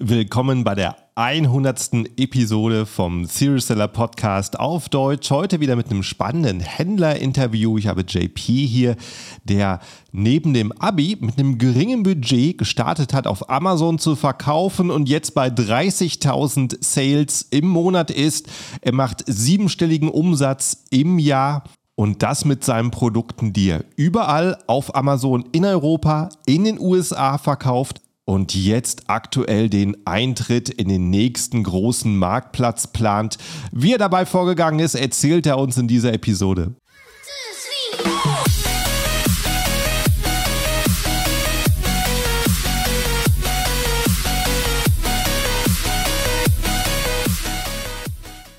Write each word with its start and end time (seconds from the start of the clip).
Willkommen 0.00 0.62
bei 0.62 0.76
der 0.76 0.94
100. 1.16 1.90
Episode 2.16 2.86
vom 2.86 3.24
Serious 3.24 3.66
Seller 3.66 3.88
Podcast 3.88 4.56
auf 4.56 4.88
Deutsch. 4.88 5.28
Heute 5.32 5.58
wieder 5.58 5.74
mit 5.74 5.90
einem 5.90 6.04
spannenden 6.04 6.60
Händler-Interview. 6.60 7.78
Ich 7.78 7.88
habe 7.88 8.02
JP 8.02 8.40
hier, 8.40 8.94
der 9.42 9.80
neben 10.12 10.54
dem 10.54 10.70
Abi 10.70 11.16
mit 11.18 11.36
einem 11.36 11.58
geringen 11.58 12.04
Budget 12.04 12.58
gestartet 12.58 13.12
hat, 13.12 13.26
auf 13.26 13.50
Amazon 13.50 13.98
zu 13.98 14.14
verkaufen 14.14 14.92
und 14.92 15.08
jetzt 15.08 15.34
bei 15.34 15.48
30.000 15.48 16.76
Sales 16.80 17.48
im 17.50 17.66
Monat 17.66 18.12
ist. 18.12 18.46
Er 18.80 18.94
macht 18.94 19.24
siebenstelligen 19.26 20.10
Umsatz 20.10 20.84
im 20.90 21.18
Jahr 21.18 21.64
und 21.96 22.22
das 22.22 22.44
mit 22.44 22.62
seinen 22.62 22.92
Produkten, 22.92 23.52
die 23.52 23.70
er 23.70 23.84
überall 23.96 24.58
auf 24.68 24.94
Amazon 24.94 25.46
in 25.50 25.64
Europa, 25.64 26.28
in 26.46 26.62
den 26.62 26.78
USA 26.78 27.36
verkauft 27.36 28.00
und 28.28 28.54
jetzt 28.54 29.04
aktuell 29.06 29.70
den 29.70 30.06
Eintritt 30.06 30.68
in 30.68 30.90
den 30.90 31.08
nächsten 31.08 31.62
großen 31.62 32.14
Marktplatz 32.14 32.86
plant. 32.86 33.38
Wie 33.72 33.92
er 33.92 33.98
dabei 33.98 34.26
vorgegangen 34.26 34.80
ist, 34.80 34.94
erzählt 34.94 35.46
er 35.46 35.56
uns 35.56 35.78
in 35.78 35.88
dieser 35.88 36.12
Episode. 36.12 36.74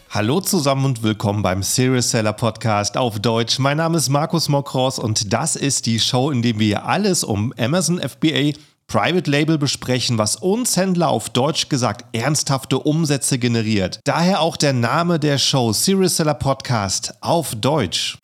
Hallo 0.10 0.42
zusammen 0.42 0.86
und 0.86 1.04
willkommen 1.04 1.44
beim 1.44 1.62
Serious 1.62 2.10
Seller 2.10 2.34
Podcast 2.34 2.98
auf 2.98 3.20
Deutsch. 3.20 3.60
Mein 3.60 3.78
Name 3.78 4.00
ist 4.00 4.10
Markus 4.10 4.50
Mokros 4.50 4.98
und 4.98 5.32
das 5.32 5.56
ist 5.56 5.86
die 5.86 6.00
Show, 6.00 6.32
in 6.32 6.42
der 6.42 6.58
wir 6.58 6.88
alles 6.88 7.24
um 7.24 7.54
Amazon 7.56 8.02
FBA 8.02 8.54
Private 8.90 9.30
Label 9.30 9.60
besprechen, 9.60 10.18
was 10.18 10.36
uns 10.36 10.76
Händler 10.76 11.10
auf 11.10 11.30
Deutsch 11.30 11.70
gesagt 11.70 12.06
ernsthafte 12.12 12.80
Umsätze 12.80 13.38
generiert. 13.38 14.00
Daher 14.04 14.42
auch 14.42 14.58
der 14.58 14.74
Name 14.74 15.20
der 15.20 15.38
Show 15.38 15.72
Serious 15.74 16.18
Seller 16.18 16.34
Podcast 16.34 17.14
auf 17.22 17.54
Deutsch. 17.54 18.18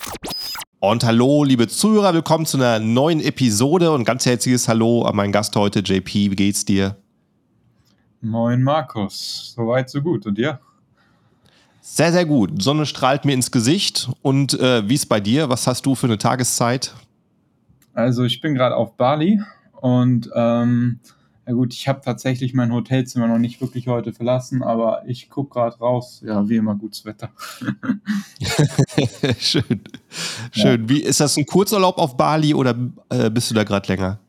Und 0.80 1.04
hallo, 1.04 1.44
liebe 1.44 1.68
Zuhörer, 1.68 2.16
willkommen 2.16 2.48
zu 2.48 2.58
einer 2.58 2.80
neuen 2.80 3.22
Episode 3.22 3.92
und 3.92 4.06
ganz 4.06 4.26
herzliches 4.26 4.68
Hallo 4.68 5.04
an 5.04 5.16
meinen 5.16 5.32
Gast 5.32 5.56
heute, 5.56 5.82
JP. 5.82 6.32
Wie 6.32 6.36
geht's 6.36 6.66
dir? 6.66 6.96
Moin, 8.22 8.64
Markus. 8.64 9.54
Soweit, 9.56 9.88
so 9.92 10.02
gut. 10.02 10.26
Und 10.26 10.36
dir? 10.36 10.60
Sehr, 11.80 12.12
sehr 12.12 12.26
gut. 12.26 12.64
Sonne 12.64 12.88
strahlt 12.88 13.24
mir 13.24 13.34
ins 13.34 13.52
Gesicht. 13.52 14.10
Und 14.24 14.60
äh, 14.60 14.90
wie 14.90 14.96
ist 14.96 15.06
bei 15.06 15.20
dir? 15.20 15.48
Was 15.48 15.68
hast 15.68 15.86
du 15.86 15.94
für 15.94 16.08
eine 16.08 16.18
Tageszeit? 16.18 16.96
Also, 17.94 18.24
ich 18.24 18.42
bin 18.42 18.56
gerade 18.56 18.76
auf 18.76 18.98
Bali 18.98 19.40
und 19.82 20.30
ähm, 20.34 21.00
ja 21.48 21.54
gut, 21.54 21.74
ich 21.74 21.88
habe 21.88 22.02
tatsächlich 22.02 22.56
mein 22.56 22.74
Hotelzimmer 22.74 23.28
noch 23.28 23.38
nicht 23.38 23.62
wirklich 23.62 23.88
heute 23.88 24.14
verlassen, 24.14 24.64
aber 24.64 25.04
ich 25.06 25.30
gucke 25.30 25.54
gerade 25.54 25.78
raus. 25.78 26.24
Ja, 26.26 26.50
wie 26.50 26.56
immer 26.56 26.76
gutes 26.76 27.06
Wetter. 27.06 27.30
Schön. 29.40 29.64
Schön. 30.52 30.80
Ja. 30.82 30.90
Wie 30.90 31.04
ist 31.04 31.20
das 31.20 31.38
ein 31.38 31.46
Kurzurlaub 31.46 32.00
auf 32.00 32.18
Bali 32.18 32.56
oder 32.56 32.76
äh, 33.10 33.30
bist 33.30 33.52
du 33.52 33.56
da 33.56 33.64
gerade 33.64 33.88
länger? 33.88 34.20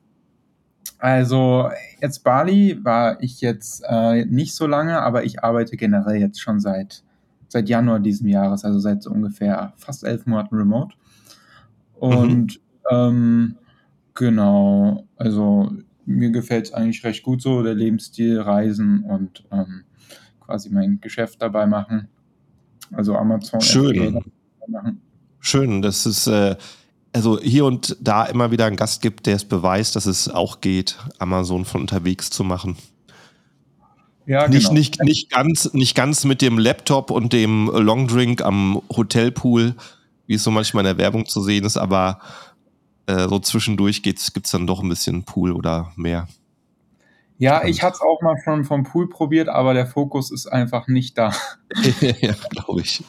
Also 0.98 1.70
jetzt 2.02 2.22
Bali 2.22 2.84
war 2.84 3.22
ich 3.22 3.40
jetzt 3.40 3.82
äh, 3.88 4.26
nicht 4.26 4.54
so 4.54 4.66
lange, 4.66 5.00
aber 5.00 5.24
ich 5.24 5.42
arbeite 5.42 5.76
generell 5.76 6.16
jetzt 6.16 6.40
schon 6.40 6.60
seit 6.60 7.02
seit 7.48 7.68
Januar 7.68 8.00
diesen 8.00 8.28
Jahres, 8.28 8.64
also 8.64 8.78
seit 8.78 9.02
so 9.02 9.10
ungefähr 9.10 9.72
fast 9.76 10.04
elf 10.04 10.26
Monaten 10.26 10.56
remote. 10.56 10.94
Und 11.94 12.58
mhm. 12.58 12.90
ähm, 12.90 13.56
Genau, 14.16 15.06
also 15.16 15.70
mir 16.06 16.30
gefällt 16.30 16.66
es 16.66 16.72
eigentlich 16.72 17.04
recht 17.04 17.22
gut 17.22 17.42
so, 17.42 17.62
der 17.62 17.74
Lebensstil, 17.74 18.40
Reisen 18.40 19.04
und 19.04 19.44
ähm, 19.52 19.84
quasi 20.40 20.70
mein 20.70 21.00
Geschäft 21.00 21.42
dabei 21.42 21.66
machen. 21.66 22.08
Also 22.92 23.16
Amazon. 23.16 23.60
Schön. 23.60 24.20
Machen. 24.68 25.00
Schön, 25.38 25.82
dass 25.82 26.06
es 26.06 26.26
äh, 26.26 26.56
also 27.12 27.40
hier 27.40 27.64
und 27.64 27.96
da 28.00 28.24
immer 28.24 28.50
wieder 28.50 28.66
einen 28.66 28.76
Gast 28.76 29.00
gibt, 29.00 29.26
der 29.26 29.36
es 29.36 29.44
beweist, 29.44 29.96
dass 29.96 30.06
es 30.06 30.28
auch 30.28 30.60
geht, 30.60 30.98
Amazon 31.18 31.64
von 31.64 31.82
unterwegs 31.82 32.30
zu 32.30 32.44
machen. 32.44 32.76
Ja, 34.26 34.48
nicht, 34.48 34.68
genau. 34.68 34.78
nicht, 34.78 35.02
nicht, 35.02 35.30
ganz, 35.30 35.72
nicht 35.72 35.94
ganz 35.94 36.24
mit 36.24 36.42
dem 36.42 36.58
Laptop 36.58 37.10
und 37.10 37.32
dem 37.32 37.70
Longdrink 37.72 38.42
am 38.42 38.82
Hotelpool, 38.94 39.74
wie 40.26 40.34
es 40.34 40.42
so 40.42 40.50
manchmal 40.50 40.82
in 40.82 40.96
der 40.96 40.98
Werbung 40.98 41.26
zu 41.26 41.40
sehen 41.42 41.64
ist, 41.64 41.76
aber 41.76 42.20
äh, 43.06 43.28
so 43.28 43.38
zwischendurch 43.38 44.02
gibt 44.02 44.18
es 44.18 44.50
dann 44.50 44.66
doch 44.66 44.82
ein 44.82 44.88
bisschen 44.88 45.24
Pool 45.24 45.52
oder 45.52 45.92
mehr. 45.96 46.28
Ja, 47.38 47.64
ich 47.64 47.82
hatte 47.82 47.96
es 47.96 48.00
auch 48.00 48.22
mal 48.22 48.36
schon 48.42 48.64
vom 48.64 48.84
Pool 48.84 49.08
probiert, 49.08 49.48
aber 49.48 49.74
der 49.74 49.86
Fokus 49.86 50.30
ist 50.30 50.46
einfach 50.46 50.88
nicht 50.88 51.18
da. 51.18 51.32
ja, 52.00 52.34
glaube 52.50 52.80
ich. 52.80 53.04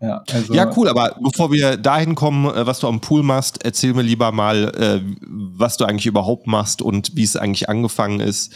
Ja, 0.00 0.22
also, 0.30 0.54
ja, 0.54 0.70
cool, 0.76 0.88
aber 0.88 1.16
bevor 1.22 1.52
wir 1.52 1.76
dahin 1.76 2.14
kommen, 2.14 2.46
äh, 2.46 2.66
was 2.66 2.80
du 2.80 2.88
am 2.88 3.00
Pool 3.00 3.22
machst, 3.22 3.64
erzähl 3.64 3.92
mir 3.94 4.02
lieber 4.02 4.32
mal, 4.32 4.72
äh, 4.74 5.00
was 5.20 5.76
du 5.76 5.84
eigentlich 5.84 6.06
überhaupt 6.06 6.46
machst 6.46 6.80
und 6.80 7.16
wie 7.16 7.22
es 7.22 7.36
eigentlich 7.36 7.68
angefangen 7.68 8.20
ist. 8.20 8.54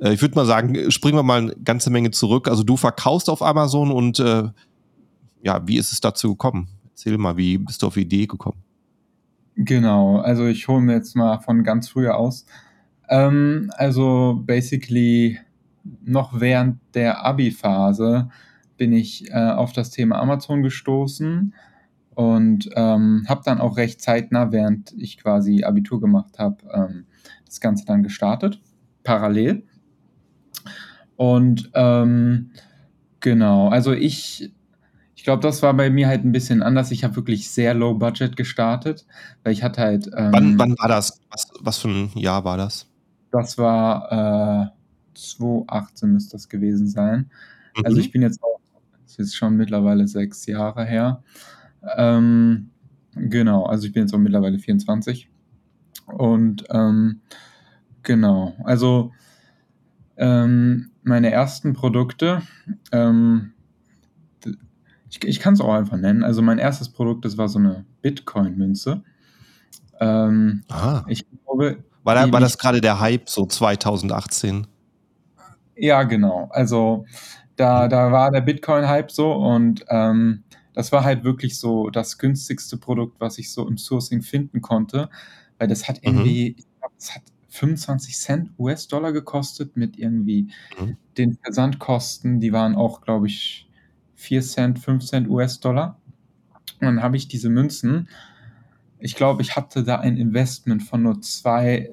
Ich 0.00 0.20
würde 0.20 0.34
mal 0.34 0.44
sagen, 0.44 0.90
springen 0.90 1.16
wir 1.16 1.22
mal 1.22 1.40
eine 1.40 1.54
ganze 1.54 1.88
Menge 1.88 2.10
zurück. 2.10 2.48
Also 2.48 2.64
du 2.64 2.76
verkaufst 2.76 3.30
auf 3.30 3.42
Amazon 3.42 3.92
und 3.92 4.18
ja, 4.18 5.62
wie 5.68 5.78
ist 5.78 5.92
es 5.92 6.00
dazu 6.00 6.30
gekommen? 6.30 6.68
Erzähl 6.90 7.16
mal, 7.16 7.36
wie 7.36 7.58
bist 7.58 7.80
du 7.80 7.86
auf 7.86 7.94
die 7.94 8.00
Idee 8.00 8.26
gekommen? 8.26 8.63
Genau, 9.56 10.18
also 10.18 10.46
ich 10.46 10.66
hole 10.66 10.80
mir 10.80 10.94
jetzt 10.94 11.14
mal 11.14 11.38
von 11.38 11.62
ganz 11.62 11.88
früher 11.88 12.16
aus. 12.16 12.44
Ähm, 13.08 13.70
also 13.76 14.42
basically 14.44 15.38
noch 16.02 16.40
während 16.40 16.80
der 16.94 17.24
Abi-Phase 17.24 18.28
bin 18.76 18.92
ich 18.92 19.30
äh, 19.30 19.50
auf 19.50 19.72
das 19.72 19.90
Thema 19.90 20.18
Amazon 20.20 20.62
gestoßen 20.62 21.54
und 22.14 22.70
ähm, 22.74 23.24
habe 23.28 23.42
dann 23.44 23.60
auch 23.60 23.76
recht 23.76 24.00
zeitnah, 24.00 24.50
während 24.50 24.92
ich 24.92 25.18
quasi 25.18 25.62
Abitur 25.62 26.00
gemacht 26.00 26.38
habe, 26.38 26.56
ähm, 26.72 27.06
das 27.46 27.60
Ganze 27.60 27.84
dann 27.86 28.02
gestartet, 28.02 28.60
parallel. 29.04 29.64
Und 31.16 31.70
ähm, 31.74 32.50
genau, 33.20 33.68
also 33.68 33.92
ich 33.92 34.52
ich 35.16 35.24
glaube, 35.24 35.42
das 35.42 35.62
war 35.62 35.74
bei 35.74 35.90
mir 35.90 36.08
halt 36.08 36.24
ein 36.24 36.32
bisschen 36.32 36.62
anders. 36.62 36.90
Ich 36.90 37.04
habe 37.04 37.16
wirklich 37.16 37.50
sehr 37.50 37.74
low 37.74 37.94
budget 37.94 38.36
gestartet, 38.36 39.06
weil 39.42 39.52
ich 39.52 39.62
hatte 39.62 39.80
halt. 39.80 40.06
Ähm, 40.16 40.32
wann, 40.32 40.58
wann 40.58 40.78
war 40.78 40.88
das? 40.88 41.20
Was, 41.30 41.48
was 41.60 41.78
für 41.78 41.88
ein 41.88 42.10
Jahr 42.14 42.44
war 42.44 42.56
das? 42.56 42.86
Das 43.30 43.58
war 43.58 44.70
äh, 44.72 44.74
2018 45.14 46.12
müsste 46.12 46.32
das 46.32 46.48
gewesen 46.48 46.88
sein. 46.88 47.30
Also 47.74 47.80
mhm. 47.80 47.86
Also 47.86 48.00
ich 48.00 48.12
bin 48.12 48.22
jetzt 48.22 48.42
auch, 48.42 48.60
das 49.04 49.18
ist 49.18 49.36
schon 49.36 49.56
mittlerweile 49.56 50.06
sechs 50.06 50.46
Jahre 50.46 50.84
her. 50.84 51.22
Ähm, 51.96 52.70
genau, 53.14 53.64
also 53.64 53.86
ich 53.86 53.92
bin 53.92 54.02
jetzt 54.02 54.14
auch 54.14 54.18
mittlerweile 54.18 54.58
24. 54.58 55.28
Und 56.06 56.64
ähm, 56.70 57.20
genau, 58.02 58.54
also 58.64 59.12
ähm, 60.16 60.90
meine 61.02 61.30
ersten 61.30 61.72
Produkte, 61.72 62.42
ähm, 62.92 63.53
ich, 65.14 65.28
ich 65.28 65.40
kann 65.40 65.54
es 65.54 65.60
auch 65.60 65.72
einfach 65.72 65.96
nennen. 65.96 66.24
Also 66.24 66.42
mein 66.42 66.58
erstes 66.58 66.88
Produkt, 66.88 67.24
das 67.24 67.38
war 67.38 67.48
so 67.48 67.58
eine 67.58 67.84
Bitcoin-Münze. 68.02 69.02
Ähm, 70.00 70.64
Aha. 70.68 71.04
Ich 71.08 71.24
glaube. 71.44 71.84
War, 72.02 72.14
da, 72.14 72.30
war 72.32 72.40
das 72.40 72.58
gerade 72.58 72.80
der 72.80 73.00
Hype, 73.00 73.28
so 73.28 73.46
2018? 73.46 74.66
Ja, 75.76 76.02
genau. 76.02 76.48
Also 76.50 77.06
da, 77.56 77.88
da 77.88 78.12
war 78.12 78.30
der 78.30 78.42
Bitcoin-Hype 78.42 79.10
so 79.10 79.32
und 79.32 79.84
ähm, 79.88 80.44
das 80.74 80.92
war 80.92 81.04
halt 81.04 81.24
wirklich 81.24 81.58
so 81.58 81.88
das 81.88 82.18
günstigste 82.18 82.76
Produkt, 82.76 83.20
was 83.20 83.38
ich 83.38 83.52
so 83.52 83.66
im 83.66 83.78
Sourcing 83.78 84.22
finden 84.22 84.60
konnte, 84.60 85.08
weil 85.58 85.68
das 85.68 85.88
hat 85.88 86.00
irgendwie, 86.02 86.50
mhm. 86.50 86.56
ich 86.58 86.66
glaube, 86.78 86.94
es 86.98 87.14
hat 87.14 87.22
25 87.48 88.16
Cent 88.16 88.50
US-Dollar 88.58 89.12
gekostet 89.12 89.76
mit 89.76 89.96
irgendwie 89.96 90.48
mhm. 90.78 90.96
den 91.16 91.38
Versandkosten, 91.42 92.40
die 92.40 92.52
waren 92.52 92.74
auch, 92.74 93.00
glaube 93.00 93.28
ich, 93.28 93.68
4 94.14 94.42
Cent, 94.42 94.78
5 94.78 95.04
Cent 95.04 95.28
US-Dollar. 95.28 95.98
Und 96.80 96.86
dann 96.86 97.02
habe 97.02 97.16
ich 97.16 97.28
diese 97.28 97.48
Münzen. 97.48 98.08
Ich 98.98 99.16
glaube, 99.16 99.42
ich 99.42 99.56
hatte 99.56 99.84
da 99.84 100.00
ein 100.00 100.16
Investment 100.16 100.82
von 100.82 101.02
nur 101.02 101.20
2 101.20 101.90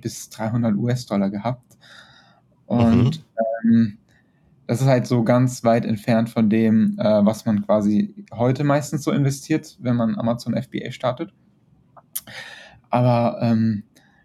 bis 0.00 0.30
300 0.30 0.76
US-Dollar 0.76 1.30
gehabt. 1.30 1.78
Und 2.66 3.24
mhm. 3.64 3.72
ähm, 3.72 3.98
das 4.66 4.80
ist 4.80 4.86
halt 4.86 5.06
so 5.06 5.24
ganz 5.24 5.64
weit 5.64 5.84
entfernt 5.84 6.30
von 6.30 6.48
dem, 6.48 6.96
äh, 6.98 7.24
was 7.24 7.44
man 7.44 7.66
quasi 7.66 8.14
heute 8.32 8.64
meistens 8.64 9.02
so 9.02 9.10
investiert, 9.10 9.76
wenn 9.80 9.96
man 9.96 10.18
Amazon 10.18 10.54
FBA 10.54 10.92
startet. 10.92 11.32
Aber 12.88 13.38
ähm, 13.42 13.84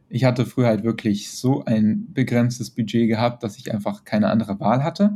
ich 0.09 0.23
hatte 0.23 0.45
früher 0.45 0.67
halt 0.67 0.83
wirklich 0.83 1.31
so 1.31 1.65
ein 1.65 2.13
begrenztes 2.13 2.69
Budget 2.69 3.09
gehabt, 3.09 3.43
dass 3.43 3.57
ich 3.57 3.73
einfach 3.73 4.05
keine 4.05 4.29
andere 4.29 4.59
Wahl 4.59 4.83
hatte 4.83 5.15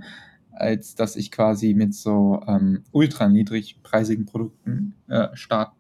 als 0.62 0.96
dass 0.96 1.16
ich 1.16 1.32
quasi 1.32 1.74
mit 1.74 1.94
so 1.94 2.42
ähm, 2.48 2.84
ultra 2.92 3.28
niedrigpreisigen 3.28 4.26
Produkten 4.26 4.94
äh, 5.08 5.28
start, 5.34 5.74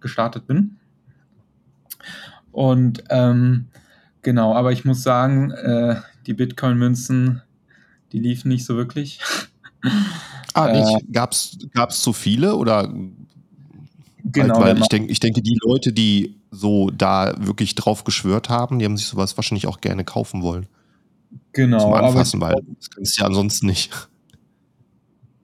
gestartet 0.00 0.46
bin. 0.46 0.76
Und 2.52 3.04
ähm, 3.10 3.66
genau, 4.22 4.54
aber 4.54 4.72
ich 4.72 4.84
muss 4.84 5.02
sagen, 5.02 5.50
äh, 5.52 5.96
die 6.26 6.34
Bitcoin-Münzen, 6.34 7.42
die 8.12 8.18
liefen 8.18 8.48
nicht 8.48 8.64
so 8.64 8.76
wirklich. 8.76 9.20
Ah, 10.56 10.70
nicht? 10.70 10.88
Äh, 10.88 11.10
Gab 11.10 11.32
es 11.32 12.00
zu 12.00 12.12
viele 12.12 12.54
oder? 12.54 12.88
Genau. 14.22 14.60
Weil, 14.60 14.76
weil 14.76 14.78
ich, 14.78 14.88
denk, 14.88 15.10
ich 15.10 15.18
denke, 15.18 15.42
die 15.42 15.58
Leute, 15.62 15.92
die 15.92 16.36
so 16.52 16.90
da 16.90 17.34
wirklich 17.38 17.74
drauf 17.74 18.04
geschwört 18.04 18.48
haben, 18.48 18.78
die 18.78 18.84
haben 18.84 18.96
sich 18.96 19.06
sowas 19.06 19.36
wahrscheinlich 19.36 19.66
auch 19.66 19.80
gerne 19.80 20.04
kaufen 20.04 20.42
wollen. 20.42 20.66
Genau. 21.52 21.80
Zum 21.80 21.92
Anfassen, 21.92 22.40
weil 22.40 22.54
das 22.78 22.88
kannst 22.90 23.18
du 23.18 23.20
ja 23.20 23.26
ansonsten 23.26 23.66
nicht. 23.66 23.90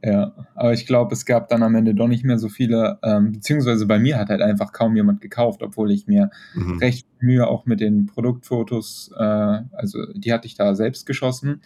Ja, 0.03 0.33
aber 0.55 0.73
ich 0.73 0.87
glaube, 0.87 1.13
es 1.13 1.27
gab 1.27 1.49
dann 1.49 1.63
am 1.63 1.75
Ende 1.75 1.95
doch 1.95 2.09
nicht 2.09 2.25
mehr 2.25 2.39
so 2.39 2.49
viele, 2.49 2.99
ähm, 3.03 3.33
beziehungsweise 3.33 3.87
bei 3.87 3.99
mir 3.99 4.19
hat 4.19 4.31
halt 4.31 4.41
einfach 4.41 4.73
kaum 4.73 4.97
jemand 4.97 5.21
gekauft, 5.21 5.63
obwohl 5.63 5.91
ich 5.91 6.07
mir 6.07 6.31
mhm. 6.55 6.79
recht 6.79 7.07
Mühe 7.21 7.47
auch 7.47 7.67
mit 7.67 7.81
den 7.81 8.07
Produktfotos, 8.07 9.11
äh, 9.15 9.23
also 9.23 9.99
die 10.15 10.33
hatte 10.33 10.47
ich 10.47 10.55
da 10.55 10.75
selbst 10.75 11.05
geschossen. 11.05 11.61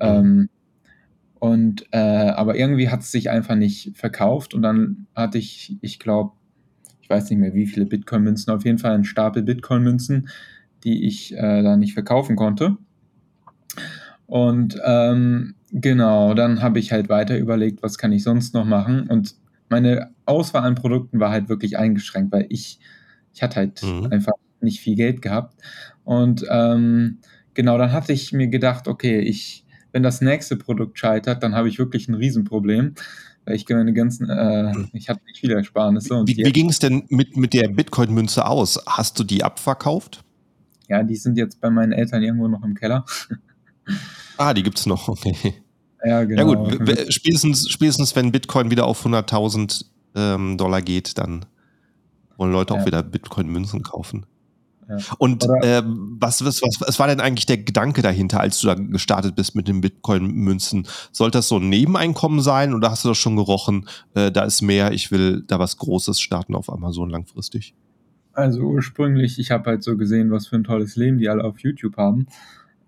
Ähm, 0.00 0.48
und 1.38 1.84
äh, 1.90 1.98
aber 1.98 2.56
irgendwie 2.56 2.88
hat 2.88 3.00
es 3.00 3.12
sich 3.12 3.28
einfach 3.28 3.56
nicht 3.56 3.94
verkauft 3.94 4.54
und 4.54 4.62
dann 4.62 5.06
hatte 5.14 5.36
ich, 5.36 5.76
ich 5.82 5.98
glaube, 5.98 6.32
ich 7.02 7.10
weiß 7.10 7.28
nicht 7.28 7.38
mehr 7.38 7.52
wie 7.52 7.66
viele 7.66 7.84
Bitcoin-Münzen, 7.84 8.54
auf 8.54 8.64
jeden 8.64 8.78
Fall 8.78 8.94
einen 8.94 9.04
Stapel 9.04 9.42
Bitcoin-Münzen, 9.42 10.30
die 10.84 11.06
ich 11.06 11.34
äh, 11.34 11.62
da 11.62 11.76
nicht 11.76 11.92
verkaufen 11.92 12.36
konnte. 12.36 12.78
Und 14.26 14.80
ähm, 14.82 15.54
genau, 15.74 16.34
dann 16.34 16.62
habe 16.62 16.78
ich 16.78 16.92
halt 16.92 17.08
weiter 17.08 17.36
überlegt, 17.36 17.82
was 17.82 17.98
kann 17.98 18.12
ich 18.12 18.22
sonst 18.22 18.54
noch 18.54 18.64
machen. 18.64 19.08
Und 19.08 19.34
meine 19.68 20.12
Auswahl 20.24 20.62
an 20.64 20.76
Produkten 20.76 21.20
war 21.20 21.30
halt 21.30 21.48
wirklich 21.48 21.76
eingeschränkt, 21.76 22.32
weil 22.32 22.46
ich, 22.48 22.78
ich 23.34 23.42
hatte 23.42 23.56
halt 23.56 23.82
mhm. 23.82 24.06
einfach 24.10 24.34
nicht 24.60 24.80
viel 24.80 24.94
Geld 24.94 25.20
gehabt. 25.20 25.60
Und 26.04 26.44
ähm, 26.48 27.18
genau, 27.54 27.76
dann 27.76 27.92
hatte 27.92 28.12
ich 28.12 28.32
mir 28.32 28.48
gedacht, 28.48 28.88
okay, 28.88 29.20
ich, 29.20 29.64
wenn 29.92 30.02
das 30.02 30.20
nächste 30.20 30.56
Produkt 30.56 30.98
scheitert, 30.98 31.42
dann 31.42 31.54
habe 31.54 31.68
ich 31.68 31.78
wirklich 31.78 32.08
ein 32.08 32.14
Riesenproblem. 32.14 32.94
Weil 33.44 33.56
ich 33.56 33.68
meine 33.68 33.92
ganzen, 33.92 34.30
äh, 34.30 34.72
mhm. 34.72 34.88
ich 34.94 35.10
hatte 35.10 35.20
nicht 35.26 35.40
viele 35.40 35.54
Ersparnisse. 35.56 36.22
wie, 36.26 36.36
wie 36.36 36.52
ging 36.52 36.70
es 36.70 36.78
denn 36.78 37.04
mit, 37.10 37.36
mit 37.36 37.52
der 37.52 37.68
Bitcoin-Münze 37.68 38.46
aus? 38.46 38.80
Hast 38.86 39.18
du 39.18 39.24
die 39.24 39.44
abverkauft? 39.44 40.24
Ja, 40.88 41.02
die 41.02 41.16
sind 41.16 41.36
jetzt 41.36 41.60
bei 41.60 41.68
meinen 41.68 41.92
Eltern 41.92 42.22
irgendwo 42.22 42.48
noch 42.48 42.62
im 42.62 42.74
Keller. 42.74 43.04
Ah, 44.36 44.54
die 44.54 44.62
gibt 44.62 44.78
es 44.78 44.86
noch, 44.86 45.08
okay. 45.08 45.36
Ja, 46.04 46.24
genau. 46.24 46.52
Ja 46.52 46.54
gut, 46.54 47.12
spätestens, 47.12 47.68
spätestens 47.70 48.14
wenn 48.14 48.32
Bitcoin 48.32 48.70
wieder 48.70 48.86
auf 48.86 49.04
100.000 49.04 49.84
ähm, 50.14 50.58
Dollar 50.58 50.82
geht, 50.82 51.18
dann 51.18 51.46
wollen 52.36 52.52
Leute 52.52 52.74
ja. 52.74 52.80
auch 52.80 52.86
wieder 52.86 53.02
Bitcoin-Münzen 53.02 53.82
kaufen. 53.82 54.26
Ja. 54.88 54.98
Und 55.18 55.44
äh, 55.62 55.82
was, 55.84 56.44
was, 56.44 56.60
was, 56.60 56.80
was 56.80 56.98
war 56.98 57.06
denn 57.06 57.20
eigentlich 57.20 57.46
der 57.46 57.56
Gedanke 57.58 58.02
dahinter, 58.02 58.40
als 58.40 58.60
du 58.60 58.66
da 58.66 58.74
gestartet 58.74 59.34
bist 59.34 59.54
mit 59.54 59.66
den 59.66 59.80
Bitcoin-Münzen? 59.80 60.86
Sollte 61.10 61.38
das 61.38 61.48
so 61.48 61.56
ein 61.56 61.70
Nebeneinkommen 61.70 62.40
sein 62.40 62.74
oder 62.74 62.90
hast 62.90 63.04
du 63.04 63.08
das 63.08 63.18
schon 63.18 63.36
gerochen, 63.36 63.88
äh, 64.14 64.30
da 64.30 64.44
ist 64.44 64.60
mehr, 64.60 64.92
ich 64.92 65.10
will 65.10 65.42
da 65.46 65.58
was 65.58 65.78
Großes 65.78 66.20
starten 66.20 66.54
auf 66.54 66.70
Amazon 66.70 67.08
langfristig? 67.08 67.74
Also 68.34 68.60
ursprünglich, 68.60 69.38
ich 69.38 69.50
habe 69.52 69.70
halt 69.70 69.84
so 69.84 69.96
gesehen, 69.96 70.30
was 70.30 70.48
für 70.48 70.56
ein 70.56 70.64
tolles 70.64 70.96
Leben 70.96 71.18
die 71.18 71.28
alle 71.28 71.44
auf 71.44 71.60
YouTube 71.60 71.96
haben 71.96 72.26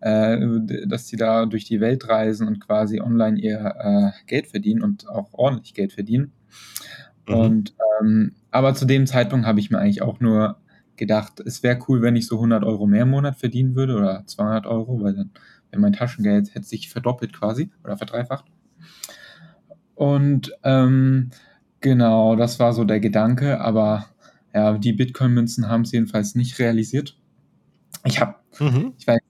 dass 0.00 1.06
die 1.06 1.16
da 1.16 1.46
durch 1.46 1.64
die 1.64 1.80
Welt 1.80 2.08
reisen 2.08 2.46
und 2.46 2.60
quasi 2.60 3.00
online 3.00 3.38
ihr 3.40 3.74
äh, 3.78 4.10
Geld 4.26 4.46
verdienen 4.46 4.82
und 4.82 5.08
auch 5.08 5.32
ordentlich 5.32 5.74
Geld 5.74 5.92
verdienen. 5.92 6.32
Mhm. 7.28 7.34
Und 7.34 7.74
ähm, 8.00 8.32
aber 8.50 8.74
zu 8.74 8.84
dem 8.84 9.06
Zeitpunkt 9.06 9.46
habe 9.46 9.60
ich 9.60 9.70
mir 9.70 9.78
eigentlich 9.78 10.02
auch 10.02 10.20
nur 10.20 10.58
gedacht, 10.96 11.40
es 11.40 11.62
wäre 11.62 11.78
cool, 11.88 12.02
wenn 12.02 12.16
ich 12.16 12.26
so 12.26 12.36
100 12.36 12.64
Euro 12.64 12.86
mehr 12.86 13.02
im 13.02 13.10
Monat 13.10 13.36
verdienen 13.36 13.74
würde 13.74 13.96
oder 13.96 14.24
200 14.26 14.66
Euro, 14.66 15.02
weil 15.02 15.14
dann 15.14 15.30
wäre 15.70 15.80
mein 15.80 15.92
Taschengeld 15.92 16.54
hätte 16.54 16.66
sich 16.66 16.88
verdoppelt 16.88 17.32
quasi 17.32 17.70
oder 17.84 17.96
verdreifacht. 17.96 18.46
Und 19.94 20.52
ähm, 20.62 21.30
genau, 21.80 22.36
das 22.36 22.58
war 22.58 22.72
so 22.72 22.84
der 22.84 23.00
Gedanke, 23.00 23.60
aber 23.60 24.06
ja, 24.54 24.76
die 24.78 24.92
Bitcoin-Münzen 24.92 25.68
haben 25.68 25.82
es 25.82 25.92
jedenfalls 25.92 26.34
nicht 26.34 26.58
realisiert. 26.58 27.18
Ich 28.04 28.20
habe, 28.20 28.36
mhm. 28.58 28.94
ich 28.98 29.06
weiß 29.06 29.20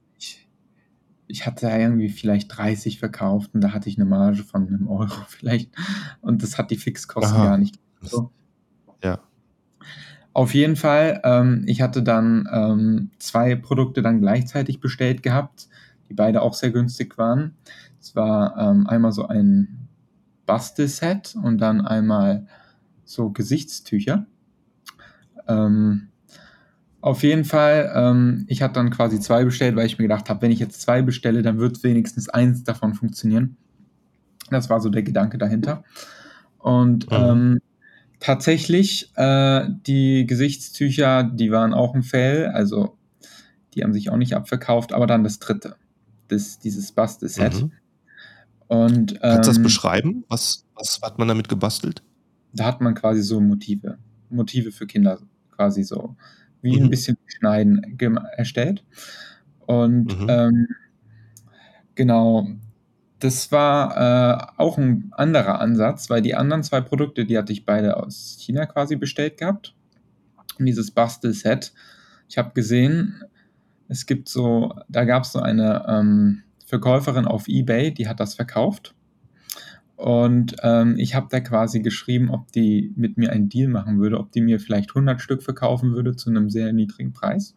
ich 1.28 1.46
hatte 1.46 1.68
irgendwie 1.68 2.08
vielleicht 2.08 2.56
30 2.56 2.98
verkauft 2.98 3.50
und 3.54 3.60
da 3.60 3.72
hatte 3.72 3.88
ich 3.88 3.96
eine 3.96 4.04
Marge 4.04 4.44
von 4.44 4.66
einem 4.66 4.88
Euro 4.88 5.14
vielleicht. 5.28 5.70
Und 6.20 6.42
das 6.42 6.58
hat 6.58 6.70
die 6.70 6.76
Fixkosten 6.76 7.36
Aha. 7.36 7.44
gar 7.44 7.58
nicht. 7.58 7.78
So. 8.00 8.30
Ja. 9.02 9.20
Auf 10.32 10.54
jeden 10.54 10.76
Fall, 10.76 11.20
ähm, 11.24 11.64
ich 11.66 11.80
hatte 11.80 12.02
dann 12.02 12.48
ähm, 12.52 13.10
zwei 13.18 13.56
Produkte 13.56 14.02
dann 14.02 14.20
gleichzeitig 14.20 14.80
bestellt 14.80 15.22
gehabt, 15.22 15.68
die 16.08 16.14
beide 16.14 16.42
auch 16.42 16.54
sehr 16.54 16.70
günstig 16.70 17.16
waren. 17.18 17.56
Es 18.00 18.14
war 18.14 18.56
ähm, 18.58 18.86
einmal 18.86 19.12
so 19.12 19.26
ein 19.26 19.88
Bastelset 20.44 21.34
und 21.42 21.58
dann 21.58 21.80
einmal 21.80 22.46
so 23.04 23.30
Gesichtstücher. 23.30 24.26
Ähm, 25.48 26.08
auf 27.06 27.22
jeden 27.22 27.44
Fall, 27.44 27.92
ähm, 27.94 28.46
ich 28.48 28.62
hatte 28.62 28.74
dann 28.74 28.90
quasi 28.90 29.20
zwei 29.20 29.44
bestellt, 29.44 29.76
weil 29.76 29.86
ich 29.86 29.96
mir 29.96 30.08
gedacht 30.08 30.28
habe, 30.28 30.42
wenn 30.42 30.50
ich 30.50 30.58
jetzt 30.58 30.82
zwei 30.82 31.02
bestelle, 31.02 31.42
dann 31.42 31.56
wird 31.56 31.80
wenigstens 31.84 32.28
eins 32.28 32.64
davon 32.64 32.94
funktionieren. 32.94 33.56
Das 34.50 34.68
war 34.70 34.80
so 34.80 34.88
der 34.88 35.04
Gedanke 35.04 35.38
dahinter. 35.38 35.84
Und 36.58 37.08
mhm. 37.08 37.16
ähm, 37.16 37.58
tatsächlich, 38.18 39.12
äh, 39.14 39.68
die 39.86 40.26
Gesichtstücher, 40.26 41.22
die 41.22 41.52
waren 41.52 41.74
auch 41.74 41.94
ein 41.94 42.02
Fail, 42.02 42.46
also 42.46 42.96
die 43.74 43.84
haben 43.84 43.92
sich 43.92 44.10
auch 44.10 44.16
nicht 44.16 44.34
abverkauft, 44.34 44.92
aber 44.92 45.06
dann 45.06 45.22
das 45.22 45.38
dritte, 45.38 45.76
das, 46.26 46.58
dieses 46.58 46.90
Bastel-Set. 46.90 47.62
Mhm. 47.62 47.72
Und, 48.66 49.12
ähm, 49.12 49.18
Kannst 49.20 49.46
du 49.46 49.50
das 49.50 49.58
ähm, 49.58 49.62
beschreiben? 49.62 50.24
Was, 50.26 50.64
was 50.74 50.98
hat 51.04 51.20
man 51.20 51.28
damit 51.28 51.48
gebastelt? 51.48 52.02
Da 52.52 52.64
hat 52.64 52.80
man 52.80 52.96
quasi 52.96 53.22
so 53.22 53.40
Motive, 53.40 53.96
Motive 54.28 54.72
für 54.72 54.88
Kinder 54.88 55.20
quasi 55.52 55.84
so 55.84 56.16
wie 56.66 56.76
mhm. 56.76 56.84
ein 56.84 56.90
bisschen 56.90 57.16
Schneiden 57.26 57.96
erstellt. 58.36 58.84
Und 59.66 60.20
mhm. 60.20 60.26
ähm, 60.28 60.68
genau, 61.94 62.46
das 63.18 63.50
war 63.50 63.96
äh, 63.96 64.46
auch 64.58 64.76
ein 64.76 65.10
anderer 65.12 65.60
Ansatz, 65.60 66.10
weil 66.10 66.20
die 66.20 66.34
anderen 66.34 66.62
zwei 66.62 66.80
Produkte, 66.80 67.24
die 67.24 67.38
hatte 67.38 67.52
ich 67.52 67.64
beide 67.64 67.96
aus 67.96 68.36
China 68.38 68.66
quasi 68.66 68.96
bestellt 68.96 69.38
gehabt. 69.38 69.74
Und 70.58 70.66
dieses 70.66 70.90
Bastel-Set, 70.90 71.72
ich 72.28 72.38
habe 72.38 72.52
gesehen, 72.52 73.22
es 73.88 74.06
gibt 74.06 74.28
so, 74.28 74.74
da 74.88 75.04
gab 75.04 75.22
es 75.22 75.32
so 75.32 75.40
eine 75.40 75.84
ähm, 75.88 76.42
Verkäuferin 76.66 77.24
auf 77.24 77.48
eBay, 77.48 77.92
die 77.92 78.08
hat 78.08 78.20
das 78.20 78.34
verkauft. 78.34 78.94
Und 79.96 80.56
ähm, 80.62 80.96
ich 80.98 81.14
habe 81.14 81.28
da 81.30 81.40
quasi 81.40 81.80
geschrieben, 81.80 82.30
ob 82.30 82.52
die 82.52 82.92
mit 82.96 83.16
mir 83.16 83.32
einen 83.32 83.48
Deal 83.48 83.68
machen 83.68 83.98
würde, 83.98 84.18
ob 84.20 84.30
die 84.30 84.42
mir 84.42 84.60
vielleicht 84.60 84.90
100 84.90 85.20
Stück 85.20 85.42
verkaufen 85.42 85.94
würde 85.94 86.14
zu 86.14 86.28
einem 86.28 86.50
sehr 86.50 86.72
niedrigen 86.74 87.12
Preis. 87.12 87.56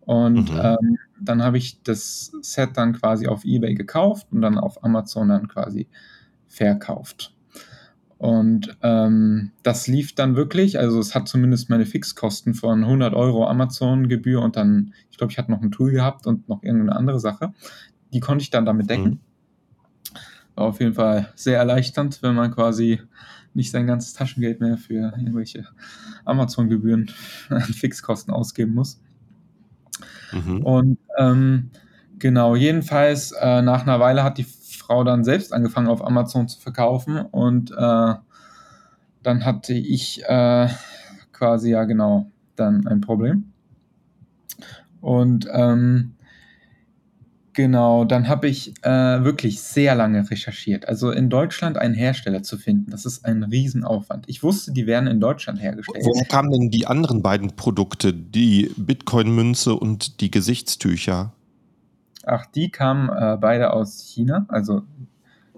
Und 0.00 0.52
mhm. 0.52 0.60
ähm, 0.60 0.98
dann 1.20 1.42
habe 1.42 1.58
ich 1.58 1.82
das 1.82 2.32
Set 2.40 2.70
dann 2.74 2.94
quasi 2.94 3.26
auf 3.26 3.44
eBay 3.44 3.74
gekauft 3.74 4.26
und 4.30 4.40
dann 4.40 4.58
auf 4.58 4.82
Amazon 4.84 5.28
dann 5.28 5.48
quasi 5.48 5.86
verkauft. 6.48 7.34
Und 8.16 8.74
ähm, 8.82 9.50
das 9.62 9.86
lief 9.86 10.14
dann 10.14 10.36
wirklich, 10.36 10.78
also 10.78 10.98
es 10.98 11.14
hat 11.14 11.28
zumindest 11.28 11.68
meine 11.68 11.84
Fixkosten 11.84 12.54
von 12.54 12.84
100 12.84 13.12
Euro 13.12 13.46
Amazon-Gebühr 13.46 14.40
und 14.40 14.56
dann, 14.56 14.94
ich 15.10 15.18
glaube, 15.18 15.30
ich 15.30 15.38
hatte 15.38 15.50
noch 15.50 15.60
ein 15.60 15.72
Tool 15.72 15.90
gehabt 15.90 16.26
und 16.26 16.48
noch 16.48 16.62
irgendeine 16.62 16.96
andere 16.96 17.20
Sache. 17.20 17.52
Die 18.14 18.20
konnte 18.20 18.42
ich 18.42 18.50
dann 18.50 18.64
damit 18.64 18.88
decken. 18.88 19.04
Mhm 19.04 19.20
war 20.54 20.66
auf 20.66 20.80
jeden 20.80 20.94
Fall 20.94 21.32
sehr 21.34 21.58
erleichternd, 21.58 22.22
wenn 22.22 22.34
man 22.34 22.50
quasi 22.50 23.00
nicht 23.54 23.70
sein 23.70 23.86
ganzes 23.86 24.12
Taschengeld 24.14 24.60
mehr 24.60 24.76
für 24.76 25.12
irgendwelche 25.16 25.66
Amazon-Gebühren 26.24 27.10
an 27.48 27.60
Fixkosten 27.62 28.32
ausgeben 28.32 28.74
muss. 28.74 29.00
Mhm. 30.32 30.62
Und 30.62 30.98
ähm, 31.18 31.70
genau, 32.18 32.56
jedenfalls 32.56 33.32
äh, 33.32 33.62
nach 33.62 33.82
einer 33.82 34.00
Weile 34.00 34.24
hat 34.24 34.38
die 34.38 34.44
Frau 34.44 35.04
dann 35.04 35.24
selbst 35.24 35.52
angefangen 35.52 35.88
auf 35.88 36.04
Amazon 36.04 36.48
zu 36.48 36.60
verkaufen 36.60 37.18
und 37.18 37.70
äh, 37.70 38.14
dann 39.22 39.44
hatte 39.44 39.72
ich 39.72 40.22
äh, 40.24 40.68
quasi 41.32 41.70
ja 41.70 41.84
genau 41.84 42.30
dann 42.56 42.86
ein 42.86 43.00
Problem. 43.00 43.52
Und 45.00 45.46
ähm, 45.52 46.13
Genau, 47.54 48.04
dann 48.04 48.28
habe 48.28 48.48
ich 48.48 48.74
äh, 48.82 48.90
wirklich 49.24 49.62
sehr 49.62 49.94
lange 49.94 50.28
recherchiert. 50.28 50.88
Also 50.88 51.12
in 51.12 51.30
Deutschland 51.30 51.78
einen 51.78 51.94
Hersteller 51.94 52.42
zu 52.42 52.58
finden, 52.58 52.90
das 52.90 53.06
ist 53.06 53.24
ein 53.24 53.44
Riesenaufwand. 53.44 54.28
Ich 54.28 54.42
wusste, 54.42 54.72
die 54.72 54.88
werden 54.88 55.06
in 55.06 55.20
Deutschland 55.20 55.62
hergestellt. 55.62 56.04
Woher 56.04 56.24
kamen 56.24 56.50
denn 56.50 56.70
die 56.70 56.88
anderen 56.88 57.22
beiden 57.22 57.54
Produkte, 57.54 58.12
die 58.12 58.72
Bitcoin-Münze 58.76 59.74
und 59.74 60.20
die 60.20 60.32
Gesichtstücher? 60.32 61.32
Ach, 62.26 62.44
die 62.46 62.70
kamen 62.70 63.08
äh, 63.08 63.38
beide 63.40 63.72
aus 63.72 64.00
China. 64.00 64.46
Also 64.48 64.82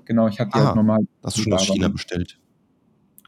genau, 0.05 0.29
ich 0.29 0.38
hatte 0.38 0.50
die 0.55 0.59
ah, 0.59 0.67
halt 0.67 0.76
normal. 0.76 1.00
Hast 1.23 1.38
du 1.38 1.43
schon 1.43 1.55
aus 1.55 1.65
China 1.65 1.88
bestellt? 1.88 2.38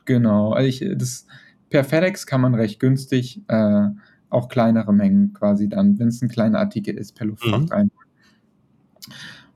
Genau, 0.05 0.53
also 0.53 0.69
ich, 0.69 0.85
das, 0.95 1.27
per 1.71 1.85
FedEx 1.85 2.27
kann 2.27 2.43
man 2.43 2.55
recht 2.55 2.81
günstig 2.81 3.41
äh, 3.49 3.89
auch 4.29 4.51
kleinere 4.51 4.93
Mengen 4.93 5.33
quasi 5.33 5.71
dann, 5.71 5.99
wenn 5.99 6.09
es 6.09 6.21
ein 6.21 6.29
kleiner 6.29 6.59
Artikel 6.59 6.99
ist, 6.99 7.15
per 7.15 7.27
Luftfracht 7.27 7.63
mhm. 7.63 7.73
rein. 7.73 7.91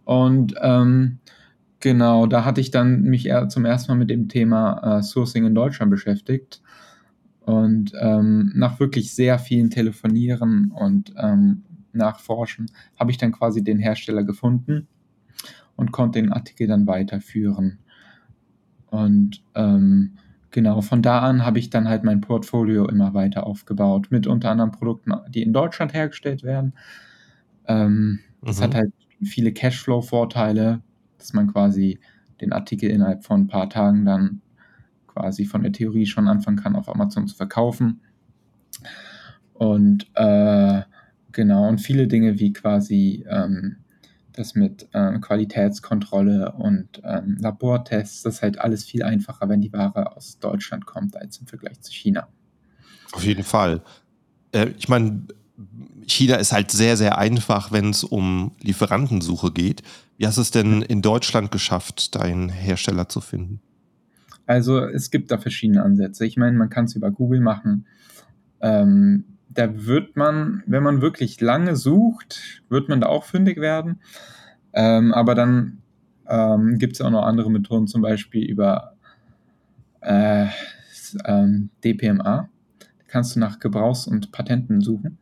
Und 0.04 0.54
ähm, 0.60 1.18
genau, 1.80 2.26
da 2.26 2.44
hatte 2.44 2.60
ich 2.60 2.70
dann 2.70 3.02
mich 3.02 3.30
zum 3.48 3.64
ersten 3.64 3.92
Mal 3.92 3.98
mit 3.98 4.10
dem 4.10 4.28
Thema 4.28 4.98
äh, 4.98 5.02
Sourcing 5.02 5.44
in 5.46 5.54
Deutschland 5.54 5.90
beschäftigt. 5.90 6.62
Und 7.40 7.92
ähm, 8.00 8.52
nach 8.54 8.78
wirklich 8.78 9.14
sehr 9.14 9.38
vielen 9.38 9.70
Telefonieren 9.70 10.70
und 10.70 11.12
ähm, 11.16 11.64
Nachforschen 11.92 12.70
habe 12.98 13.10
ich 13.10 13.18
dann 13.18 13.32
quasi 13.32 13.64
den 13.64 13.78
Hersteller 13.78 14.24
gefunden 14.24 14.86
und 15.76 15.92
konnte 15.92 16.20
den 16.20 16.32
Artikel 16.32 16.66
dann 16.66 16.86
weiterführen. 16.86 17.78
Und 18.86 19.42
ähm, 19.54 20.12
genau, 20.50 20.82
von 20.82 21.02
da 21.02 21.20
an 21.20 21.44
habe 21.44 21.58
ich 21.58 21.70
dann 21.70 21.88
halt 21.88 22.04
mein 22.04 22.20
Portfolio 22.20 22.86
immer 22.88 23.14
weiter 23.14 23.46
aufgebaut, 23.46 24.08
mit 24.10 24.26
unter 24.26 24.50
anderem 24.50 24.70
Produkten, 24.70 25.12
die 25.30 25.42
in 25.42 25.52
Deutschland 25.52 25.94
hergestellt 25.94 26.42
werden. 26.42 26.74
Ähm, 27.66 28.00
mhm. 28.00 28.18
Das 28.42 28.60
hat 28.60 28.74
halt 28.74 28.92
viele 29.24 29.52
Cashflow-Vorteile, 29.52 30.82
dass 31.18 31.32
man 31.32 31.52
quasi 31.52 31.98
den 32.40 32.52
Artikel 32.52 32.90
innerhalb 32.90 33.24
von 33.24 33.42
ein 33.42 33.46
paar 33.46 33.70
Tagen 33.70 34.04
dann 34.04 34.40
quasi 35.06 35.44
von 35.44 35.62
der 35.62 35.72
Theorie 35.72 36.06
schon 36.06 36.28
anfangen 36.28 36.56
kann, 36.56 36.76
auf 36.76 36.88
Amazon 36.88 37.28
zu 37.28 37.36
verkaufen. 37.36 38.00
Und 39.52 40.10
äh, 40.14 40.82
genau, 41.30 41.68
und 41.68 41.78
viele 41.78 42.08
Dinge 42.08 42.38
wie 42.38 42.52
quasi 42.52 43.24
ähm, 43.28 43.76
das 44.32 44.54
mit 44.54 44.88
ähm, 44.94 45.20
Qualitätskontrolle 45.20 46.52
und 46.52 47.02
ähm, 47.04 47.36
Labortests, 47.38 48.22
das 48.22 48.36
ist 48.36 48.42
halt 48.42 48.58
alles 48.58 48.84
viel 48.84 49.02
einfacher, 49.02 49.48
wenn 49.48 49.60
die 49.60 49.72
Ware 49.72 50.16
aus 50.16 50.38
Deutschland 50.38 50.86
kommt, 50.86 51.16
als 51.16 51.38
im 51.38 51.46
Vergleich 51.46 51.80
zu 51.80 51.92
China. 51.92 52.28
Auf 53.12 53.24
jeden 53.24 53.44
Fall. 53.44 53.82
Äh, 54.52 54.70
ich 54.78 54.88
meine, 54.88 55.26
China 56.06 56.36
ist 56.36 56.52
halt 56.52 56.70
sehr, 56.70 56.96
sehr 56.96 57.18
einfach, 57.18 57.72
wenn 57.72 57.90
es 57.90 58.04
um 58.04 58.52
Lieferantensuche 58.60 59.52
geht. 59.52 59.82
Wie 60.16 60.26
hast 60.26 60.38
du 60.38 60.42
es 60.42 60.50
denn 60.50 60.82
in 60.82 61.02
Deutschland 61.02 61.50
geschafft, 61.50 62.14
deinen 62.14 62.48
Hersteller 62.48 63.08
zu 63.08 63.20
finden? 63.20 63.60
Also 64.46 64.78
es 64.80 65.10
gibt 65.10 65.30
da 65.30 65.38
verschiedene 65.38 65.82
Ansätze. 65.82 66.26
Ich 66.26 66.36
meine, 66.36 66.56
man 66.56 66.70
kann 66.70 66.86
es 66.86 66.96
über 66.96 67.10
Google 67.10 67.40
machen. 67.40 67.86
Ähm, 68.60 69.24
da 69.48 69.86
wird 69.86 70.16
man, 70.16 70.62
wenn 70.66 70.82
man 70.82 71.00
wirklich 71.00 71.40
lange 71.40 71.76
sucht, 71.76 72.62
wird 72.68 72.88
man 72.88 73.00
da 73.00 73.08
auch 73.08 73.24
fündig 73.24 73.58
werden. 73.58 74.00
Ähm, 74.72 75.12
aber 75.12 75.34
dann 75.34 75.82
ähm, 76.28 76.78
gibt 76.78 76.94
es 76.94 77.00
auch 77.00 77.10
noch 77.10 77.24
andere 77.24 77.50
Methoden, 77.50 77.86
zum 77.86 78.02
Beispiel 78.02 78.44
über 78.44 78.94
äh, 80.00 80.46
ähm, 81.24 81.70
DPMA. 81.84 82.48
Da 82.78 82.86
kannst 83.06 83.36
du 83.36 83.40
nach 83.40 83.58
Gebrauchs- 83.58 84.06
und 84.06 84.32
Patenten 84.32 84.80
suchen. 84.80 85.18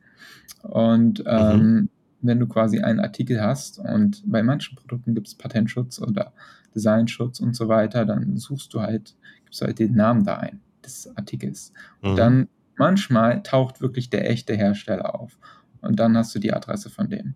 Und 0.63 1.23
ähm, 1.27 1.59
mhm. 1.59 1.89
wenn 2.23 2.41
du 2.41 2.47
quasi 2.47 2.81
einen 2.81 3.01
Artikel 3.01 3.41
hast 3.41 3.79
und 3.79 4.23
bei 4.27 4.43
manchen 4.43 4.77
Produkten 4.77 5.15
gibt 5.15 5.29
es 5.29 5.35
Patentschutz 5.35 6.01
oder 6.01 6.33
Designschutz 6.75 7.41
und 7.41 7.57
so 7.57 7.69
weiter, 7.69 8.05
dann 8.05 8.37
suchst 8.37 8.73
du 8.75 8.81
halt, 8.81 9.17
gibst 9.45 9.61
du 9.61 9.67
halt 9.67 9.79
den 9.79 9.95
Namen 9.95 10.25
da 10.25 10.37
ein 10.37 10.61
des 10.85 11.11
Artikels. 11.17 11.73
Und 12.01 12.13
mhm. 12.13 12.17
dann 12.17 12.49
manchmal 12.77 13.43
taucht 13.43 13.81
wirklich 13.81 14.11
der 14.11 14.31
echte 14.31 14.55
Hersteller 14.55 15.15
auf. 15.15 15.39
Und 15.81 15.99
dann 15.99 16.17
hast 16.17 16.35
du 16.35 16.39
die 16.39 16.53
Adresse 16.53 16.91
von 16.91 17.09
dem. 17.09 17.35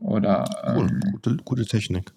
Oder. 0.00 0.44
Cool, 0.76 0.88
ähm, 0.90 1.00
gute, 1.12 1.36
gute 1.44 1.64
Technik. 1.64 2.12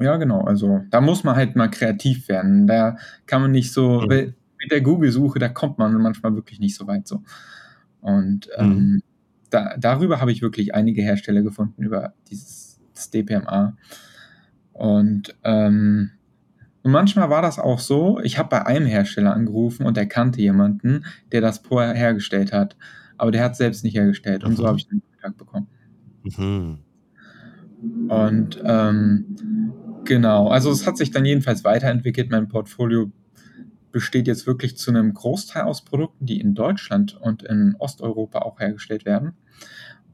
Ja, 0.00 0.16
genau. 0.16 0.42
Also 0.42 0.82
da 0.90 1.00
muss 1.00 1.24
man 1.24 1.36
halt 1.36 1.54
mal 1.54 1.68
kreativ 1.68 2.28
werden. 2.28 2.66
Da 2.66 2.96
kann 3.26 3.42
man 3.42 3.50
nicht 3.50 3.72
so, 3.72 4.00
mhm. 4.00 4.34
mit 4.58 4.70
der 4.70 4.80
Google-Suche, 4.80 5.38
da 5.38 5.48
kommt 5.48 5.78
man 5.78 5.92
manchmal 6.00 6.34
wirklich 6.34 6.58
nicht 6.58 6.76
so 6.76 6.86
weit 6.86 7.06
so. 7.06 7.22
Und 8.00 8.48
ähm, 8.56 8.68
mhm. 8.68 9.02
Da, 9.52 9.76
darüber 9.78 10.20
habe 10.20 10.32
ich 10.32 10.42
wirklich 10.42 10.74
einige 10.74 11.02
Hersteller 11.02 11.42
gefunden, 11.42 11.82
über 11.82 12.14
dieses 12.30 12.80
DPMA. 13.12 13.76
Und, 14.72 15.34
ähm, 15.44 16.10
und 16.82 16.90
manchmal 16.90 17.30
war 17.30 17.42
das 17.42 17.58
auch 17.58 17.78
so, 17.78 18.18
ich 18.20 18.38
habe 18.38 18.48
bei 18.48 18.66
einem 18.66 18.86
Hersteller 18.86 19.34
angerufen 19.34 19.86
und 19.86 19.96
er 19.96 20.06
kannte 20.06 20.40
jemanden, 20.40 21.04
der 21.30 21.40
das 21.40 21.58
vorher 21.58 21.94
hergestellt 21.94 22.52
hat. 22.52 22.76
Aber 23.16 23.30
der 23.30 23.44
hat 23.44 23.52
es 23.52 23.58
selbst 23.58 23.84
nicht 23.84 23.94
hergestellt. 23.94 24.42
Und 24.42 24.52
mhm. 24.52 24.56
so 24.56 24.66
habe 24.66 24.78
ich 24.78 24.88
den 24.88 25.02
Kontakt 25.12 25.38
bekommen. 25.38 25.68
Mhm. 26.24 26.78
Und 28.08 28.60
ähm, 28.64 29.72
genau, 30.04 30.48
also 30.48 30.70
es 30.70 30.86
hat 30.86 30.96
sich 30.96 31.10
dann 31.10 31.24
jedenfalls 31.24 31.64
weiterentwickelt. 31.64 32.30
Mein 32.30 32.48
Portfolio 32.48 33.10
besteht 33.92 34.26
jetzt 34.26 34.46
wirklich 34.46 34.76
zu 34.76 34.90
einem 34.90 35.14
Großteil 35.14 35.62
aus 35.62 35.84
Produkten, 35.84 36.26
die 36.26 36.40
in 36.40 36.54
Deutschland 36.54 37.14
und 37.20 37.42
in 37.42 37.76
Osteuropa 37.78 38.40
auch 38.40 38.58
hergestellt 38.58 39.04
werden. 39.04 39.34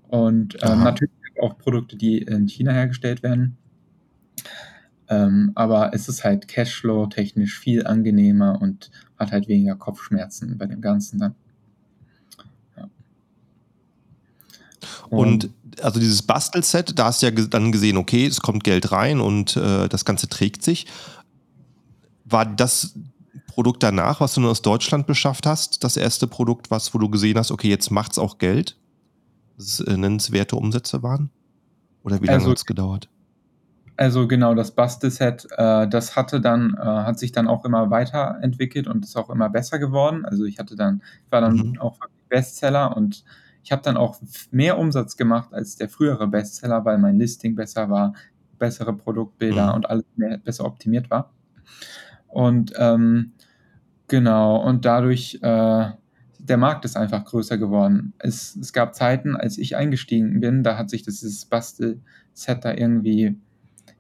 Und 0.09 0.59
ähm, 0.63 0.83
natürlich 0.83 1.13
auch 1.41 1.57
Produkte, 1.59 1.97
die 1.97 2.19
in 2.19 2.49
China 2.49 2.73
hergestellt 2.73 3.23
werden. 3.23 3.57
Ähm, 5.09 5.53
aber 5.55 5.95
es 5.95 6.09
ist 6.09 6.25
halt 6.25 6.49
Cashflow-technisch 6.49 7.59
viel 7.59 7.87
angenehmer 7.87 8.61
und 8.61 8.91
hat 9.19 9.33
halt 9.33 9.49
weniger 9.49 9.77
Kopfschmerzen 9.77 10.59
bei 10.59 10.67
dem 10.67 10.81
Ganzen 10.81 11.19
dann. 11.19 11.35
Ja. 12.77 12.91
Und 15.09 15.51
also 15.83 16.01
dieses 16.01 16.23
Bastelset, 16.23 16.99
da 16.99 17.07
hast 17.07 17.23
du 17.23 17.27
ja 17.27 17.33
dann 17.33 17.73
gesehen, 17.73 17.97
okay, 17.97 18.27
es 18.27 18.41
kommt 18.41 18.65
Geld 18.65 18.93
rein 18.93 19.21
und 19.21 19.57
äh, 19.57 19.89
das 19.89 20.05
Ganze 20.05 20.29
trägt 20.29 20.63
sich. 20.63 20.87
War 22.25 22.45
das 22.45 22.95
Produkt 23.47 23.83
danach, 23.83 24.21
was 24.21 24.35
du 24.35 24.41
nur 24.41 24.51
aus 24.51 24.63
Deutschland 24.63 25.07
beschafft 25.07 25.47
hast, 25.47 25.85
das 25.85 25.97
erste 25.97 26.27
Produkt, 26.27 26.71
was, 26.71 26.95
wo 26.95 26.99
du 26.99 27.09
gesehen 27.09 27.39
hast, 27.39 27.51
okay, 27.51 27.69
jetzt 27.69 27.91
macht 27.91 28.13
es 28.13 28.19
auch 28.19 28.39
Geld? 28.39 28.77
Dass 29.57 29.67
es 29.67 29.81
äh, 29.81 29.97
nennenswerte 29.97 30.57
Umsätze 30.57 31.03
waren? 31.03 31.31
Oder 32.03 32.21
wie 32.23 32.27
lange 32.27 32.39
also, 32.39 32.51
hat 32.51 32.59
es 32.59 32.65
gedauert? 32.67 33.09
Also 33.97 34.29
genau, 34.29 34.55
das 34.55 34.71
Bastelset, 34.71 35.49
äh, 35.57 35.89
das 35.89 36.15
hatte 36.15 36.41
dann, 36.41 36.75
äh, 36.75 36.85
hat 36.85 37.19
sich 37.19 37.33
dann 37.33 37.49
auch 37.49 37.65
immer 37.65 37.91
weiterentwickelt 37.91 38.87
und 38.87 39.05
ist 39.05 39.17
auch 39.17 39.29
immer 39.29 39.49
besser 39.49 39.81
geworden. 39.81 40.25
Also 40.25 40.45
ich 40.45 40.59
hatte 40.59 40.77
dann, 40.77 41.03
ich 41.27 41.33
war 41.33 41.41
dann 41.41 41.57
mhm. 41.57 41.81
auch 41.81 41.99
Bestseller 42.29 42.97
und 42.97 43.25
ich 43.65 43.73
habe 43.73 43.83
dann 43.83 43.97
auch 43.97 44.21
mehr 44.51 44.79
Umsatz 44.79 45.17
gemacht 45.17 45.53
als 45.53 45.77
der 45.77 45.89
frühere 45.89 46.29
Bestseller, 46.29 46.85
weil 46.85 46.99
mein 46.99 47.19
Listing 47.19 47.57
besser 47.57 47.91
war, 47.91 48.15
bessere 48.59 48.93
Produktbilder 48.93 49.69
mhm. 49.69 49.75
und 49.75 49.91
alles 49.91 50.05
mehr, 50.17 50.39
besser 50.39 50.65
optimiert 50.65 51.11
war. 51.11 51.33
Und 52.29 52.73
ähm, 52.77 53.33
genau, 54.07 54.63
und 54.63 54.85
dadurch, 54.85 55.39
äh, 55.43 55.91
der 56.39 56.57
Markt 56.57 56.85
ist 56.85 56.97
einfach 56.97 57.25
größer 57.25 57.59
geworden. 57.59 58.13
Es, 58.19 58.57
es 58.57 58.73
gab 58.73 58.95
Zeiten, 58.95 59.37
als 59.37 59.59
ich 59.59 59.77
eingestiegen 59.77 60.41
bin, 60.41 60.63
da 60.63 60.79
hat 60.79 60.89
sich 60.91 61.03
das, 61.03 61.21
dieses 61.21 61.45
Bastelset 61.45 62.65
da 62.65 62.73
irgendwie 62.73 63.37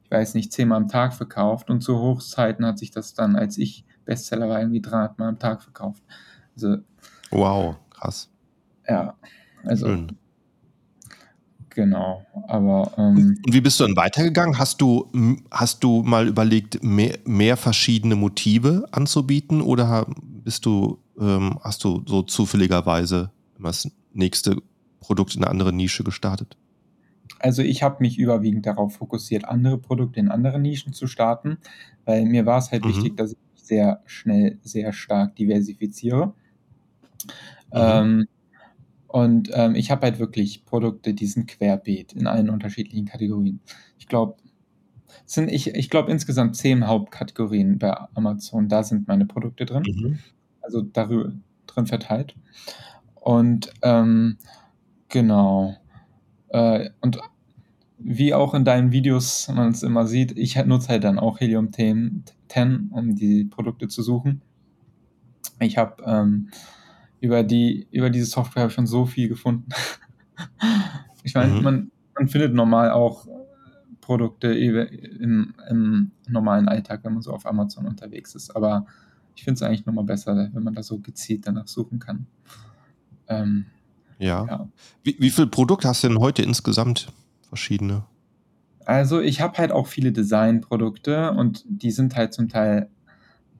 ich 0.08 0.16
weiß 0.16 0.34
nicht, 0.34 0.52
zehnmal 0.52 0.78
am 0.78 0.88
Tag 0.88 1.12
verkauft 1.12 1.68
und 1.68 1.82
zu 1.82 1.98
Hochzeiten 1.98 2.64
hat 2.64 2.78
sich 2.78 2.90
das 2.90 3.12
dann, 3.12 3.36
als 3.36 3.58
ich 3.58 3.84
Bestseller 4.06 4.48
war, 4.48 4.58
irgendwie 4.58 4.80
300 4.80 5.18
Mal 5.18 5.28
am 5.28 5.38
Tag 5.38 5.62
verkauft. 5.62 6.02
Also, 6.54 6.78
wow, 7.30 7.76
krass. 7.90 8.30
Ja, 8.88 9.18
also. 9.64 9.86
Schön. 9.86 10.16
Genau, 11.70 12.26
aber. 12.46 12.92
Ähm, 12.96 13.38
und 13.44 13.52
wie 13.54 13.60
bist 13.60 13.78
du 13.78 13.84
dann 13.84 13.96
weitergegangen? 13.96 14.58
Hast 14.58 14.80
du, 14.80 15.10
hast 15.50 15.84
du 15.84 16.02
mal 16.02 16.26
überlegt, 16.26 16.82
mehr, 16.82 17.18
mehr 17.24 17.56
verschiedene 17.56 18.16
Motive 18.16 18.86
anzubieten 18.90 19.60
oder 19.60 20.06
bist 20.44 20.66
du, 20.66 20.98
ähm, 21.20 21.58
hast 21.62 21.84
du 21.84 22.02
so 22.06 22.22
zufälligerweise 22.22 23.30
das 23.60 23.90
nächste 24.12 24.56
Produkt 25.00 25.36
in 25.36 25.44
eine 25.44 25.50
andere 25.50 25.72
Nische 25.72 26.04
gestartet? 26.04 26.56
Also 27.38 27.62
ich 27.62 27.82
habe 27.82 27.96
mich 28.00 28.18
überwiegend 28.18 28.66
darauf 28.66 28.96
fokussiert, 28.96 29.44
andere 29.44 29.78
Produkte 29.78 30.20
in 30.20 30.28
anderen 30.28 30.62
Nischen 30.62 30.92
zu 30.92 31.06
starten, 31.06 31.58
weil 32.04 32.24
mir 32.24 32.46
war 32.46 32.58
es 32.58 32.72
halt 32.72 32.84
mhm. 32.84 32.88
wichtig, 32.88 33.16
dass 33.16 33.32
ich 33.32 33.38
mich 33.52 33.62
sehr 33.62 34.02
schnell, 34.06 34.58
sehr 34.62 34.92
stark 34.92 35.36
diversifiziere. 35.36 36.34
Mhm. 37.72 37.72
Ähm, 37.72 38.28
und 39.08 39.50
ähm, 39.54 39.74
ich 39.74 39.90
habe 39.90 40.02
halt 40.02 40.18
wirklich 40.18 40.66
Produkte, 40.66 41.14
die 41.14 41.26
sind 41.26 41.48
querbeet 41.48 42.12
in 42.12 42.26
allen 42.26 42.50
unterschiedlichen 42.50 43.06
Kategorien. 43.06 43.60
Ich 43.98 44.06
glaube, 44.06 44.36
sind 45.24 45.50
ich, 45.50 45.74
ich 45.74 45.88
glaube 45.90 46.12
insgesamt 46.12 46.56
zehn 46.56 46.86
Hauptkategorien 46.86 47.78
bei 47.78 47.96
Amazon. 48.14 48.68
Da 48.68 48.82
sind 48.82 49.08
meine 49.08 49.24
Produkte 49.24 49.64
drin, 49.64 49.82
mhm. 49.86 50.18
also 50.60 50.82
darüber 50.82 51.32
drin 51.66 51.86
verteilt. 51.86 52.36
Und 53.14 53.72
ähm, 53.82 54.36
genau. 55.08 55.74
Äh, 56.48 56.90
und 57.00 57.18
wie 57.98 58.34
auch 58.34 58.54
in 58.54 58.64
deinen 58.64 58.92
Videos 58.92 59.48
man 59.48 59.70
es 59.70 59.82
immer 59.82 60.06
sieht, 60.06 60.36
ich 60.38 60.56
nutze 60.66 60.88
halt 60.88 61.04
dann 61.04 61.18
auch 61.18 61.40
Helium 61.40 61.72
10, 61.72 62.24
10 62.48 62.90
um 62.92 63.14
die 63.16 63.44
Produkte 63.44 63.88
zu 63.88 64.02
suchen. 64.02 64.42
Ich 65.60 65.78
habe 65.78 66.02
ähm, 66.06 66.50
über, 67.20 67.42
die, 67.42 67.88
über 67.90 68.10
diese 68.10 68.26
Software 68.26 68.70
schon 68.70 68.86
so 68.86 69.06
viel 69.06 69.28
gefunden. 69.28 69.68
ich 71.22 71.34
meine, 71.34 71.54
mhm. 71.54 71.62
man, 71.62 71.90
man 72.14 72.28
findet 72.28 72.54
normal 72.54 72.90
auch 72.90 73.26
Produkte 74.00 74.48
im, 74.48 75.54
im 75.68 76.10
normalen 76.28 76.68
Alltag, 76.68 77.00
wenn 77.02 77.12
man 77.12 77.22
so 77.22 77.32
auf 77.32 77.44
Amazon 77.44 77.86
unterwegs 77.86 78.34
ist. 78.34 78.56
Aber 78.56 78.86
ich 79.36 79.44
finde 79.44 79.56
es 79.56 79.62
eigentlich 79.62 79.86
nochmal 79.86 80.04
besser, 80.04 80.48
wenn 80.52 80.62
man 80.62 80.74
da 80.74 80.82
so 80.82 80.98
gezielt 80.98 81.46
danach 81.46 81.68
suchen 81.68 81.98
kann. 81.98 82.26
Ähm, 83.28 83.66
ja. 84.18 84.46
ja. 84.46 84.68
Wie, 85.04 85.16
wie 85.18 85.30
viele 85.30 85.48
Produkte 85.48 85.88
hast 85.88 86.02
du 86.02 86.08
denn 86.08 86.18
heute 86.18 86.42
insgesamt? 86.42 87.12
Verschiedene? 87.48 88.04
Also, 88.84 89.20
ich 89.20 89.40
habe 89.40 89.58
halt 89.58 89.70
auch 89.70 89.86
viele 89.86 90.12
Designprodukte 90.12 91.32
und 91.32 91.64
die 91.68 91.90
sind 91.90 92.16
halt 92.16 92.32
zum 92.32 92.48
Teil 92.48 92.88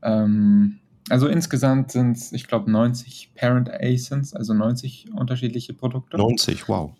ähm, 0.02 0.78
also 1.10 1.26
insgesamt 1.28 1.92
sind's, 1.92 2.32
ich 2.32 2.46
glaube, 2.46 2.70
90 2.70 3.32
Parent 3.34 3.70
ASINs, 3.70 4.34
also 4.34 4.54
90 4.54 5.12
unterschiedliche 5.14 5.74
Produkte. 5.74 6.16
90, 6.16 6.68
wow. 6.68 6.92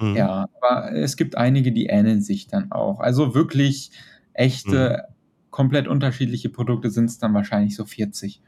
Mhm. 0.00 0.16
Ja, 0.16 0.48
aber 0.60 0.92
es 0.92 1.16
gibt 1.16 1.36
einige, 1.36 1.72
die 1.72 1.86
ähneln 1.86 2.20
sich 2.22 2.46
dann 2.48 2.70
auch. 2.72 3.00
Also 3.00 3.34
wirklich 3.34 3.90
echte, 4.34 5.04
Mhm. 5.08 5.14
komplett 5.50 5.88
unterschiedliche 5.88 6.48
Produkte 6.50 6.90
sind's 6.90 7.18
dann 7.18 7.32
wahrscheinlich 7.34 7.74
so 7.76 7.84
40. 7.84 8.42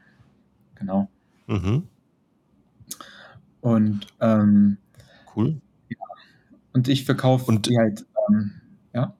Genau. 0.75 1.09
Mhm. 1.47 1.87
Und, 3.61 4.07
ähm 4.21 4.77
Cool. 5.35 5.59
ja, 5.89 5.97
und 6.73 6.87
ich 6.87 7.05
verkaufe 7.05 7.45
Und 7.45 7.67
die 7.67 7.77
halt, 7.77 8.05
ähm 8.29 8.51
ja? 8.93 9.13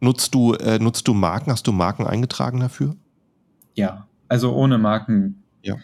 Nutzt 0.00 0.34
du 0.34 0.54
äh, 0.54 0.78
nutzt 0.78 1.06
du 1.08 1.14
Marken? 1.14 1.50
Hast 1.50 1.66
du 1.66 1.72
Marken 1.72 2.06
eingetragen 2.06 2.60
dafür? 2.60 2.96
Ja, 3.76 4.06
also 4.28 4.54
ohne 4.54 4.78
Marken, 4.78 5.42
Ja. 5.62 5.76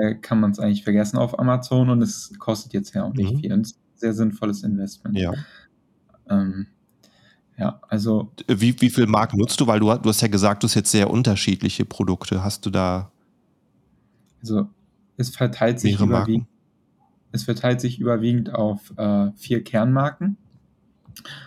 äh, 0.00 0.14
kann 0.16 0.40
man's 0.40 0.58
eigentlich 0.60 0.84
vergessen 0.84 1.18
auf 1.18 1.38
Amazon 1.38 1.90
und 1.90 2.02
es 2.02 2.32
kostet 2.38 2.72
jetzt 2.74 2.94
ja 2.94 3.04
auch 3.04 3.14
nicht 3.14 3.34
Mhm. 3.34 3.40
viel 3.40 3.52
und 3.52 3.62
ist 3.62 3.76
'n 3.78 3.80
sehr 3.96 4.14
sinnvolles 4.14 4.62
Investment. 4.62 5.16
Ja. 5.16 5.32
Ähm, 6.30 6.68
ja, 7.58 7.80
also 7.88 8.32
D 8.48 8.60
wie 8.60 8.80
wie 8.80 8.90
viel 8.90 9.06
Marken 9.06 9.38
nutzt 9.38 9.60
du? 9.60 9.66
Weil 9.68 9.80
du 9.80 9.86
du 9.96 10.08
hast 10.10 10.22
ja 10.22 10.28
gesagt, 10.28 10.62
du 10.64 10.68
hast 10.68 10.74
jetzt 10.76 10.90
sehr 10.92 11.10
unterschiedliche 11.10 11.84
Produkte. 11.86 12.44
Hast 12.44 12.66
du 12.66 12.70
da 12.70 13.12
Also, 14.42 14.68
es 15.16 15.30
verteilt 15.34 15.80
sich 15.80 16.00
überwiegend 16.00 16.46
Marken? 16.46 16.48
es 17.32 17.44
verteilt 17.44 17.80
sich 17.82 18.00
überwiegend 18.00 18.54
auf, 18.54 18.92
äh, 18.98 19.32
4 19.36 19.64
Kernmarken. 19.64 20.36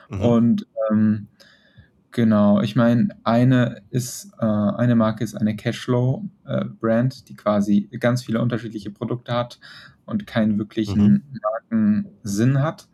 Mhm. 0.09 0.21
Und, 0.21 0.67
ähm, 0.91 1.27
genau, 2.11 2.61
ich 2.61 2.75
meine, 2.75 3.09
eine 3.23 3.81
ist 3.89 4.31
äh, 4.39 4.45
eine 4.45 4.95
Marke 4.95 5.23
ist 5.23 5.35
eine 5.35 5.55
Cashflow, 5.55 6.25
äh, 6.45 6.65
Brand, 6.65 7.29
die 7.29 7.35
quasi 7.35 7.89
ganz 7.99 8.23
viele 8.23 8.41
unterschiedliche 8.41 8.91
Produkte 8.91 9.33
hat 9.33 9.59
und 10.05 10.27
keinen 10.27 10.53
Mhm. 10.53 10.57
wirklichen 10.59 11.23
Markensinn 11.41 12.61
hat. 12.61 12.87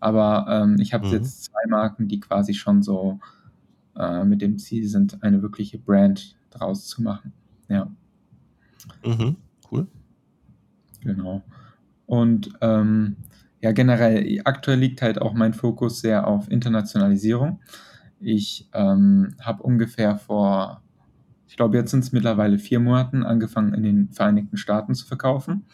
Aber, 0.00 0.46
ähm, 0.50 0.76
ich 0.80 0.94
habe 0.94 1.06
Mhm. 1.06 1.12
jetzt 1.12 1.44
2 1.44 1.68
Marken, 1.68 2.08
die 2.08 2.20
quasi 2.20 2.54
schon 2.54 2.82
so, 2.82 3.20
äh, 3.96 4.24
mit 4.24 4.42
dem 4.42 4.58
Ziel 4.58 4.88
sind, 4.88 5.22
eine 5.22 5.42
wirkliche 5.42 5.78
Brand 5.78 6.36
draus 6.50 6.86
zu 6.88 7.02
machen. 7.02 7.32
Ja. 7.68 7.90
Mhm, 9.04 9.36
cool. 9.70 9.86
Genau. 11.02 11.42
Und, 12.06 12.50
ähm, 12.60 13.16
ja, 13.60 13.72
generell 13.72 14.40
aktuell 14.44 14.78
liegt 14.78 15.02
halt 15.02 15.20
auch 15.20 15.34
mein 15.34 15.54
Fokus 15.54 16.00
sehr 16.00 16.26
auf 16.26 16.50
Internationalisierung. 16.50 17.60
Ich, 18.24 18.68
ähm, 18.72 19.34
habe 19.40 19.62
ungefähr 19.62 20.16
vor 20.16 20.80
ich 21.54 21.56
glaube, 21.56 21.76
jetzt 21.76 21.92
sind's 21.92 22.10
mittlerweile 22.10 22.58
4 22.58 22.80
Monaten 22.80 23.22
angefangen, 23.22 23.74
in 23.74 23.84
den 23.84 24.08
Vereinigten 24.10 24.56
Staaten 24.56 24.92
zu 24.96 25.06
verkaufen. 25.06 25.64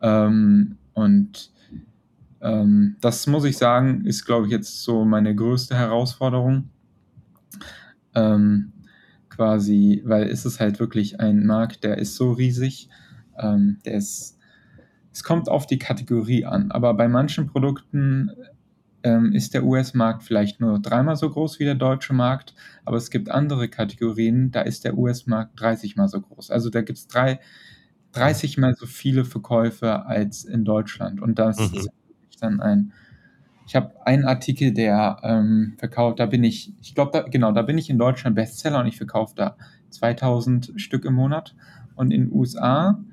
Ähm, 0.00 0.76
und, 0.92 1.52
ähm, 2.40 2.96
das 3.00 3.28
muss 3.28 3.44
ich 3.44 3.58
sagen, 3.58 4.04
ist, 4.06 4.24
glaube 4.24 4.46
ich, 4.46 4.52
jetzt 4.52 4.82
so 4.82 5.04
meine 5.04 5.36
größte 5.36 5.76
Herausforderung. 5.76 6.70
Ähm, 8.14 8.72
quasi 9.28 10.02
weil 10.04 10.24
es 10.24 10.58
halt 10.58 10.80
wirklich 10.80 11.20
ein 11.20 11.46
Markt, 11.46 11.84
der 11.84 11.98
ist 11.98 12.16
so 12.16 12.32
riesig. 12.32 12.88
Ähm, 13.38 13.78
der 13.84 13.94
ist 13.94 14.36
es 15.12 15.22
kommt 15.22 15.48
auf 15.48 15.66
die 15.66 15.78
Kategorie 15.78 16.44
an, 16.44 16.72
aber 16.72 16.94
bei 16.94 17.06
manchen 17.06 17.46
Produkten, 17.46 18.30
ähm, 19.02 19.32
ist 19.32 19.54
der 19.54 19.64
US-Markt 19.64 20.22
vielleicht 20.24 20.60
nur 20.60 20.80
dreimal 20.80 21.16
so 21.16 21.30
groß 21.30 21.58
wie 21.60 21.64
der 21.64 21.74
deutsche 21.76 22.12
Markt, 22.14 22.54
aber 22.84 22.96
es 22.96 23.10
gibt 23.10 23.30
andere 23.30 23.68
Kategorien, 23.68 24.50
da 24.50 24.62
ist 24.62 24.84
der 24.84 24.96
US-Markt 24.98 25.60
30 25.60 25.96
mal 25.96 26.08
so 26.08 26.20
groß. 26.20 26.50
Also, 26.50 26.70
da 26.70 26.82
drei 26.82 27.40
Mhm. 28.16 28.40
30 28.40 28.58
mal 28.58 28.74
so 28.74 28.86
viele 28.86 29.24
Verkäufe 29.24 30.06
als 30.06 30.44
in 30.44 30.64
Deutschland. 30.64 31.20
Und 31.22 31.38
das 31.38 31.70
ist 31.72 31.86
Mhm. 31.86 31.90
wirklich 32.08 32.36
dann 32.40 32.60
ein 32.60 32.92
ich 33.66 33.76
habe 33.76 33.94
einen 34.06 34.24
Artikel, 34.24 34.72
der, 34.72 35.18
ähm, 35.22 35.74
verkauft 35.78 36.20
da 36.20 36.26
bin 36.26 36.42
ich 36.44 36.72
ich 36.80 36.94
glaube, 36.94 37.10
da 37.12 37.22
genau, 37.22 37.52
da 37.52 37.62
bin 37.62 37.76
ich 37.78 37.90
in 37.90 37.98
Deutschland 37.98 38.34
Bestseller 38.36 38.80
und 38.80 38.86
ich 38.86 38.96
verkaufe 38.96 39.34
da 39.36 39.56
2.000 39.90 40.72
Stück 40.76 41.04
im 41.04 41.14
Monat. 41.14 41.54
Und 41.94 42.10
in 42.12 42.32
USA 42.32 43.04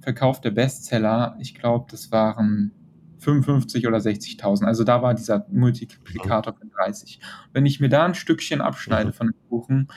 verkauft 0.00 0.44
der 0.44 0.52
Bestseller, 0.52 1.36
ich 1.40 1.54
glaube, 1.54 1.86
das 1.90 2.10
waren 2.12 2.72
55 3.20 3.86
oder 3.86 4.00
60.000. 4.00 4.66
Also, 4.66 4.84
da 4.84 5.02
war 5.02 5.14
dieser. 5.14 5.46
Multiplikator 5.50 6.54
von 6.54 6.70
30. 6.70 7.20
Wenn 7.52 7.66
ich 7.66 7.80
mir 7.80 7.88
da 7.90 8.06
'n 8.06 8.14
Stückchen 8.14 8.60
abschneide 8.60 9.10
Mhm. 9.10 9.14
von 9.14 9.26
dem 9.28 9.36
Kuchen, 9.48 9.88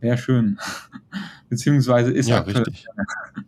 wäre 0.00 0.18
schön. 0.18 0.58
Beziehungsweise 1.50 2.12
ist 2.12 2.28
Ja, 2.28 2.38
aktuell 2.40 2.64
richtig. 2.64 2.86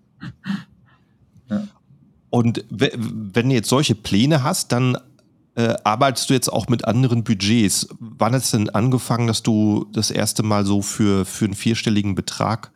Ja. 1.50 1.68
Und 2.30 2.64
we 2.70 2.90
wenn 2.96 3.48
du 3.48 3.54
jetzt 3.54 3.68
solche 3.70 3.94
Pläne 3.94 4.42
hast, 4.42 4.72
dann, 4.72 4.98
äh, 5.56 5.74
arbeitest 5.84 6.30
du 6.30 6.34
jetzt 6.34 6.48
auch 6.52 6.68
mit 6.68 6.84
anderen 6.86 7.24
Budgets. 7.24 7.88
Wann 8.00 8.34
hat's 8.34 8.50
denn 8.52 8.70
angefangen, 8.70 9.26
dass 9.28 9.42
du 9.42 9.86
das 9.92 10.10
erste 10.10 10.42
Mal 10.42 10.66
so 10.66 10.82
für 10.82 11.24
für 11.24 11.46
'n 11.46 11.54
vierstelligen 11.54 12.14
Betrag 12.14 12.72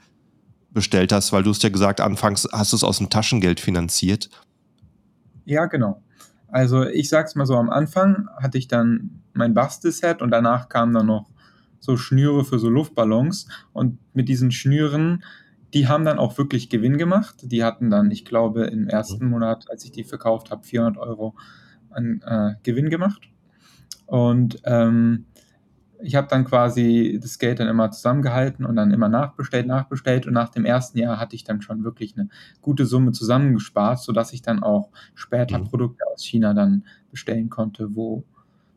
bestellt 0.73 1.13
hast? 1.13 1.33
Weil 1.33 1.43
du 1.45 1.51
hast 1.51 1.63
ja 1.65 1.71
gesagt, 1.71 2.01
anfangs 2.01 2.49
hast 2.53 2.73
du's 2.73 2.85
aus'm 2.85 3.11
Taschengeld 3.11 3.61
finanziert. 3.61 4.31
Ja, 5.47 5.67
genau. 5.67 6.03
Also, 6.53 6.85
ich 6.87 7.09
sage 7.09 7.27
es 7.29 7.35
mal 7.35 7.47
so, 7.47 7.57
am 7.57 7.71
Anfang 7.71 8.29
hatte 8.37 8.59
ich 8.59 8.69
dann 8.69 9.23
mein 9.33 9.55
Bastelset 9.55 10.21
und 10.23 10.31
danach 10.31 10.69
kamen 10.69 10.93
dann 10.95 11.07
noch 11.07 11.31
so 11.81 11.97
Schnüre 11.97 12.45
für 12.45 12.59
so 12.59 12.69
Luftballons. 12.69 13.49
Und 13.73 13.99
mit 14.15 14.29
diesen 14.29 14.53
Schnüren, 14.53 15.25
die 15.75 15.89
haben 15.89 16.05
dann 16.05 16.19
auch 16.19 16.37
wirklich 16.39 16.69
Gewinn 16.69 16.99
gemacht. 16.99 17.37
Die 17.43 17.65
hatten 17.65 17.91
dann, 17.91 18.11
ich 18.11 18.27
glaube, 18.27 18.65
im 18.67 18.83
Mhm. 18.83 18.91
1. 18.91 19.31
Monat, 19.31 19.65
als 19.71 19.85
ich 19.87 19.93
die 19.93 20.05
verkauft 20.05 20.51
habe, 20.51 20.63
400 20.65 20.99
€ 20.99 21.35
an, 21.91 22.21
äh, 22.27 22.55
Gewinn 22.63 22.91
gemacht. 22.91 23.23
Und, 24.07 24.61
ähm, 24.65 25.27
ich 26.03 26.15
habe 26.17 26.29
dann 26.29 26.45
quasi 26.45 27.19
das 27.23 27.39
Geld 27.39 27.61
dann 27.61 27.69
immer 27.69 27.91
zusammengehalten 27.91 28.65
und 28.67 28.77
dann 28.77 28.91
immer 28.93 29.09
nachbestellt, 29.09 29.67
nachbestellt. 29.67 30.27
Und 30.27 30.35
nach 30.35 30.49
dem 30.51 30.65
1. 30.65 30.99
Jahr 30.99 31.19
hatte 31.21 31.37
ich 31.37 31.45
dann 31.45 31.63
schon 31.63 31.85
wirklich 31.85 32.17
'ne 32.17 32.29
gute 32.61 32.87
Summe 32.87 33.13
zusammengespart, 33.13 34.01
sodass 34.01 34.33
ich 34.33 34.43
dann 34.43 34.63
auch 34.63 34.91
später 35.15 35.59
Mhm. 35.59 35.65
Produkte 35.65 36.05
aus 36.13 36.25
China 36.25 36.55
dann 36.55 36.85
bestellen 37.11 37.51
konnte, 37.51 37.95
wo 37.95 38.25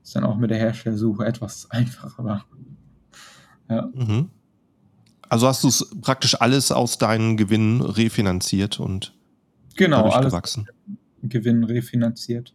es 0.03 0.11
dann 0.13 0.23
auch 0.23 0.37
mit 0.37 0.51
der 0.51 0.57
Herstellersuche 0.59 1.25
etwas 1.25 1.69
einfacher 1.71 2.23
war. 2.23 2.45
Ja. 3.69 3.89
Mhm. 3.93 4.29
Also, 5.27 5.47
hast 5.47 5.63
du's 5.63 5.89
praktisch 6.01 6.39
alles 6.39 6.71
aus 6.71 6.97
deinen 6.99 7.35
Gewinnen 7.37 7.81
refinanziert 7.81 8.79
und 8.79 9.13
Genau, 9.75 10.09
alles 10.09 10.27
gewachsen? 10.27 10.67
Gewinn 11.23 11.63
refinanziert, 11.63 12.53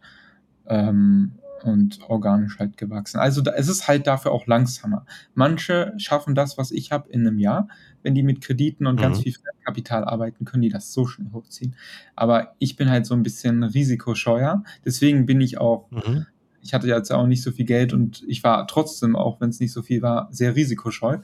ähm, 0.67 1.33
und 1.63 1.99
organisch 2.09 2.59
halt 2.59 2.77
gewachsen. 2.77 3.19
Also, 3.19 3.41
da 3.41 3.51
es 3.53 3.67
ist 3.69 3.87
halt 3.87 4.07
dafür 4.07 4.31
auch 4.31 4.47
langsamer. 4.47 5.05
Manche 5.35 5.93
schaffen 5.97 6.35
das, 6.35 6.57
was 6.57 6.71
ich 6.71 6.91
habe, 6.91 7.09
in 7.09 7.23
'nem 7.23 7.39
Jahr. 7.39 7.67
Wenn 8.03 8.15
die 8.15 8.23
mit 8.23 8.41
Krediten 8.41 8.87
und 8.87 8.99
ganz 8.99 9.19
Mhm. 9.19 9.21
viel 9.21 9.33
Fremdkapital 9.33 10.03
arbeiten, 10.05 10.45
können 10.45 10.63
die 10.63 10.69
das 10.69 10.93
so 10.93 11.05
schnell 11.07 11.31
hochziehen. 11.33 11.75
Aber 12.15 12.55
ich 12.59 12.75
bin 12.77 12.89
halt 12.89 13.05
so 13.05 13.13
'n 13.15 13.23
bisschen 13.23 13.63
risikoscheuer. 13.63 14.63
Deswegen 14.85 15.25
bin 15.25 15.41
ich 15.41 15.59
auch 15.59 15.89
Mhm. 15.91 16.25
ich 16.63 16.73
hatte 16.75 16.87
jetzt 16.87 17.11
auch 17.11 17.27
nicht 17.27 17.43
so 17.43 17.51
viel 17.51 17.65
Geld 17.65 17.93
und 17.93 18.23
ich 18.27 18.43
war 18.43 18.67
trotzdem, 18.67 19.15
auch 19.15 19.41
wenn's 19.41 19.59
nicht 19.61 19.73
so 19.73 19.81
viel 19.83 20.01
war, 20.03 20.29
sehr 20.31 20.55
risikoscheu. 20.55 21.19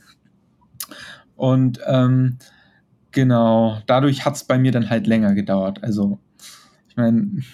Und, 1.38 1.80
ähm, 1.86 2.38
genau, 3.12 3.80
dadurch 3.88 4.26
hat's 4.26 4.45
bei 4.45 4.58
mir 4.60 4.71
dann 4.71 4.89
halt 4.89 5.08
länger 5.08 5.36
gedauert. 5.36 5.84
Also, 5.84 6.19
ich 6.89 6.97
meine, 6.97 7.32
es 7.39 7.45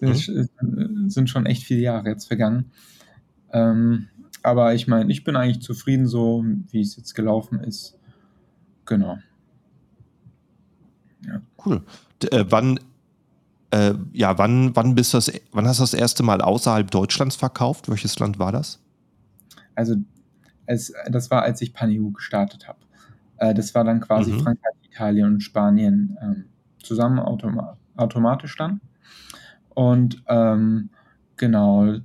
Mhm. 0.00 0.08
äh, 0.10 1.10
sind 1.10 1.30
schon 1.30 1.46
echt 1.46 1.64
viele 1.64 1.80
Jahre 1.80 2.08
jetzt 2.08 2.26
vergangen. 2.26 2.70
Ähm, 3.52 4.08
aber 4.42 4.74
ich 4.74 4.86
meine, 4.86 5.10
ich 5.10 5.24
bin 5.24 5.36
eigentlich 5.36 5.62
zufrieden 5.62 6.06
so, 6.06 6.44
wie 6.70 6.80
es 6.80 6.96
jetzt 6.96 7.14
gelaufen 7.14 7.60
ist. 7.60 7.98
Genau. 8.84 9.18
Ja. 11.26 11.40
Cool. 11.64 11.82
D 12.22 12.28
äh, 12.28 12.44
wann 12.48 12.78
äh, 13.70 13.94
ja, 14.12 14.38
wann 14.38 14.74
wann 14.76 14.94
bist 14.94 15.14
das 15.14 15.32
wann 15.52 15.66
hast 15.66 15.78
du 15.80 15.82
das 15.82 15.94
erste 15.94 16.22
Mal 16.22 16.40
außerhalb 16.40 16.90
Deutschlands 16.90 17.36
verkauft? 17.36 17.88
Welches 17.88 18.18
Land 18.18 18.38
war 18.38 18.52
das? 18.52 18.80
Also, 19.74 19.96
es 20.66 20.92
das 21.10 21.30
war, 21.30 21.42
als 21.42 21.60
ich 21.62 21.72
Pan-EU 21.74 22.10
gestartet 22.10 22.68
habe. 22.68 22.78
Äh, 23.38 23.54
das 23.54 23.74
war 23.74 23.84
dann 23.84 24.00
quasi 24.00 24.32
Mhm. 24.32 24.40
Frankreich, 24.40 24.74
Italien 24.90 25.26
und 25.34 25.40
Spanien, 25.42 26.16
ähm, 26.22 26.44
zusammen 26.82 27.18
automa 27.18 27.76
automatisch 27.96 28.56
dann. 28.56 28.80
Und, 29.76 30.22
ähm, 30.26 30.88
genau, 31.36 31.96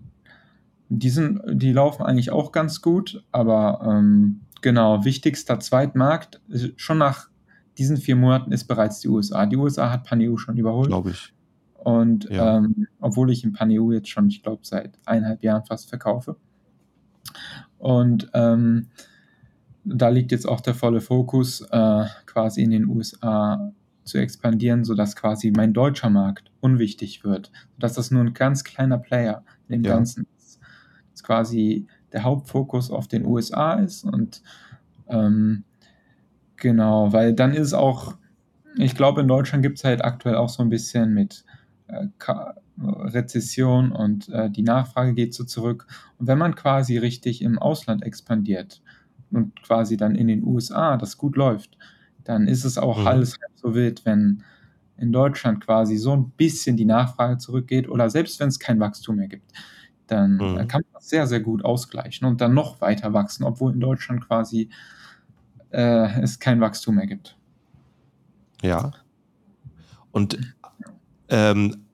die 0.90 1.10
sind 1.10 1.40
die 1.54 1.72
laufen 1.72 2.04
eigentlich 2.04 2.30
auch 2.32 2.52
ganz 2.52 2.82
gut, 2.82 3.24
aber, 3.32 3.80
ähm, 3.88 4.42
genau, 4.62 5.06
wichtigster 5.06 5.58
Zweitmarkt, 5.62 6.42
äh, 6.52 6.74
schon 6.76 6.98
nach 6.98 7.30
diesen 7.78 7.96
4 7.96 8.18
Monaten 8.18 8.52
ist 8.52 8.66
bereits 8.66 9.00
die 9.00 9.08
USA. 9.08 9.46
Die 9.46 9.56
USA 9.56 9.90
hat 9.90 10.04
Pan-EU 10.04 10.36
schon 10.36 10.58
überholt. 10.58 10.90
Glaube 10.90 11.12
ich. 11.12 11.34
Und, 11.76 12.30
Ja. 12.30 12.58
ähm, 12.58 12.88
obwohl 13.00 13.32
ich 13.32 13.46
in 13.46 13.54
Pan-EU 13.54 13.94
jetzt 13.94 14.10
schon, 14.10 14.28
ich 14.28 14.44
glaube, 14.44 14.64
seit 14.64 15.00
1,5 15.06 15.42
Jahren 15.42 15.64
fast 15.64 15.88
verkaufe. 15.88 16.36
Und 17.78 18.30
ähm, 18.34 18.88
da 19.86 20.10
liegt 20.10 20.34
jetzt 20.34 20.46
auch 20.48 20.60
der 20.60 20.76
volle 20.76 21.00
Fokus, 21.00 21.62
äh, 21.72 22.06
quasi 22.26 22.64
in 22.64 22.72
den 22.72 22.86
USA 22.86 23.72
zu 24.04 24.18
expandieren, 24.18 24.84
sodass 24.84 25.16
quasi 25.16 25.52
mein 25.52 25.74
deutscher 25.74 26.10
Markt 26.10 26.52
unwichtig 26.60 27.24
wird. 27.24 27.52
Dass 27.80 27.94
das 27.94 28.12
nur 28.12 28.24
ein 28.24 28.34
ganz 28.34 28.64
kleiner 28.64 28.98
Player 28.98 29.44
in 29.68 29.82
dem 29.82 29.84
ja. 29.84 29.96
Ganzen 29.96 30.28
ist. 30.38 30.60
Dass 31.12 31.24
quasi 31.24 31.88
der 32.12 32.24
Hauptfokus 32.24 32.92
auf 32.92 33.08
den 33.08 33.26
USA 33.26 33.74
ist 33.74 34.04
und 34.04 34.42
ähm, 35.08 35.64
genau, 36.56 37.14
weil 37.14 37.34
dann 37.34 37.54
ist 37.54 37.74
auch, 37.74 38.16
ich 38.78 38.96
glaube, 38.96 39.22
in 39.22 39.28
Deutschland 39.28 39.64
gibt 39.64 39.78
es 39.78 39.84
halt 39.84 40.04
aktuell 40.04 40.36
auch 40.36 40.50
so 40.50 40.64
ein 40.64 40.70
bisschen 40.70 41.14
mit 41.14 41.44
äh, 41.88 42.08
Rezession 42.80 43.92
und 43.92 44.30
äh, 44.30 44.50
die 44.50 44.64
Nachfrage 44.64 45.14
geht 45.14 45.34
so 45.34 45.44
zurück. 45.44 45.88
Und 46.18 46.28
wenn 46.28 46.38
man 46.38 46.56
quasi 46.56 46.98
richtig 46.98 47.42
im 47.42 47.60
Ausland 47.60 48.04
expandiert 48.04 48.82
und 49.32 49.62
quasi 49.64 49.98
dann 49.98 50.16
in 50.16 50.28
den 50.28 50.44
USA 50.44 50.98
das 50.98 51.18
gut 51.18 51.36
läuft, 51.36 51.78
dann 52.24 52.48
ist 52.48 52.64
es 52.64 52.78
auch 52.78 53.00
mhm. 53.00 53.08
alles 53.08 53.40
so 53.62 53.74
wild, 53.76 54.06
wenn 54.06 54.44
in 54.98 55.12
Deutschland 55.12 55.62
quasi 55.62 55.98
so 55.98 56.14
ein 56.14 56.30
bisschen 56.32 56.78
die 56.78 56.86
Nachfrage 56.86 57.38
zurückgeht 57.38 57.90
oder 57.90 58.10
selbst 58.10 58.40
wenn 58.40 58.50
es 58.50 58.60
kein 58.60 58.80
Wachstum 58.80 59.16
mehr 59.16 59.28
gibt, 59.28 59.52
dann 60.08 60.36
mhm. 60.36 60.68
kann 60.68 60.82
man 60.82 60.94
das 60.94 61.10
sehr, 61.10 61.26
sehr 61.26 61.40
gut 61.40 61.66
ausgleichen 61.66 62.28
und 62.28 62.42
dann 62.42 62.54
noch 62.54 62.82
weiter 62.82 63.14
wachsen, 63.14 63.44
obwohl 63.44 63.74
in 63.74 63.80
Deutschland 63.80 64.28
quasi 64.28 64.70
äh, 65.72 66.22
es 66.22 66.40
kein 66.40 66.62
Wachstum 66.62 66.96
mehr 66.96 67.08
gibt. 67.08 67.38
Ja. 68.62 68.92
Und 70.12 70.38
ähm, 71.30 71.86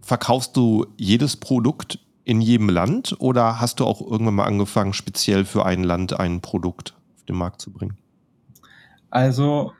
verkaufst 0.00 0.56
du 0.56 0.86
jedes 0.96 1.36
Produkt 1.36 2.00
in 2.24 2.40
jedem 2.40 2.68
Land 2.68 3.14
oder 3.20 3.60
hast 3.60 3.78
du 3.78 3.84
auch 3.84 4.00
irgendwann 4.00 4.34
mal 4.34 4.46
angefangen, 4.46 4.92
speziell 4.92 5.44
für 5.44 5.64
ein 5.64 5.84
Land 5.84 6.18
ein 6.18 6.40
Produkt 6.40 6.94
auf 7.14 7.24
den 7.24 7.36
Markt 7.36 7.60
zu 7.60 7.70
bringen? 7.70 7.96
Also 9.10 9.72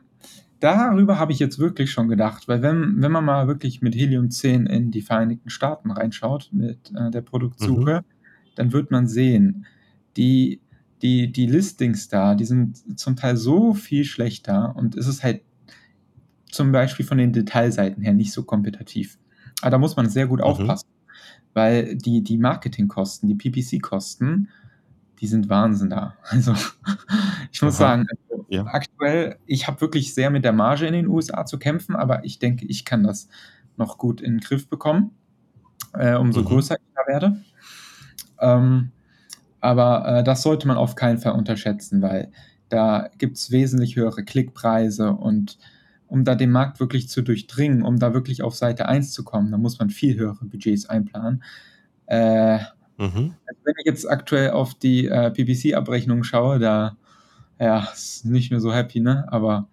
darüber 0.59 1.19
habe 1.19 1.31
ich 1.31 1.39
jetzt 1.39 1.59
wirklich 1.59 1.91
schon 1.91 2.07
gedacht, 2.07 2.47
weil 2.47 2.61
wenn, 2.61 3.01
wenn 3.01 3.11
man 3.11 3.25
mal 3.25 3.47
wirklich 3.47 3.81
mit 3.81 3.95
Helium 3.95 4.29
10 4.29 4.65
in 4.65 4.91
die 4.91 5.01
Vereinigten 5.01 5.49
Staaten 5.49 5.91
reinschaut, 5.91 6.49
mit 6.51 6.91
äh, 6.95 7.11
der 7.11 7.21
Produktsuche, 7.21 8.01
mhm. 8.01 8.05
dann 8.55 8.73
wird 8.73 8.91
man 8.91 9.07
sehen, 9.07 9.65
die, 10.15 10.61
die, 11.01 11.31
die 11.31 11.45
Listings 11.45 12.07
da, 12.07 12.35
die 12.35 12.45
sind 12.45 12.99
zum 12.99 13.15
Teil 13.15 13.37
so 13.37 13.73
viel 13.73 14.03
schlechter 14.03 14.75
und 14.75 14.95
es 14.95 15.07
ist 15.07 15.23
halt 15.23 15.41
zum 16.49 16.71
Beispiel 16.71 17.05
von 17.05 17.17
den 17.17 17.33
Detailseiten 17.33 18.01
her 18.03 18.13
nicht 18.13 18.31
so 18.31 18.43
kompetitiv. 18.43 19.19
Aber 19.61 19.71
da 19.71 19.77
muss 19.77 19.95
man 19.95 20.09
sehr 20.09 20.27
gut 20.27 20.39
mhm. 20.39 20.45
aufpassen, 20.45 20.87
weil 21.53 21.95
die, 21.95 22.23
die 22.23 22.37
Marketingkosten, 22.37 23.27
die 23.27 23.35
PPC-Kosten, 23.35 24.49
die 25.19 25.27
sind 25.27 25.49
Wahnsinn 25.49 25.89
da. 25.89 26.15
Also 26.23 26.53
ich 27.51 27.61
muss 27.61 27.75
Aha. 27.75 27.87
sagen, 27.87 28.05
also, 28.09 28.45
ja. 28.49 28.65
aktuell, 28.65 29.37
ich 29.45 29.67
habe 29.67 29.81
wirklich 29.81 30.13
sehr 30.13 30.29
mit 30.29 30.45
der 30.45 30.53
Marge 30.53 30.85
in 30.85 30.93
den 30.93 31.07
USA 31.07 31.45
zu 31.45 31.57
kämpfen, 31.57 31.95
aber 31.95 32.23
ich 32.25 32.39
denke, 32.39 32.65
ich 32.65 32.85
kann 32.85 33.03
das 33.03 33.27
noch 33.77 33.97
gut 33.97 34.21
in 34.21 34.35
den 34.35 34.39
Griff 34.39 34.69
bekommen, 34.69 35.11
äh, 35.93 36.15
umso 36.15 36.41
mhm. 36.41 36.45
größer 36.45 36.75
ich 36.75 36.93
da 36.95 37.11
werde. 37.11 37.37
Ähm, 38.39 38.91
aber 39.59 40.19
äh, 40.19 40.23
das 40.23 40.43
sollte 40.43 40.67
man 40.67 40.77
auf 40.77 40.95
keinen 40.95 41.17
Fall 41.17 41.33
unterschätzen, 41.33 42.01
weil 42.01 42.31
da 42.69 43.09
gibt 43.17 43.37
es 43.37 43.51
wesentlich 43.51 43.95
höhere 43.95 44.23
Klickpreise 44.23 45.11
und 45.11 45.57
um 46.07 46.23
da 46.23 46.35
den 46.35 46.51
Markt 46.51 46.79
wirklich 46.79 47.09
zu 47.09 47.21
durchdringen, 47.21 47.83
um 47.83 47.99
da 47.99 48.13
wirklich 48.13 48.41
auf 48.41 48.55
Seite 48.55 48.87
1 48.87 49.11
zu 49.11 49.23
kommen, 49.23 49.51
da 49.51 49.57
muss 49.57 49.79
man 49.79 49.89
viel 49.89 50.17
höhere 50.17 50.45
Budgets 50.45 50.87
einplanen. 50.87 51.43
Äh, 52.05 52.59
mhm. 52.97 53.33
also 53.45 53.61
wenn 53.63 53.73
ich 53.79 53.85
jetzt 53.85 54.09
aktuell 54.09 54.51
auf 54.51 54.73
die 54.73 55.07
äh, 55.07 55.31
PPC-Abrechnung 55.31 56.23
schaue, 56.23 56.59
da 56.59 56.97
ja, 57.59 57.87
ist 57.93 58.25
nicht 58.25 58.51
mehr 58.51 58.59
so 58.59 58.73
happy, 58.73 58.99
ne? 58.99 59.25
Aber 59.29 59.67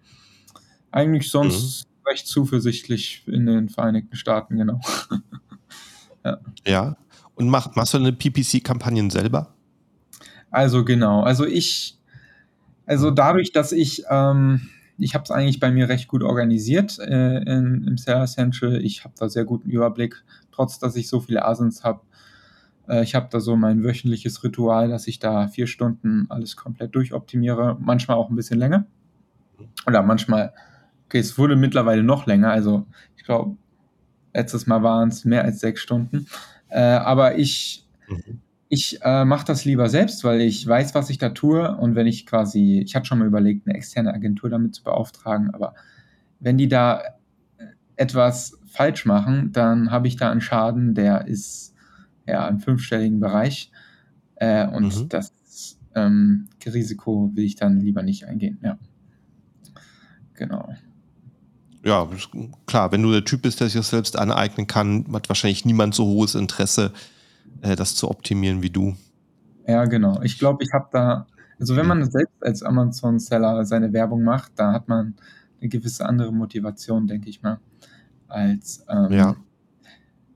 eigentlich 0.91 1.29
sonst 1.29 1.85
mhm. 1.85 2.09
recht 2.09 2.27
zuversichtlich 2.27 3.23
in 3.27 3.45
den 3.45 3.69
Vereinigten 3.69 4.15
Staaten, 4.15 4.57
genau. 4.57 4.79
ja. 6.25 6.39
ja. 6.65 6.97
Und 7.35 7.49
mach, 7.49 7.75
machst 7.75 7.93
du 7.93 7.97
eine 7.97 8.13
PPC-Kampagnen 8.13 9.09
selber? 9.09 9.53
Also 10.49 10.85
genau. 10.85 11.21
Also 11.21 11.45
ich, 11.45 11.97
also 12.85 13.11
dadurch, 13.11 13.51
dass 13.51 13.73
ich 13.73 14.03
ähm, 14.09 14.69
ich 14.97 15.13
habe 15.13 15.23
es 15.23 15.31
eigentlich 15.31 15.59
bei 15.59 15.71
mir 15.71 15.89
recht 15.89 16.07
gut 16.07 16.23
organisiert 16.23 16.99
äh, 16.99 17.37
in, 17.39 17.85
im 17.87 17.97
Seller 17.97 18.27
Central. 18.27 18.83
Ich 18.83 19.03
habe 19.03 19.13
da 19.17 19.27
sehr 19.27 19.45
guten 19.45 19.69
Überblick, 19.69 20.23
trotz 20.51 20.79
dass 20.79 20.95
ich 20.95 21.07
so 21.07 21.19
viele 21.19 21.45
Asins 21.45 21.83
habe. 21.83 22.01
Äh, 22.87 23.03
ich 23.03 23.15
habe 23.15 23.27
da 23.31 23.39
so 23.39 23.55
mein 23.55 23.83
wöchentliches 23.83 24.43
Ritual, 24.43 24.89
dass 24.89 25.07
ich 25.07 25.19
da 25.19 25.47
vier 25.47 25.67
Stunden 25.67 26.25
alles 26.29 26.55
komplett 26.55 26.95
durchoptimiere, 26.95 27.77
manchmal 27.79 28.17
auch 28.17 28.29
ein 28.29 28.35
bisschen 28.35 28.59
länger. 28.59 28.85
Oder 29.87 30.01
manchmal, 30.01 30.53
okay, 31.05 31.19
es 31.19 31.37
wurde 31.37 31.55
mittlerweile 31.55 32.03
noch 32.03 32.25
länger, 32.25 32.51
also 32.51 32.85
ich 33.15 33.23
glaube, 33.23 33.55
letztes 34.33 34.67
Mal 34.67 34.83
waren 34.83 35.09
es 35.09 35.25
mehr 35.25 35.43
als 35.43 35.59
sechs 35.59 35.81
Stunden. 35.81 36.27
Äh, 36.69 36.81
aber 36.81 37.37
ich, 37.37 37.85
mhm. 38.07 38.41
Ich 38.67 38.99
äh, 39.03 39.25
mache 39.25 39.45
das 39.45 39.63
lieber 39.63 39.89
selbst, 39.89 40.23
weil 40.23 40.41
ich 40.41 40.65
weiß, 40.65 40.95
was 40.95 41.09
ich 41.09 41.19
da 41.19 41.29
tue. 41.29 41.75
Und 41.77 41.95
wenn 41.95 42.07
ich 42.07 42.25
quasi, 42.25 42.81
ich 42.83 42.95
hatte 42.95 43.05
schon 43.05 43.19
mal 43.19 43.27
überlegt, 43.27 43.67
eine 43.67 43.75
externe 43.75 44.13
Agentur 44.13 44.49
damit 44.49 44.73
zu 44.73 44.83
beauftragen, 44.83 45.51
aber 45.53 45.75
wenn 46.39 46.57
die 46.57 46.67
da 46.67 47.01
äh, 47.57 47.65
etwas 47.95 48.59
falsch 48.65 49.05
machen, 49.05 49.51
dann 49.51 49.91
habe 49.91 50.07
ich 50.07 50.17
da 50.17 50.31
einen 50.31 50.41
Schaden, 50.41 50.95
der 50.95 51.27
ist 51.27 51.74
ja 52.27 52.47
im 52.47 52.59
fünfstelligen 52.59 53.19
Bereich. 53.19 53.71
Äh, 54.35 54.67
und 54.67 54.95
mhm. 54.95 55.09
das 55.09 55.33
ähm, 55.95 56.47
Risiko 56.65 57.31
will 57.33 57.45
ich 57.45 57.55
dann 57.55 57.79
lieber 57.79 58.03
nicht 58.03 58.25
eingehen. 58.25 58.59
Ja. 58.61 58.77
Genau. 60.33 60.69
Ja, 61.83 62.07
klar, 62.65 62.91
wenn 62.91 63.03
du 63.03 63.11
der 63.11 63.23
Typ 63.23 63.43
bist, 63.43 63.59
der 63.59 63.67
sich 63.67 63.79
das 63.79 63.91
selbst 63.91 64.17
aneignen 64.17 64.65
kann, 64.65 65.05
hat 65.13 65.29
wahrscheinlich 65.29 65.65
niemand 65.65 65.93
so 65.93 66.05
hohes 66.05 66.33
Interesse, 66.33 66.91
äh, 67.61 67.75
das 67.75 67.95
zu 67.95 68.09
optimieren 68.09 68.61
wie 68.63 68.71
du. 68.71 68.95
Ja, 69.67 69.85
genau. 69.85 70.21
Ich 70.23 70.39
glaube, 70.39 70.63
ich 70.63 70.73
habe 70.73 70.87
da, 70.91 71.27
also 71.59 71.75
wenn 71.75 71.87
man 71.87 72.09
selbst 72.09 72.35
als 72.41 72.63
Amazon-Seller 72.63 73.65
seine 73.65 73.93
Werbung 73.93 74.23
macht, 74.23 74.53
da 74.55 74.73
hat 74.73 74.87
man 74.87 75.15
eine 75.61 75.69
gewisse 75.69 76.05
andere 76.05 76.31
Motivation, 76.33 77.07
denke 77.07 77.29
ich 77.29 77.41
mal, 77.41 77.59
als 78.27 78.83
ähm, 78.89 79.11
ja. 79.11 79.35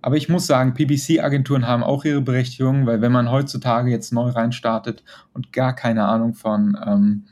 Aber 0.01 0.15
ich 0.15 0.29
muss 0.29 0.47
sagen, 0.47 0.73
PPC-Agenturen 0.73 1.67
haben 1.67 1.83
auch 1.83 2.05
ihre 2.05 2.21
Berechtigung, 2.21 2.85
weil 2.85 3.01
wenn 3.01 3.11
man 3.11 3.29
heutzutage 3.31 3.91
jetzt 3.91 4.13
neu 4.13 4.29
reinstartet 4.29 5.03
und 5.33 5.51
gar 5.51 5.75
keine 5.75 6.05
Ahnung 6.05 6.33
von 6.33 6.77
ähm, 6.85 7.25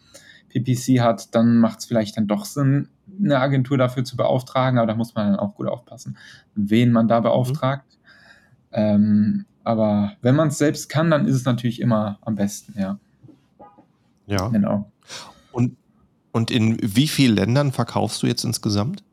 PPC 0.50 1.02
hat, 1.02 1.34
dann 1.34 1.58
macht 1.60 1.80
es 1.80 1.86
vielleicht 1.86 2.18
dann 2.18 2.28
doch 2.28 2.46
Sinn, 2.46 2.90
eine 3.20 3.40
Agentur 3.40 3.78
dafür 3.78 4.04
zu 4.04 4.18
beauftragen, 4.18 4.80
aber 4.80 4.88
da 4.88 4.96
muss 4.96 5.16
man 5.16 5.32
dann 5.32 5.40
auch 5.40 5.56
gut 5.56 5.68
aufpassen, 5.68 6.18
wen 6.56 6.92
man 6.92 7.08
da 7.08 7.20
mhm. 7.20 7.24
beauftragt. 7.24 7.98
Mhm. 8.72 8.74
Ähm, 8.74 9.46
aber 9.64 10.14
wenn 10.22 10.36
man 10.36 10.50
es 10.50 10.58
selbst 10.58 10.90
kann, 10.90 11.10
dann 11.10 11.26
ist 11.26 11.36
es 11.36 11.46
natürlich 11.46 11.82
immer 11.82 12.20
am 12.22 12.36
besten, 12.36 12.80
ja. 12.80 13.00
Ja. 14.26 14.50
Genau. 14.50 14.92
Und, 15.52 15.78
und 16.32 16.52
in 16.52 16.78
wie 16.82 17.08
vielen 17.08 17.36
Ländern 17.36 17.72
verkaufst 17.72 18.22
du 18.24 18.28
jetzt 18.28 18.44
insgesamt? 18.44 19.04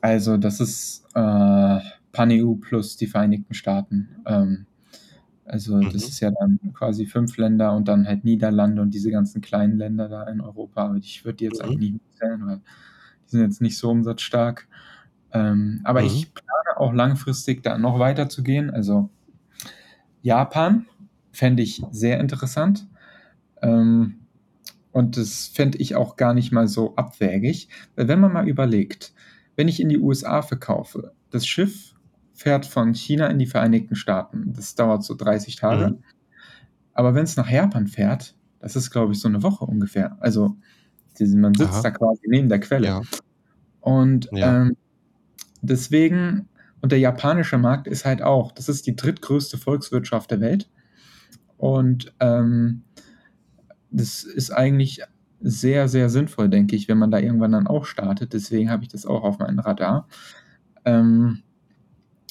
Also, 0.00 0.36
das 0.36 0.60
ist 0.60 1.04
äh, 1.14 1.80
Pan-EU 2.16 2.54
plus 2.54 2.96
die 2.96 3.06
Vereinigten 3.06 3.52
Staaten. 3.52 4.08
Ähm, 4.24 4.64
also, 5.44 5.76
mhm. 5.76 5.90
das 5.92 6.04
ist 6.08 6.20
ja 6.20 6.30
dann 6.30 6.58
quasi 6.72 7.04
fünf 7.04 7.36
Länder 7.36 7.74
und 7.74 7.88
dann 7.88 8.06
halt 8.06 8.24
Niederlande 8.24 8.80
und 8.80 8.94
diese 8.94 9.10
ganzen 9.10 9.42
kleinen 9.42 9.76
Länder 9.76 10.08
da 10.08 10.24
in 10.24 10.40
Europa. 10.40 10.96
Ich 10.96 11.26
würde 11.26 11.36
die 11.36 11.44
jetzt 11.44 11.62
mhm. 11.62 11.68
eigentlich 11.68 11.92
nicht 11.92 12.18
zählen, 12.18 12.46
weil 12.46 12.60
die 13.26 13.30
sind 13.30 13.42
jetzt 13.42 13.60
nicht 13.60 13.76
so 13.76 13.90
umsatzstark. 13.90 14.66
Ähm, 15.32 15.82
aber 15.84 16.00
mhm. 16.00 16.06
ich 16.06 16.32
plane 16.32 16.78
auch 16.78 16.94
langfristig 16.94 17.62
da 17.62 17.76
noch 17.76 17.98
weiter 17.98 18.30
zu 18.30 18.42
gehen. 18.42 18.70
Also, 18.70 19.10
Japan 20.22 20.86
fände 21.32 21.62
ich 21.62 21.82
sehr 21.90 22.18
interessant. 22.18 22.88
Ähm, 23.60 24.20
und 24.90 25.18
das 25.18 25.48
fände 25.48 25.76
ich 25.76 25.96
auch 25.96 26.16
gar 26.16 26.32
nicht 26.32 26.50
mal 26.50 26.66
so 26.66 26.96
abwägig. 26.96 27.68
Weil 27.94 28.08
wenn 28.08 28.20
man 28.20 28.32
mal 28.32 28.48
überlegt, 28.48 29.12
wenn 29.54 29.68
ich 29.68 29.80
in 29.80 29.90
die 29.90 29.98
USA 29.98 30.40
verkaufe, 30.40 31.12
das 31.30 31.46
Schiff 31.46 31.92
fährt 32.36 32.66
von 32.66 32.94
China 32.94 33.26
in 33.28 33.38
die 33.38 33.46
Vereinigten 33.46 33.96
Staaten. 33.96 34.52
Das 34.52 34.74
dauert 34.74 35.02
so 35.02 35.14
30 35.14 35.56
Tage. 35.56 35.88
Mhm. 35.88 36.02
Aber 36.92 37.14
wenn 37.14 37.24
es 37.24 37.36
nach 37.36 37.50
Japan 37.50 37.88
fährt, 37.88 38.36
das 38.60 38.76
ist, 38.76 38.90
glaube 38.90 39.12
ich, 39.12 39.20
so 39.20 39.28
eine 39.28 39.42
Woche 39.42 39.64
ungefähr. 39.64 40.16
Also 40.20 40.56
man 41.20 41.54
sitzt 41.54 41.72
Aha. 41.72 41.82
da 41.82 41.90
quasi 41.90 42.22
neben 42.26 42.48
der 42.48 42.60
Quelle. 42.60 42.86
Ja. 42.86 43.00
Und 43.80 44.28
ja. 44.32 44.62
Ähm, 44.62 44.76
deswegen 45.62 46.48
und 46.86 46.92
der 46.92 46.98
japanische 46.98 47.58
Markt 47.58 47.86
ist 47.88 48.04
halt 48.04 48.22
auch, 48.22 48.52
das 48.52 48.68
ist 48.68 48.86
die 48.86 48.94
drittgrößte 48.94 49.58
Volkswirtschaft 49.58 50.30
der 50.30 50.40
Welt. 50.40 50.70
Und 51.56 52.14
ähm, 52.20 52.82
das 53.90 54.24
ist 54.24 54.50
eigentlich 54.50 55.02
sehr, 55.40 55.88
sehr 55.88 56.10
sinnvoll, 56.10 56.48
denke 56.48 56.76
ich, 56.76 56.88
wenn 56.88 56.98
man 56.98 57.10
da 57.10 57.18
irgendwann 57.18 57.52
dann 57.52 57.66
auch 57.66 57.86
startet. 57.86 58.34
Deswegen 58.34 58.70
habe 58.70 58.82
ich 58.82 58.88
das 58.88 59.06
auch 59.06 59.22
auf 59.22 59.38
meinem 59.38 59.60
Ähm, 60.84 61.42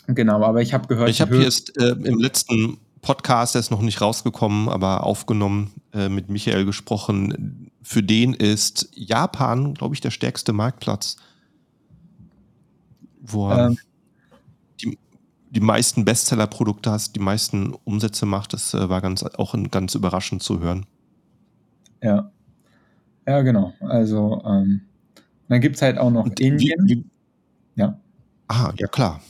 genau, 0.08 0.44
aber 0.44 0.62
ich 0.62 0.74
habe 0.74 0.88
gehört. 0.88 1.10
Ich 1.10 1.22
habe 1.22 1.38
jetzt 1.38 1.78
äh, 1.78 1.92
im 1.92 2.20
letzten 2.20 2.78
Podcast, 3.02 3.56
der 3.56 3.60
ist 3.60 3.72
noch 3.72 3.82
nicht 3.82 4.02
rausgekommen, 4.02 4.68
aber 4.68 5.04
aufgenommen, 5.04 5.72
äh, 5.94 6.10
mit 6.10 6.30
Michael 6.30 6.66
gesprochen. 6.66 7.72
Für 7.84 8.02
den 8.02 8.34
ist 8.34 8.90
Japan, 8.96 9.76
glaube 9.76 9.94
ich, 9.94 10.02
der 10.02 10.10
stärkste 10.10 10.54
Marktplatz, 10.54 11.18
wo 13.22 13.50
er 13.50 13.68
ähm. 13.68 13.78
die, 14.82 14.98
die 15.52 15.60
meisten 15.60 16.04
Bestseller-Produkte 16.04 16.92
hast, 16.92 17.16
die 17.16 17.20
meisten 17.20 17.76
Umsätze 17.84 18.26
macht. 18.26 18.54
Das 18.54 18.74
äh, 18.74 18.90
war 18.90 19.02
ganz, 19.02 19.24
auch 19.24 19.54
ein, 19.54 19.70
ganz 19.70 19.94
überraschend 19.94 20.42
zu 20.42 20.60
hören. 20.60 20.88
Ja. 22.02 22.32
Ja, 23.28 23.42
genau. 23.42 23.74
Also, 23.80 24.42
ähm, 24.46 24.82
dann 25.48 25.62
gibt 25.62 25.76
es 25.76 25.82
halt 25.82 25.98
auch 25.98 26.10
noch 26.10 26.26
Und 26.26 26.40
Indien. 26.40 26.88
Wie, 26.88 27.06
ja. 27.76 28.00
Ah, 28.48 28.72
ja, 28.78 28.88
klar. 28.88 29.22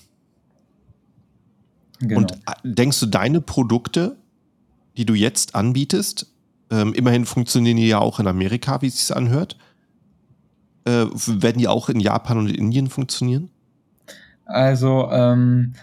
Genau. 1.99 2.19
Und 2.19 2.34
äh, 2.34 2.53
denkst 2.63 2.99
du, 2.99 3.05
deine 3.05 3.41
Produkte, 3.41 4.17
die 4.97 5.05
du 5.05 5.13
jetzt 5.13 5.55
anbietest, 5.55 6.31
ähm, 6.71 6.93
immerhin 6.93 7.25
funktionieren 7.25 7.77
die 7.77 7.88
ja 7.88 7.99
auch 7.99 8.19
in 8.19 8.27
Amerika, 8.27 8.81
wie 8.81 8.88
es 8.88 9.08
sich 9.08 9.15
anhört, 9.15 9.58
äh, 10.86 11.05
werden 11.05 11.60
die 11.60 11.67
auch 11.67 11.89
in 11.89 11.99
Japan 11.99 12.38
und 12.38 12.49
in 12.49 12.55
Indien 12.55 12.89
funktionieren? 12.89 13.49
Also, 14.45 15.10
ähm, 15.12 15.73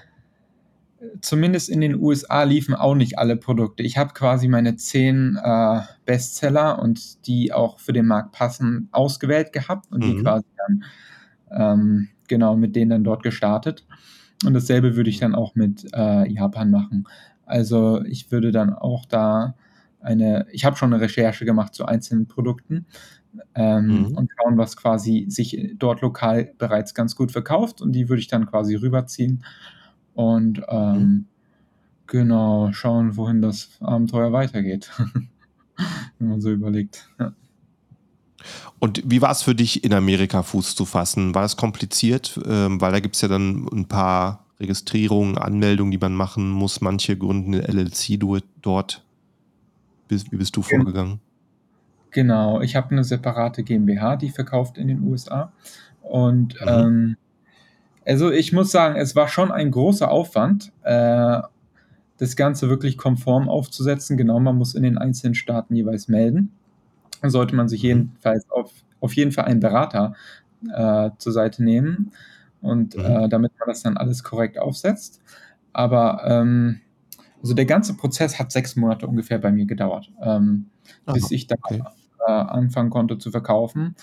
zumindest 1.21 1.69
in 1.69 1.81
den 1.81 2.01
USA 2.01 2.45
liefen 2.45 2.75
auch 2.75 2.95
nicht 2.95 3.19
alle 3.19 3.37
Produkte. 3.37 3.83
Ich 3.83 3.99
habe 3.99 4.13
quasi 4.15 4.49
meine 4.49 4.77
zehn 4.77 5.39
äh, 5.43 5.81
Bestseller 6.05 6.79
und 6.81 7.27
die 7.27 7.53
auch 7.53 7.81
für 7.81 7.93
den 7.93 8.07
Markt 8.07 8.33
passen 8.33 8.89
ausgewählt 8.93 9.53
gehabt 9.53 9.91
und 9.91 10.05
mhm. 10.05 10.11
die 10.11 10.23
quasi 10.23 10.47
dann 10.57 10.85
ähm, 11.51 12.09
genau 12.29 12.57
mit 12.57 12.77
denen 12.77 12.91
dann 12.91 13.05
dort 13.05 13.23
gestartet. 13.23 13.85
Und 14.45 14.55
dasselbe 14.55 14.97
würde 14.97 15.11
ich 15.11 15.19
dann 15.19 15.35
auch 15.35 15.55
mit 15.55 15.87
äh, 15.95 16.31
Japan 16.31 16.71
machen. 16.71 17.07
Also 17.47 18.03
ich 18.05 18.31
würde 18.31 18.53
dann 18.53 18.73
auch 18.73 19.05
da 19.05 19.55
eine, 20.01 20.47
ich 20.51 20.65
habe 20.65 20.77
schon 20.77 20.93
eine 20.93 21.03
Recherche 21.03 21.45
gemacht 21.45 21.75
zu 21.75 21.87
einzelnen 21.87 22.27
Produkten 22.27 22.87
ähm, 23.55 24.09
mhm. 24.09 24.17
und 24.17 24.31
schauen, 24.37 24.59
was 24.59 24.77
quasi 24.77 25.27
sich 25.29 25.75
dort 25.77 26.01
lokal 26.01 26.53
bereits 26.59 26.95
ganz 26.95 27.17
gut 27.17 27.33
verkauft 27.33 27.81
und 27.81 27.93
die 27.93 28.09
würde 28.09 28.21
ich 28.21 28.29
dann 28.29 28.47
quasi 28.47 28.75
rüberziehen 28.75 29.45
und 30.15 30.63
ähm, 30.69 30.97
mhm. 30.97 31.27
genau 32.07 32.73
schauen, 32.73 33.17
wohin 33.17 33.41
das 33.43 33.71
Abenteuer 33.81 34.33
weitergeht, 34.33 34.91
wenn 36.19 36.29
man 36.29 36.41
so 36.41 36.51
überlegt. 36.51 37.09
Ja. 37.19 37.33
Und 38.79 39.03
wie 39.05 39.23
war 39.23 39.31
es 39.31 39.43
für 39.43 39.55
dich, 39.55 39.85
in 39.85 39.93
Amerika 39.93 40.43
Fuß 40.43 40.75
zu 40.75 40.85
fassen? 40.85 41.35
War 41.35 41.43
das 41.43 41.57
kompliziert? 41.57 42.39
Ähm, 42.47 42.81
weil 42.81 42.93
da 42.93 43.01
gibt 43.01 43.15
es 43.15 43.21
ja 43.23 43.29
dann 43.29 43.69
ein 43.73 43.87
paar 43.87 44.47
Registrierungen, 44.61 45.39
Anmeldungen, 45.39 45.91
die 45.91 45.99
man 45.99 46.15
machen 46.15 46.51
muss. 46.51 46.81
Manche 46.81 47.17
gründen 47.17 47.55
eine 47.55 47.69
LLC 47.69 48.19
dort. 48.61 49.05
Wie 50.09 50.37
bist 50.37 50.57
du 50.57 50.63
vorgegangen? 50.63 51.21
Genau, 52.11 52.61
ich 52.61 52.77
habe 52.77 52.91
eine 52.91 53.05
separate 53.05 53.63
GmbH, 53.63 54.17
die 54.17 54.31
verkauft 54.31 54.77
in 54.77 54.89
den 54.89 55.03
USA. 55.03 55.53
Und 56.03 56.61
mhm. 56.61 56.69
ähm, 56.69 57.17
also 58.05 58.31
ich 58.31 58.53
muss 58.53 58.71
sagen, 58.71 58.97
es 58.97 59.17
war 59.17 59.29
schon 59.29 59.51
ein 59.51 59.71
großer 59.71 60.11
Aufwand, 60.11 60.73
äh, 60.83 61.41
das 62.19 62.37
Ganze 62.37 62.69
wirklich 62.69 62.99
konform 62.99 63.49
aufzusetzen. 63.49 64.17
Genau, 64.17 64.39
man 64.39 64.57
muss 64.57 64.75
in 64.75 64.83
den 64.83 64.99
einzelnen 64.99 65.35
Staaten 65.35 65.75
jeweils 65.75 66.09
melden 66.09 66.53
sollte 67.31 67.55
man 67.55 67.69
sich 67.69 67.83
mhm. 67.83 67.89
jedenfalls 67.89 68.51
auf, 68.51 68.73
auf 69.01 69.15
jeden 69.15 69.33
Fall 69.33 69.45
einen 69.45 69.61
Berater 69.61 70.15
äh, 70.73 71.11
zur 71.19 71.33
Seite 71.33 71.63
nehmen 71.63 72.13
und 72.61 72.97
mhm. 72.97 73.05
äh, 73.05 73.29
damit 73.29 73.53
man 73.59 73.69
das 73.69 73.83
dann 73.83 73.97
alles 73.97 74.23
korrekt 74.23 74.59
aufsetzt. 74.59 75.21
Aber 75.73 76.23
ähm, 76.27 76.81
also 77.43 77.55
der 77.55 77.67
ganze 77.67 77.97
Prozess 77.97 78.39
hat 78.39 78.53
sechs 78.53 78.77
Monate 78.77 79.07
ungefähr 79.07 79.39
bei 79.39 79.51
mir 79.51 79.67
gedauert, 79.67 80.11
ähm, 80.23 80.67
Aha, 81.07 81.15
bis 81.15 81.31
ich 81.31 81.47
dann 81.47 81.59
okay. 81.63 81.83
äh, 82.27 82.31
anfangen 82.31 82.91
konnte 82.91 83.19
zu 83.19 83.31
verkaufen. 83.31 83.97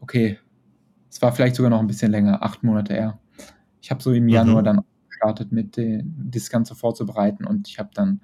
Okay, 0.00 0.38
es 1.10 1.20
war 1.20 1.32
vielleicht 1.32 1.56
sogar 1.56 1.70
noch 1.70 1.80
ein 1.80 1.86
bisschen 1.86 2.10
länger, 2.10 2.42
acht 2.42 2.62
Monate 2.62 2.94
eher. 2.94 3.18
Ich 3.80 3.90
habe 3.90 4.02
so 4.02 4.12
im 4.12 4.28
Januar 4.28 4.60
mhm. 4.62 4.64
dann 4.64 4.80
gestartet, 5.08 5.52
mit 5.52 5.76
den, 5.76 6.14
das 6.30 6.50
Ganze 6.50 6.74
vorzubereiten 6.74 7.44
und 7.44 7.68
ich 7.68 7.78
habe 7.78 7.90
dann 7.94 8.20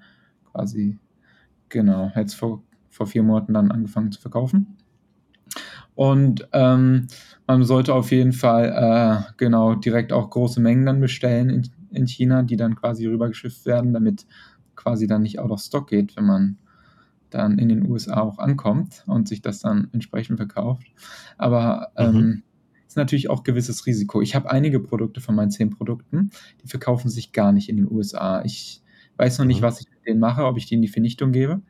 quasi, 0.51 0.97
genau, 1.67 2.11
jetzt 2.15 2.35
vor 2.35 2.63
vor 2.99 3.07
vier 3.07 3.23
Monaten 3.23 3.53
dann 3.53 3.71
angefangen 3.71 4.11
zu 4.11 4.19
verkaufen. 4.19 4.75
Und 5.95 6.47
ähm, 6.51 7.07
man 7.47 7.63
sollte 7.63 7.93
auf 7.93 8.11
jeden 8.11 8.33
Fall 8.33 8.65
äh, 9.25 9.31
genau 9.37 9.75
direkt 9.75 10.11
auch 10.11 10.29
große 10.29 10.59
Mengen 10.59 10.85
dann 10.85 10.99
bestellen 10.99 11.49
in, 11.49 11.69
in 11.91 12.07
China, 12.07 12.43
die 12.43 12.57
dann 12.57 12.75
quasi 12.75 13.05
rübergeschifft 13.05 13.65
werden, 13.65 13.93
damit 13.93 14.25
quasi 14.75 15.07
dann 15.07 15.21
nicht 15.21 15.39
out 15.39 15.49
of 15.49 15.61
stock 15.61 15.87
geht, 15.87 16.17
wenn 16.17 16.25
man 16.25 16.57
dann 17.29 17.57
in 17.57 17.69
den 17.69 17.89
USA 17.89 18.19
auch 18.19 18.37
ankommt 18.37 19.03
und 19.07 19.29
sich 19.29 19.41
das 19.41 19.59
dann 19.59 19.87
entsprechend 19.93 20.37
verkauft. 20.37 20.87
Aber 21.37 21.91
ähm, 21.95 22.15
mhm. 22.15 22.43
ist 22.85 22.97
natürlich 22.97 23.29
auch 23.29 23.43
gewisses 23.43 23.85
Risiko. 23.85 24.21
Ich 24.21 24.35
habe 24.35 24.51
einige 24.51 24.81
Produkte 24.81 25.21
von 25.21 25.35
meinen 25.35 25.51
zehn 25.51 25.69
Produkten, 25.69 26.31
die 26.61 26.67
verkaufen 26.67 27.09
sich 27.09 27.31
gar 27.31 27.53
nicht 27.53 27.69
in 27.69 27.77
den 27.77 27.89
USA. 27.89 28.41
Ich 28.43 28.81
weiß 29.15 29.37
noch 29.37 29.45
mhm. 29.45 29.49
nicht, 29.49 29.61
was 29.61 29.79
ich 29.79 29.87
mit 29.89 30.05
denen 30.05 30.19
mache, 30.19 30.43
ob 30.43 30.57
ich 30.57 30.65
die 30.65 30.75
in 30.75 30.81
die 30.81 30.87
Vernichtung 30.89 31.31
gebe. 31.31 31.61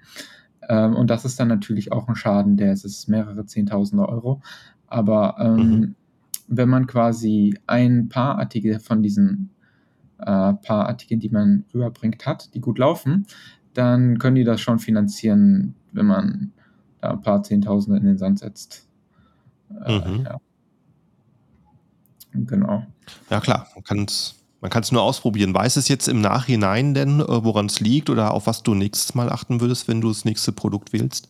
Ähm, 0.69 0.95
und 0.95 1.09
das 1.09 1.25
ist 1.25 1.39
dann 1.39 1.47
natürlich 1.47 1.91
auch 1.91 2.07
ein 2.07 2.15
Schaden, 2.15 2.55
der 2.55 2.71
ist 2.71 3.09
mehrere 3.09 3.45
Zehntausende 3.45 4.07
Euro. 4.07 4.41
Aber 4.87 5.35
ähm, 5.39 5.55
mhm. 5.55 5.95
wenn 6.47 6.69
man 6.69 6.87
quasi 6.87 7.57
ein 7.67 8.07
paar 8.07 8.37
Artikel 8.39 8.79
von 8.79 9.03
diesen 9.03 9.49
äh, 10.19 10.53
paar 10.53 10.87
Artikeln, 10.87 11.19
die 11.19 11.29
man 11.29 11.65
rüberbringt, 11.73 12.25
hat, 12.25 12.53
die 12.53 12.61
gut 12.61 12.77
laufen, 12.77 13.25
dann 13.73 14.19
können 14.19 14.35
die 14.35 14.43
das 14.43 14.61
schon 14.61 14.79
finanzieren, 14.79 15.75
wenn 15.91 16.05
man 16.05 16.51
da 17.01 17.11
ein 17.11 17.21
paar 17.21 17.43
Zehntausende 17.43 17.99
in 17.99 18.05
den 18.05 18.17
Sand 18.17 18.39
setzt. 18.39 18.87
Äh, 19.85 20.07
mhm. 20.07 20.23
ja. 20.25 20.39
Genau. 22.33 22.85
Ja, 23.29 23.39
klar, 23.39 23.67
man 23.73 23.83
kann 23.83 24.03
es 24.03 24.38
man 24.61 24.71
kann 24.71 24.83
es 24.83 24.91
nur 24.91 25.01
ausprobieren. 25.01 25.53
Weiß 25.53 25.77
es 25.77 25.87
jetzt 25.87 26.07
im 26.07 26.21
Nachhinein 26.21 26.93
denn, 26.93 27.21
äh, 27.21 27.43
woran 27.43 27.67
es 27.67 27.79
liegt 27.79 28.09
oder 28.09 28.33
auf 28.33 28.47
was 28.47 28.63
du 28.63 28.75
nächstes 28.75 29.15
Mal 29.15 29.29
achten 29.29 29.61
würdest, 29.61 29.87
wenn 29.87 30.01
du 30.01 30.09
das 30.09 30.25
nächste 30.25 30.51
Produkt 30.51 30.93
wählst? 30.93 31.29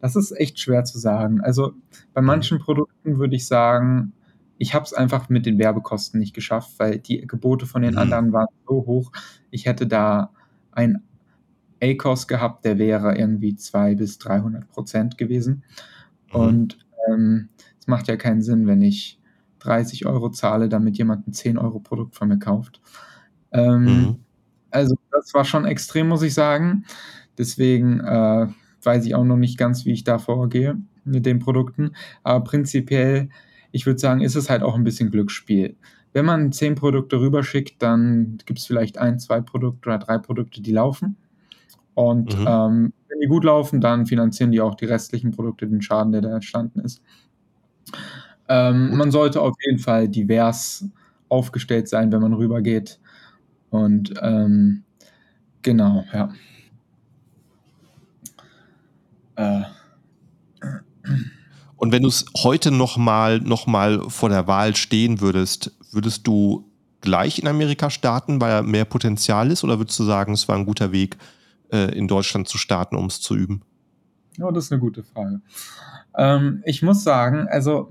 Das 0.00 0.16
ist 0.16 0.32
echt 0.32 0.58
schwer 0.58 0.84
zu 0.84 0.98
sagen. 0.98 1.40
Also 1.40 1.72
bei 2.14 2.20
mhm. 2.20 2.26
manchen 2.26 2.58
Produkten 2.58 3.18
würde 3.18 3.36
ich 3.36 3.46
sagen, 3.46 4.12
ich 4.58 4.74
habe 4.74 4.84
es 4.84 4.92
einfach 4.92 5.28
mit 5.28 5.46
den 5.46 5.58
Werbekosten 5.58 6.18
nicht 6.18 6.34
geschafft, 6.34 6.72
weil 6.78 6.98
die 6.98 7.26
Gebote 7.26 7.66
von 7.66 7.82
den 7.82 7.92
mhm. 7.92 7.98
anderen 7.98 8.32
waren 8.32 8.48
so 8.66 8.86
hoch. 8.86 9.12
Ich 9.50 9.66
hätte 9.66 9.86
da 9.86 10.30
ein 10.72 11.02
A-Cost 11.82 12.28
gehabt, 12.28 12.64
der 12.64 12.78
wäre 12.78 13.16
irgendwie 13.16 13.54
200 13.54 13.98
bis 13.98 14.18
300 14.18 14.68
Prozent 14.68 15.18
gewesen. 15.18 15.62
Mhm. 16.32 16.40
Und 16.40 16.78
ähm, 17.08 17.48
es 17.78 17.86
macht 17.86 18.08
ja 18.08 18.16
keinen 18.16 18.42
Sinn, 18.42 18.66
wenn 18.66 18.82
ich 18.82 19.20
30 19.66 20.06
Euro 20.06 20.30
zahle, 20.30 20.68
damit 20.68 20.98
jemand 20.98 21.26
ein 21.26 21.32
10 21.32 21.58
Euro 21.58 21.80
Produkt 21.80 22.14
von 22.14 22.28
mir 22.28 22.38
kauft. 22.38 22.80
Ähm, 23.52 23.84
mhm. 23.84 24.16
Also 24.70 24.96
das 25.10 25.32
war 25.34 25.44
schon 25.44 25.64
extrem, 25.64 26.08
muss 26.08 26.22
ich 26.22 26.34
sagen. 26.34 26.84
Deswegen 27.38 28.00
äh, 28.00 28.46
weiß 28.82 29.06
ich 29.06 29.14
auch 29.14 29.24
noch 29.24 29.36
nicht 29.36 29.58
ganz, 29.58 29.84
wie 29.84 29.92
ich 29.92 30.04
da 30.04 30.18
vorgehe 30.18 30.76
mit 31.04 31.26
den 31.26 31.38
Produkten. 31.38 31.92
Aber 32.22 32.44
prinzipiell, 32.44 33.28
ich 33.72 33.86
würde 33.86 33.98
sagen, 33.98 34.20
ist 34.20 34.36
es 34.36 34.50
halt 34.50 34.62
auch 34.62 34.74
ein 34.74 34.84
bisschen 34.84 35.10
Glücksspiel. 35.10 35.76
Wenn 36.12 36.24
man 36.24 36.52
10 36.52 36.76
Produkte 36.76 37.20
rüberschickt, 37.20 37.82
dann 37.82 38.38
gibt 38.46 38.58
es 38.58 38.66
vielleicht 38.66 38.98
ein, 38.98 39.18
zwei 39.18 39.40
Produkte 39.40 39.88
oder 39.88 39.98
drei 39.98 40.18
Produkte, 40.18 40.62
die 40.62 40.72
laufen. 40.72 41.16
Und 41.94 42.38
mhm. 42.38 42.46
ähm, 42.48 42.92
wenn 43.08 43.20
die 43.20 43.26
gut 43.26 43.44
laufen, 43.44 43.80
dann 43.80 44.06
finanzieren 44.06 44.52
die 44.52 44.60
auch 44.60 44.74
die 44.74 44.84
restlichen 44.84 45.30
Produkte 45.30 45.66
den 45.66 45.82
Schaden, 45.82 46.12
der 46.12 46.20
da 46.20 46.34
entstanden 46.34 46.80
ist. 46.80 47.02
Ähm, 48.48 48.96
man 48.96 49.10
sollte 49.10 49.40
auf 49.40 49.54
jeden 49.64 49.78
Fall 49.78 50.08
divers 50.08 50.84
aufgestellt 51.28 51.88
sein, 51.88 52.12
wenn 52.12 52.20
man 52.20 52.32
rübergeht. 52.32 53.00
Und 53.70 54.14
ähm, 54.22 54.84
genau, 55.62 56.04
ja. 56.12 56.32
Äh. 59.36 59.62
Und 61.76 61.92
wenn 61.92 62.02
du 62.02 62.08
es 62.08 62.24
heute 62.38 62.70
nochmal 62.70 63.40
noch 63.40 63.66
mal 63.66 64.08
vor 64.08 64.28
der 64.28 64.46
Wahl 64.46 64.74
stehen 64.76 65.20
würdest, 65.20 65.76
würdest 65.92 66.26
du 66.26 66.70
gleich 67.00 67.38
in 67.38 67.46
Amerika 67.46 67.90
starten, 67.90 68.40
weil 68.40 68.62
mehr 68.62 68.84
Potenzial 68.84 69.50
ist, 69.50 69.62
oder 69.62 69.78
würdest 69.78 69.98
du 69.98 70.04
sagen, 70.04 70.32
es 70.32 70.48
war 70.48 70.56
ein 70.56 70.66
guter 70.66 70.90
Weg, 70.92 71.16
äh, 71.70 71.96
in 71.96 72.08
Deutschland 72.08 72.48
zu 72.48 72.58
starten, 72.58 72.96
um 72.96 73.06
es 73.06 73.20
zu 73.20 73.36
üben? 73.36 73.62
Ja, 74.36 74.50
das 74.50 74.64
ist 74.64 74.72
eine 74.72 74.80
gute 74.80 75.02
Frage. 75.02 75.40
Ähm, 76.16 76.62
ich 76.64 76.82
muss 76.82 77.04
sagen, 77.04 77.46
also 77.48 77.90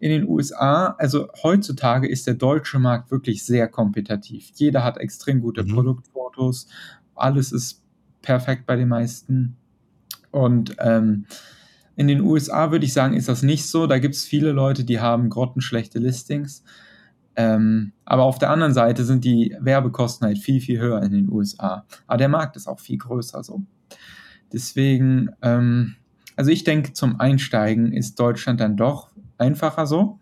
in 0.00 0.10
den 0.10 0.26
USA, 0.26 0.96
also 0.98 1.28
heutzutage 1.42 2.08
ist 2.08 2.26
der 2.26 2.34
deutsche 2.34 2.78
Markt 2.78 3.10
wirklich 3.10 3.44
sehr 3.44 3.68
kompetitiv. 3.68 4.50
Jeder 4.54 4.82
hat 4.82 4.96
extrem 4.98 5.40
gute 5.40 5.62
mhm. 5.62 5.74
Produktfotos, 5.74 6.66
alles 7.14 7.52
ist 7.52 7.82
perfekt 8.22 8.66
bei 8.66 8.76
den 8.76 8.88
meisten. 8.88 9.56
Und 10.30 10.74
ähm, 10.78 11.26
in 11.96 12.08
den 12.08 12.22
USA 12.22 12.70
würde 12.70 12.86
ich 12.86 12.94
sagen, 12.94 13.14
ist 13.14 13.28
das 13.28 13.42
nicht 13.42 13.66
so. 13.66 13.86
Da 13.86 13.98
gibt 13.98 14.14
es 14.14 14.24
viele 14.24 14.52
Leute, 14.52 14.84
die 14.84 15.00
haben 15.00 15.28
grottenschlechte 15.28 15.98
Listings. 15.98 16.64
Ähm, 17.36 17.92
aber 18.06 18.22
auf 18.22 18.38
der 18.38 18.50
anderen 18.50 18.72
Seite 18.72 19.04
sind 19.04 19.24
die 19.24 19.54
Werbekosten 19.60 20.26
halt 20.26 20.38
viel, 20.38 20.60
viel 20.60 20.80
höher 20.80 21.02
in 21.02 21.12
den 21.12 21.30
USA. 21.30 21.84
Aber 22.06 22.16
der 22.16 22.28
Markt 22.28 22.56
ist 22.56 22.66
auch 22.66 22.80
viel 22.80 22.98
größer 22.98 23.44
so. 23.44 23.62
Deswegen, 24.52 25.30
ähm, 25.42 25.96
also 26.36 26.50
ich 26.50 26.64
denke, 26.64 26.94
zum 26.94 27.20
Einsteigen 27.20 27.92
ist 27.92 28.18
Deutschland 28.18 28.60
dann 28.60 28.76
doch 28.76 29.09
einfacher 29.40 29.86
so. 29.86 30.20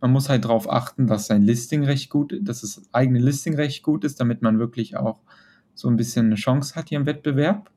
Man 0.00 0.12
muss 0.12 0.28
halt 0.28 0.44
darauf 0.44 0.70
achten, 0.70 1.06
dass 1.06 1.26
sein 1.26 1.42
Listing 1.42 1.84
recht 1.84 2.10
gut, 2.10 2.34
dass 2.42 2.60
das 2.60 2.82
eigene 2.92 3.18
Listing 3.18 3.56
recht 3.56 3.82
gut 3.82 4.04
ist, 4.04 4.20
damit 4.20 4.42
man 4.42 4.58
wirklich 4.58 4.96
auch 4.96 5.20
so 5.74 5.88
ein 5.88 5.96
bisschen 5.96 6.26
eine 6.26 6.36
Chance 6.36 6.74
hat 6.74 6.88
hier 6.88 6.98
im 6.98 7.06
Wettbewerb. 7.06 7.70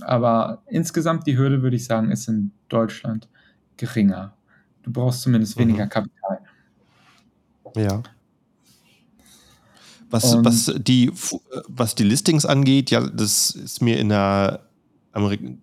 Aber 0.00 0.62
insgesamt 0.66 1.26
die 1.26 1.36
Hürde, 1.36 1.62
würde 1.62 1.76
ich 1.76 1.84
sagen, 1.84 2.10
ist 2.10 2.28
in 2.28 2.52
Deutschland 2.68 3.28
geringer. 3.76 4.34
Du 4.82 4.92
brauchst 4.92 5.22
zumindest 5.22 5.56
mhm. 5.56 5.62
weniger 5.62 5.86
Kapital. 5.86 6.40
Ja. 7.76 8.02
Was, 10.08 10.36
was, 10.44 10.72
die, 10.78 11.12
was 11.68 11.94
die 11.94 12.04
Listings 12.04 12.46
angeht, 12.46 12.90
ja, 12.90 13.06
das 13.06 13.50
ist 13.50 13.82
mir 13.82 13.98
in 13.98 14.08
der 14.08 14.66
Amerik 15.12 15.58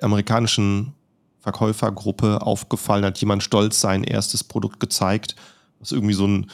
amerikanischen 0.00 0.94
Verkäufergruppe 1.42 2.40
aufgefallen, 2.40 3.04
hat 3.04 3.18
jemand 3.18 3.42
stolz 3.42 3.80
sein 3.80 4.04
erstes 4.04 4.44
Produkt 4.44 4.78
gezeigt, 4.80 5.34
was 5.80 5.90
irgendwie 5.90 6.14
so 6.14 6.26
ein 6.26 6.50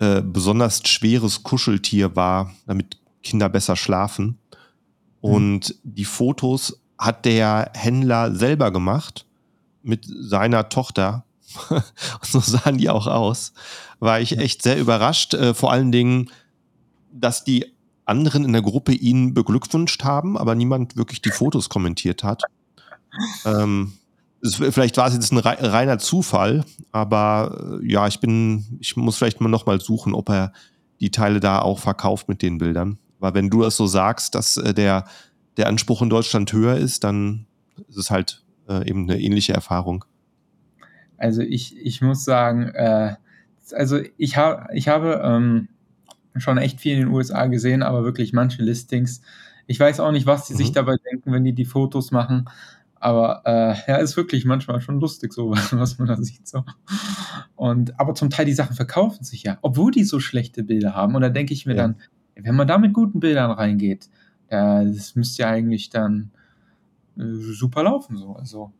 äh, 0.00 0.20
besonders 0.20 0.82
schweres 0.86 1.44
Kuscheltier 1.44 2.16
war, 2.16 2.52
damit 2.66 2.98
Kinder 3.22 3.48
besser 3.48 3.76
schlafen. 3.76 4.38
Und 5.20 5.70
mhm. 5.70 5.74
die 5.84 6.04
Fotos 6.04 6.80
hat 6.98 7.24
der 7.24 7.70
Händler 7.74 8.34
selber 8.34 8.72
gemacht 8.72 9.26
mit 9.82 10.06
seiner 10.06 10.68
Tochter. 10.68 11.24
so 12.22 12.40
sahen 12.40 12.78
die 12.78 12.90
auch 12.90 13.06
aus. 13.06 13.52
War 14.00 14.20
ich 14.20 14.38
echt 14.38 14.62
sehr 14.62 14.80
überrascht. 14.80 15.34
Äh, 15.34 15.54
vor 15.54 15.70
allen 15.70 15.92
Dingen, 15.92 16.30
dass 17.12 17.44
die 17.44 17.66
anderen 18.04 18.44
in 18.44 18.52
der 18.52 18.62
Gruppe 18.62 18.92
ihn 18.92 19.34
beglückwünscht 19.34 20.02
haben, 20.02 20.36
aber 20.36 20.56
niemand 20.56 20.96
wirklich 20.96 21.22
die 21.22 21.30
Fotos 21.30 21.68
kommentiert 21.68 22.24
hat. 22.24 22.42
Ähm, 23.44 23.92
es, 24.42 24.56
vielleicht 24.56 24.96
war 24.96 25.06
es 25.06 25.14
jetzt 25.14 25.32
ein 25.32 25.38
reiner 25.38 25.98
Zufall, 25.98 26.64
aber 26.90 27.80
äh, 27.82 27.90
ja, 27.90 28.06
ich 28.08 28.20
bin, 28.20 28.78
ich 28.80 28.96
muss 28.96 29.16
vielleicht 29.16 29.40
mal 29.40 29.48
nochmal 29.48 29.80
suchen, 29.80 30.14
ob 30.14 30.28
er 30.28 30.52
die 31.00 31.10
Teile 31.10 31.40
da 31.40 31.60
auch 31.60 31.78
verkauft 31.78 32.28
mit 32.28 32.42
den 32.42 32.58
Bildern. 32.58 32.98
Weil 33.18 33.34
wenn 33.34 33.50
du 33.50 33.62
das 33.62 33.76
so 33.76 33.86
sagst, 33.86 34.34
dass 34.34 34.56
äh, 34.56 34.74
der, 34.74 35.04
der 35.56 35.68
Anspruch 35.68 36.02
in 36.02 36.10
Deutschland 36.10 36.52
höher 36.52 36.76
ist, 36.76 37.04
dann 37.04 37.46
ist 37.88 37.96
es 37.96 38.10
halt 38.10 38.42
äh, 38.68 38.88
eben 38.88 39.08
eine 39.08 39.20
ähnliche 39.20 39.52
Erfahrung. 39.52 40.04
Also 41.18 41.42
ich, 41.42 41.76
ich 41.78 42.02
muss 42.02 42.24
sagen, 42.24 42.68
äh, 42.74 43.14
also 43.72 44.00
ich, 44.16 44.36
hab, 44.36 44.72
ich 44.72 44.88
habe 44.88 45.22
ähm, 45.24 45.68
schon 46.36 46.58
echt 46.58 46.80
viel 46.80 46.94
in 46.94 47.00
den 47.00 47.14
USA 47.14 47.46
gesehen, 47.46 47.82
aber 47.84 48.02
wirklich 48.02 48.32
manche 48.32 48.62
Listings. 48.62 49.22
Ich 49.68 49.78
weiß 49.78 50.00
auch 50.00 50.10
nicht, 50.10 50.26
was 50.26 50.46
die 50.46 50.54
mhm. 50.54 50.58
sich 50.58 50.72
dabei 50.72 50.96
denken, 51.10 51.32
wenn 51.32 51.44
die 51.44 51.54
die 51.54 51.64
Fotos 51.64 52.10
machen. 52.10 52.48
Aber 53.02 53.42
äh, 53.44 53.74
ja, 53.90 53.96
ist 53.96 54.16
wirklich 54.16 54.44
manchmal 54.44 54.80
schon 54.80 55.00
lustig, 55.00 55.32
so 55.32 55.50
was 55.72 55.98
man 55.98 56.06
da 56.06 56.16
sieht. 56.16 56.46
So. 56.46 56.64
Und, 57.56 57.98
aber 57.98 58.14
zum 58.14 58.30
Teil 58.30 58.46
die 58.46 58.52
Sachen 58.52 58.76
verkaufen 58.76 59.24
sich 59.24 59.42
ja, 59.42 59.58
obwohl 59.62 59.90
die 59.90 60.04
so 60.04 60.20
schlechte 60.20 60.62
Bilder 60.62 60.94
haben. 60.94 61.16
Und 61.16 61.22
da 61.22 61.28
denke 61.28 61.52
ich 61.52 61.66
mir 61.66 61.74
ja. 61.74 61.82
dann, 61.82 61.96
wenn 62.36 62.54
man 62.54 62.68
da 62.68 62.78
mit 62.78 62.92
guten 62.92 63.18
Bildern 63.18 63.50
reingeht, 63.50 64.08
ja, 64.50 64.84
das 64.84 65.16
müsste 65.16 65.42
ja 65.42 65.48
eigentlich 65.48 65.90
dann 65.90 66.30
äh, 67.18 67.22
super 67.32 67.82
laufen. 67.82 68.16
So. 68.16 68.36
Also, 68.36 68.72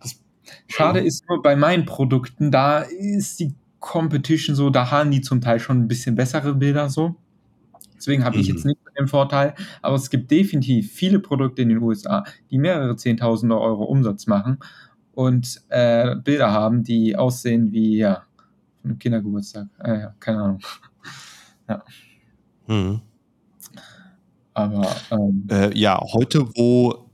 das 0.00 0.18
Schade 0.66 1.00
ist 1.00 1.28
nur 1.28 1.42
bei 1.42 1.54
meinen 1.54 1.84
Produkten, 1.84 2.50
da 2.50 2.80
ist 2.80 3.38
die 3.38 3.54
Competition 3.80 4.56
so, 4.56 4.70
da 4.70 4.90
haben 4.90 5.10
die 5.10 5.20
zum 5.20 5.42
Teil 5.42 5.60
schon 5.60 5.78
ein 5.78 5.88
bisschen 5.88 6.14
bessere 6.14 6.54
Bilder 6.54 6.88
so. 6.88 7.16
Deswegen 7.96 8.24
habe 8.24 8.38
ich 8.38 8.48
mhm. 8.48 8.54
jetzt 8.54 8.64
nicht 8.64 8.82
den 8.98 9.08
Vorteil, 9.08 9.54
aber 9.82 9.96
es 9.96 10.10
gibt 10.10 10.30
definitiv 10.30 10.92
viele 10.92 11.20
Produkte 11.20 11.62
in 11.62 11.68
den 11.68 11.78
USA, 11.78 12.24
die 12.50 12.58
mehrere 12.58 12.96
Zehntausende 12.96 13.58
Euro 13.58 13.84
Umsatz 13.84 14.26
machen 14.26 14.58
und 15.12 15.62
äh, 15.68 16.16
Bilder 16.16 16.52
haben, 16.52 16.84
die 16.84 17.16
aussehen 17.16 17.72
wie, 17.72 17.98
ja, 17.98 18.24
einem 18.84 18.98
Kindergeburtstag. 18.98 19.68
Äh, 19.82 20.00
ja, 20.00 20.14
keine 20.20 20.42
Ahnung. 20.42 20.60
ja. 21.68 21.82
Mhm. 22.66 23.00
Aber 24.54 24.96
ähm, 25.10 25.46
äh, 25.50 25.76
ja, 25.78 26.00
heute, 26.12 26.48
wo 26.56 27.10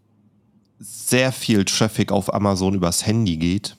sehr 0.78 1.32
viel 1.32 1.64
Traffic 1.64 2.10
auf 2.10 2.32
Amazon 2.32 2.74
übers 2.74 3.06
Handy 3.06 3.36
geht, 3.36 3.76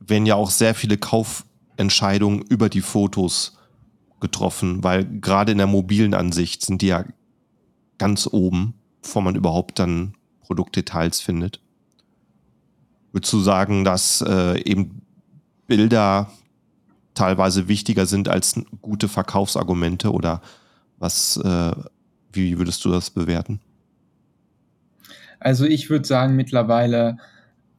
werden 0.00 0.26
ja 0.26 0.34
auch 0.34 0.50
sehr 0.50 0.74
viele 0.74 0.96
Kauf 0.96 1.44
Entscheidungen 1.76 2.42
über 2.42 2.68
die 2.68 2.80
Fotos 2.80 3.56
getroffen, 4.22 4.82
weil 4.82 5.04
gerade 5.04 5.52
in 5.52 5.58
der 5.58 5.66
mobilen 5.66 6.14
Ansicht 6.14 6.64
sind 6.64 6.80
die 6.80 6.86
ja 6.86 7.04
ganz 7.98 8.26
oben, 8.30 8.74
bevor 9.02 9.20
man 9.20 9.36
überhaupt 9.36 9.78
dann 9.78 10.14
Produktdetails 10.40 11.20
findet. 11.20 11.60
Würdest 13.12 13.32
du 13.32 13.40
sagen, 13.40 13.84
dass 13.84 14.24
äh, 14.26 14.62
eben 14.62 15.02
Bilder 15.66 16.30
teilweise 17.14 17.68
wichtiger 17.68 18.06
sind 18.06 18.28
als 18.28 18.58
gute 18.80 19.08
Verkaufsargumente 19.08 20.10
oder 20.10 20.40
was, 20.98 21.36
äh, 21.36 21.72
wie 22.32 22.58
würdest 22.58 22.84
du 22.84 22.90
das 22.90 23.10
bewerten? 23.10 23.60
Also 25.38 25.66
ich 25.66 25.90
würde 25.90 26.06
sagen, 26.06 26.36
mittlerweile 26.36 27.18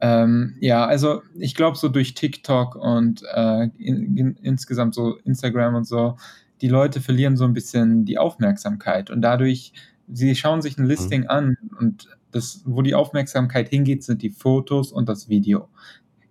ähm, 0.03 0.57
ja, 0.59 0.85
also 0.85 1.21
ich 1.33 1.55
glaube 1.55 1.77
so 1.77 1.87
durch 1.87 2.13
TikTok 2.13 2.75
und 2.75 3.23
äh, 3.33 3.69
in, 3.77 4.17
in, 4.17 4.35
insgesamt 4.41 4.95
so 4.95 5.15
Instagram 5.23 5.75
und 5.75 5.87
so, 5.87 6.17
die 6.59 6.67
Leute 6.67 6.99
verlieren 6.99 7.37
so 7.37 7.45
ein 7.45 7.53
bisschen 7.53 8.03
die 8.03 8.17
Aufmerksamkeit 8.17 9.09
und 9.09 9.21
dadurch, 9.21 9.71
sie 10.11 10.35
schauen 10.35 10.61
sich 10.61 10.77
ein 10.77 10.87
Listing 10.87 11.21
mhm. 11.21 11.29
an 11.29 11.57
und 11.79 12.09
das, 12.31 12.63
wo 12.65 12.81
die 12.81 12.95
Aufmerksamkeit 12.95 13.69
hingeht, 13.69 14.03
sind 14.03 14.21
die 14.21 14.29
Fotos 14.29 14.91
und 14.91 15.07
das 15.07 15.29
Video. 15.29 15.69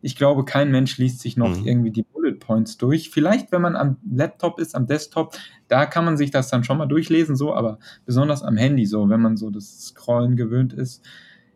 Ich 0.03 0.17
glaube, 0.17 0.45
kein 0.45 0.71
Mensch 0.71 0.99
liest 0.99 1.21
sich 1.21 1.39
noch 1.39 1.57
mhm. 1.57 1.67
irgendwie 1.67 1.93
die 1.93 2.03
Bullet 2.03 2.35
Points 2.35 2.77
durch. 2.77 3.09
Vielleicht, 3.09 3.53
wenn 3.53 3.63
man 3.63 3.75
am 3.75 3.97
Laptop 4.05 4.61
ist, 4.61 4.75
am 4.75 4.87
Desktop, 4.87 5.35
da 5.69 5.87
kann 5.87 6.05
man 6.05 6.19
sich 6.19 6.31
das 6.31 6.51
dann 6.51 6.63
schon 6.63 6.77
mal 6.77 6.85
durchlesen, 6.85 7.37
so, 7.37 7.55
aber 7.55 7.79
besonders 8.05 8.43
am 8.43 8.59
Handy, 8.59 8.85
so, 8.85 9.09
wenn 9.09 9.23
man 9.23 9.39
so 9.39 9.49
das 9.49 9.81
Scrollen 9.81 10.37
gewöhnt 10.37 10.75
ist, 10.75 11.03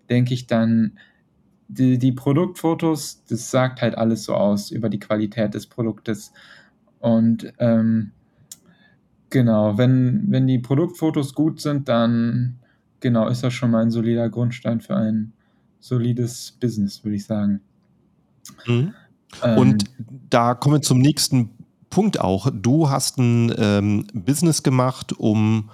denke 0.09 0.33
ich 0.33 0.47
dann, 0.47 0.97
die, 1.69 1.99
die 1.99 2.13
Produktfotos, 2.13 3.25
das 3.29 3.51
sagt 3.51 3.83
halt 3.83 3.97
alles 3.97 4.25
so 4.25 4.35
aus 4.35 4.71
über 4.71 4.89
die 4.89 5.01
Qualität 5.01 5.55
des 5.55 5.67
Produktes. 5.67 6.33
Und 7.01 7.53
ähm, 7.59 8.13
genau, 9.31 9.77
wenn, 9.79 10.25
wenn 10.29 10.47
die 10.47 10.59
Produktfotos 10.59 11.35
gut 11.35 11.61
sind, 11.61 11.89
dann 11.89 12.59
genau 13.01 13.29
ist 13.29 13.43
das 13.43 13.53
schon 13.53 13.71
mal 13.71 13.83
ein 13.83 13.91
solider 13.91 14.29
Grundstein 14.29 14.81
für 14.81 14.97
ein 14.97 15.33
solides 15.81 16.57
Business, 16.61 17.05
würde 17.05 17.17
ich 17.17 17.25
sagen. 17.25 17.61
Mhm. 18.67 18.95
Ähm, 19.43 19.59
Und 19.59 19.85
da 20.31 20.55
kommen 20.55 20.77
wir 20.77 20.83
zum 20.83 20.99
nächsten 20.99 21.51
Punkt 21.91 22.21
auch. 22.21 22.49
Du 22.53 22.91
hast 22.91 23.19
ein 23.19 23.53
ähm, 23.57 24.07
Business 24.13 24.63
gemacht, 24.63 25.13
um 25.13 25.71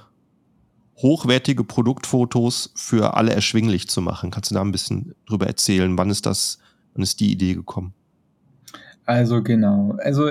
hochwertige 0.97 1.65
Produktfotos 1.65 2.73
für 2.77 3.15
alle 3.17 3.33
erschwinglich 3.33 3.89
zu 3.89 4.01
machen. 4.01 4.31
Kannst 4.31 4.51
du 4.51 4.55
da 4.55 4.61
ein 4.61 4.73
bisschen 4.73 5.15
drüber 5.27 5.47
erzählen? 5.47 5.97
Wann 5.99 6.11
ist 6.11 6.27
das, 6.27 6.59
wann 6.95 7.03
ist 7.03 7.21
die 7.21 7.33
Idee 7.33 7.55
gekommen? 7.55 7.95
Also 9.05 9.43
genau, 9.43 9.97
also 9.99 10.31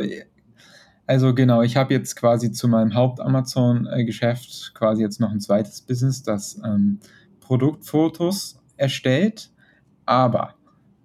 also 1.11 1.33
genau, 1.33 1.61
ich 1.61 1.75
habe 1.75 1.93
jetzt 1.93 2.15
quasi 2.15 2.53
zu 2.53 2.69
meinem 2.69 2.93
Haupt-Amazon-Geschäft 2.93 4.73
quasi 4.73 5.01
jetzt 5.01 5.19
noch 5.19 5.31
ein 5.31 5.41
zweites 5.41 5.81
Business, 5.81 6.23
das 6.23 6.57
ähm, 6.63 6.99
Produktfotos 7.41 8.61
erstellt, 8.77 9.51
aber 10.05 10.55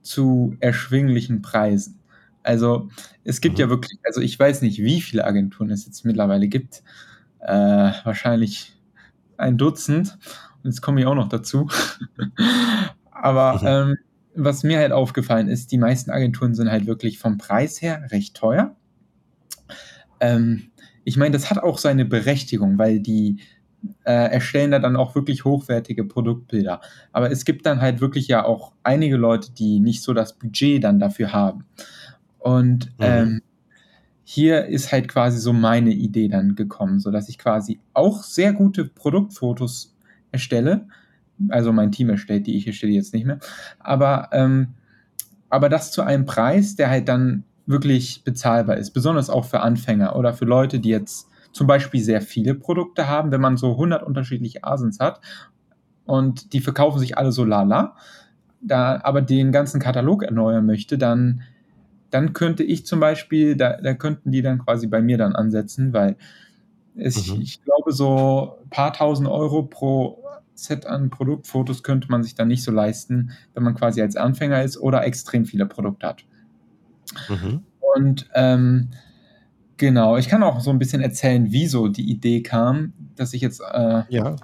zu 0.03 0.57
erschwinglichen 0.61 1.42
Preisen. 1.42 1.99
Also 2.45 2.88
es 3.25 3.40
gibt 3.40 3.57
mhm. 3.57 3.62
ja 3.62 3.69
wirklich, 3.69 3.99
also 4.05 4.21
ich 4.21 4.38
weiß 4.38 4.62
nicht, 4.62 4.79
wie 4.79 5.01
viele 5.01 5.25
Agenturen 5.25 5.71
es 5.71 5.87
jetzt 5.87 6.05
mittlerweile 6.05 6.47
gibt. 6.47 6.85
Äh, 7.41 7.91
wahrscheinlich 8.05 8.76
ein 9.39 9.59
Dutzend. 9.59 10.18
Und 10.62 10.70
jetzt 10.70 10.82
komme 10.82 11.01
ich 11.01 11.07
auch 11.07 11.14
noch 11.14 11.28
dazu. 11.28 11.68
Aber 13.11 13.61
mhm. 13.61 13.93
ähm, 13.93 13.99
was 14.34 14.62
mir 14.62 14.78
halt 14.78 14.93
aufgefallen 14.93 15.49
ist, 15.49 15.72
die 15.72 15.78
meisten 15.78 16.11
Agenturen 16.11 16.55
sind 16.55 16.70
halt 16.70 16.87
wirklich 16.87 17.18
vom 17.18 17.39
Preis 17.39 17.80
her 17.80 18.07
recht 18.11 18.37
teuer. 18.37 18.76
Ähm, 20.20 20.70
ich 21.05 21.16
meine, 21.16 21.32
das 21.32 21.51
hat 21.51 21.59
auch 21.59 21.78
seine 21.78 22.05
Berechtigung, 22.05 22.78
weil 22.78 23.01
die 23.01 23.41
äh, 24.05 24.32
erstellen 24.32 24.72
da 24.72 24.78
dann 24.78 24.97
auch 24.97 25.14
wirklich 25.14 25.45
hochwertige 25.45 26.05
Produktbilder. 26.05 26.80
Aber 27.12 27.30
es 27.30 27.45
gibt 27.45 27.66
dann 27.66 27.80
halt 27.80 28.01
wirklich 28.01 28.28
ja 28.28 28.45
auch 28.45 28.72
einige 28.82 29.16
Leute, 29.16 29.53
die 29.53 29.80
nicht 29.80 30.03
so 30.03 30.12
das 30.12 30.34
Budget 30.34 30.82
dann 30.82 30.99
dafür 30.99 31.32
haben. 31.32 31.64
Und 32.39 32.91
mhm. 32.99 33.41
Hier 34.29 34.66
ist 34.66 34.91
halt 34.91 35.07
quasi 35.07 35.39
so 35.39 35.53
meine 35.53 35.93
Idee 35.93 36.27
dann 36.27 36.57
gekommen, 36.57 36.99
so 36.99 37.12
dass 37.12 37.29
ich 37.29 37.39
quasi 37.39 37.79
auch 37.95 38.24
sehr 38.24 38.53
gute 38.53 38.85
Produktfotos 38.85 39.95
erstelle. 40.33 40.89
Also 41.49 41.72
mein 41.72 41.93
Team 41.93 42.11
erstellt 42.11 42.49
die, 42.49 42.57
ich 42.57 42.66
erstelle 42.66 42.93
jetzt 42.93 43.14
nicht 43.14 43.24
mehr. 43.24 43.39
Aber, 43.79 44.31
ähm, 44.33 44.74
aber 45.49 45.68
das 45.68 45.93
zu 45.93 46.03
einem 46.03 46.27
Preis, 46.27 46.74
der 46.74 46.91
halt 46.91 47.09
dann 47.09 47.45
wirklich 47.66 48.24
bezahlbar 48.24 48.79
ist, 48.79 48.91
besonders 48.91 49.31
auch 49.31 49.45
für 49.45 49.61
Anfänger 49.61 50.16
oder 50.16 50.35
für 50.35 50.45
Leute, 50.45 50.81
die 50.81 50.89
jetzt 50.89 51.29
zum 51.53 51.68
Beispiel 51.68 52.03
sehr 52.03 52.20
viele 52.20 52.57
Produkte 52.57 53.09
haben, 53.09 53.31
wenn 53.31 53.41
man 53.41 53.57
so 53.57 53.74
100 53.74 54.03
unterschiedliche 54.03 54.64
Asens 54.64 54.99
hat 54.99 55.20
und 56.05 56.53
die 56.53 56.61
verkaufen 56.61 56.99
sich 56.99 57.16
alle 57.16 57.31
so 57.31 57.45
lala, 57.45 57.95
da 58.61 59.01
aber 59.05 59.22
den 59.22 59.53
ganzen 59.53 59.81
Katalog 59.81 60.24
erneuern 60.24 60.66
möchte, 60.66 60.99
dann, 60.99 61.43
dann 62.11 62.32
könnte 62.32 62.62
ich 62.62 62.86
zum 62.86 63.00
Beispiel, 63.00 63.57
da, 63.57 63.80
da 63.80 63.94
könnten 63.94 64.30
die 64.30 64.42
dann 64.42 64.59
quasi 64.59 64.86
bei 64.86 65.02
mir 65.02 65.18
dann 65.18 65.34
ansetzen, 65.34 65.92
weil 65.92 66.16
es, 66.94 67.28
mhm. 67.28 67.40
ich 67.40 67.62
glaube, 67.62 67.92
so 67.92 68.59
ein 68.62 68.70
paar 68.70 68.92
tausend 68.92 69.28
Euro 69.28 69.62
pro 69.62 70.22
Set 70.54 70.86
an 70.86 71.11
Produktfotos 71.11 71.82
könnte 71.82 72.09
man 72.11 72.22
sich 72.22 72.34
dann 72.34 72.48
nicht 72.48 72.62
so 72.62 72.72
leisten, 72.72 73.32
wenn 73.54 73.62
man 73.62 73.74
quasi 73.74 74.00
als 74.00 74.16
Anfänger 74.16 74.62
ist 74.62 74.78
oder 74.78 75.04
extrem 75.04 75.44
viele 75.44 75.66
Produkte 75.66 76.07
hat. 76.07 76.24
Mhm. 77.28 77.62
Und 77.94 78.28
ähm, 78.34 78.88
genau, 79.76 80.16
ich 80.16 80.28
kann 80.28 80.42
auch 80.42 80.61
so 80.61 80.70
ein 80.70 80.78
bisschen 80.78 81.02
erzählen, 81.02 81.46
wieso 81.50 81.88
die 81.88 82.11
Idee 82.11 82.42
kam, 82.42 82.92
dass 83.14 83.34
ich 83.34 83.42
jetzt 83.42 83.61
äh, 83.61 84.02
ja. 84.09 84.36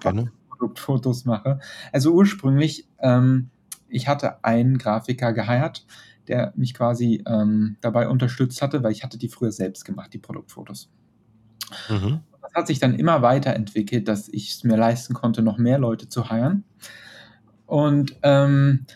Produktfotos 0.50 1.24
mache. 1.24 1.58
Also 1.92 2.12
ursprünglich, 2.12 2.86
ähm, 3.00 3.50
ich 3.88 4.08
hatte 4.08 4.44
einen 4.44 4.78
Grafiker 4.78 5.32
geheiert, 5.32 5.86
der 6.29 6.53
mich 6.57 6.75
quasi 6.75 7.23
ähm, 7.27 7.77
dabei 7.81 8.09
unterstützt 8.09 8.62
hatte, 8.62 8.83
weil 8.83 8.93
ich 8.93 9.03
hatte 9.03 9.18
die 9.18 9.29
früher 9.29 9.53
selbst 9.53 9.85
gemacht, 9.85 10.12
die 10.12 10.18
Produktfotos. 10.18 10.91
Mhm. 11.89 12.20
Das 12.41 12.55
hat 12.55 12.66
sich 12.66 12.79
dann 12.79 12.95
immer 12.95 13.23
weiterentwickelt, 13.23 14.09
dass 14.09 14.29
ich 14.29 14.53
es 14.53 14.64
mir 14.64 14.77
leisten 14.77 15.14
konnte, 15.14 15.43
noch 15.43 15.59
mehr 15.59 15.79
Leute 15.79 16.09
zu 16.09 16.31
heiern. 16.31 16.64
Und 17.66 18.16
ähm, 18.23 18.87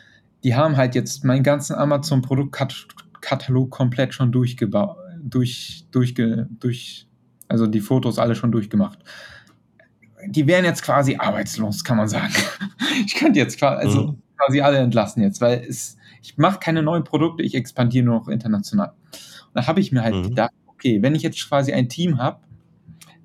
die 0.44 0.54
haben 0.54 0.76
halt 0.76 0.94
jetzt 0.94 1.24
meinen 1.24 1.42
ganzen 1.42 1.74
Amazon-Produktkatalog 1.74 3.70
komplett 3.70 4.14
schon 4.14 4.32
durchgebaut, 4.32 4.96
durch, 5.22 5.86
durchge, 5.90 6.48
durch, 6.60 7.08
also 7.48 7.66
die 7.66 7.80
Fotos 7.80 8.18
alle 8.18 8.34
schon 8.34 8.52
durchgemacht 8.52 8.98
die 10.28 10.46
wären 10.46 10.64
jetzt 10.64 10.82
quasi 10.82 11.16
arbeitslos, 11.16 11.84
kann 11.84 11.96
man 11.96 12.08
sagen. 12.08 12.32
Ich 13.04 13.14
könnte 13.14 13.38
jetzt 13.38 13.58
quasi, 13.58 13.86
also 13.86 14.06
mhm. 14.06 14.22
quasi 14.38 14.62
alle 14.62 14.78
entlassen 14.78 15.22
jetzt, 15.22 15.42
weil 15.42 15.62
es, 15.68 15.95
ich 16.26 16.36
mache 16.38 16.58
keine 16.58 16.82
neuen 16.82 17.04
Produkte, 17.04 17.44
ich 17.44 17.54
expandiere 17.54 18.04
nur 18.04 18.16
noch 18.16 18.28
international. 18.28 18.88
Und 18.88 19.54
da 19.54 19.68
habe 19.68 19.78
ich 19.78 19.92
mir 19.92 20.02
halt 20.02 20.16
mhm. 20.16 20.22
gedacht, 20.30 20.50
okay, 20.66 21.00
wenn 21.00 21.14
ich 21.14 21.22
jetzt 21.22 21.48
quasi 21.48 21.72
ein 21.72 21.88
Team 21.88 22.18
habe, 22.18 22.40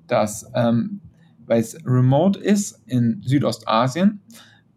das, 0.06 0.48
ähm, 0.54 1.00
weil 1.44 1.60
es 1.60 1.76
remote 1.84 2.38
ist 2.38 2.80
in 2.86 3.20
Südostasien, 3.24 4.20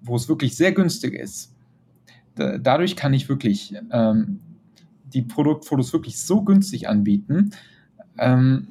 wo 0.01 0.15
es 0.15 0.27
wirklich 0.27 0.55
sehr 0.55 0.71
günstig 0.71 1.13
ist, 1.13 1.53
da, 2.33 2.57
dadurch 2.57 2.95
kann 2.95 3.13
ich 3.13 3.29
wirklich 3.29 3.75
ähm, 3.91 4.39
die 5.13 5.21
Produktfotos 5.21 5.93
wirklich 5.93 6.19
so 6.19 6.41
günstig 6.41 6.89
anbieten. 6.89 7.51
Ähm, 8.17 8.67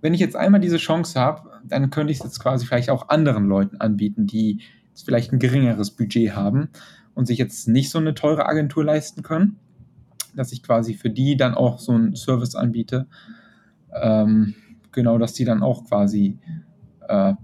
wenn 0.00 0.14
ich 0.14 0.20
jetzt 0.20 0.36
einmal 0.36 0.60
diese 0.60 0.76
Chance 0.76 1.18
habe, 1.18 1.50
dann 1.64 1.90
könnte 1.90 2.12
ich 2.12 2.20
es 2.20 2.24
jetzt 2.24 2.38
quasi 2.38 2.64
vielleicht 2.64 2.90
auch 2.90 3.08
anderen 3.08 3.48
Leuten 3.48 3.78
anbieten, 3.78 4.28
die 4.28 4.60
vielleicht 4.94 5.32
ein 5.32 5.40
geringeres 5.40 5.90
Budget 5.90 6.36
haben 6.36 6.68
und 7.16 7.26
sich 7.26 7.38
jetzt 7.38 7.66
nicht 7.66 7.90
so 7.90 7.98
eine 7.98 8.14
teure 8.14 8.46
Agentur 8.46 8.84
leisten 8.84 9.22
können, 9.22 9.56
dass 10.36 10.52
ich 10.52 10.62
quasi 10.62 10.94
für 10.94 11.10
die 11.10 11.36
dann 11.36 11.54
auch 11.54 11.80
so 11.80 11.92
einen 11.92 12.14
Service 12.14 12.54
anbiete. 12.54 13.06
Ähm, 13.92 14.54
genau, 14.92 15.18
dass 15.18 15.32
die 15.32 15.46
dann 15.46 15.62
auch 15.62 15.86
quasi 15.86 16.38
äh, 17.08 17.34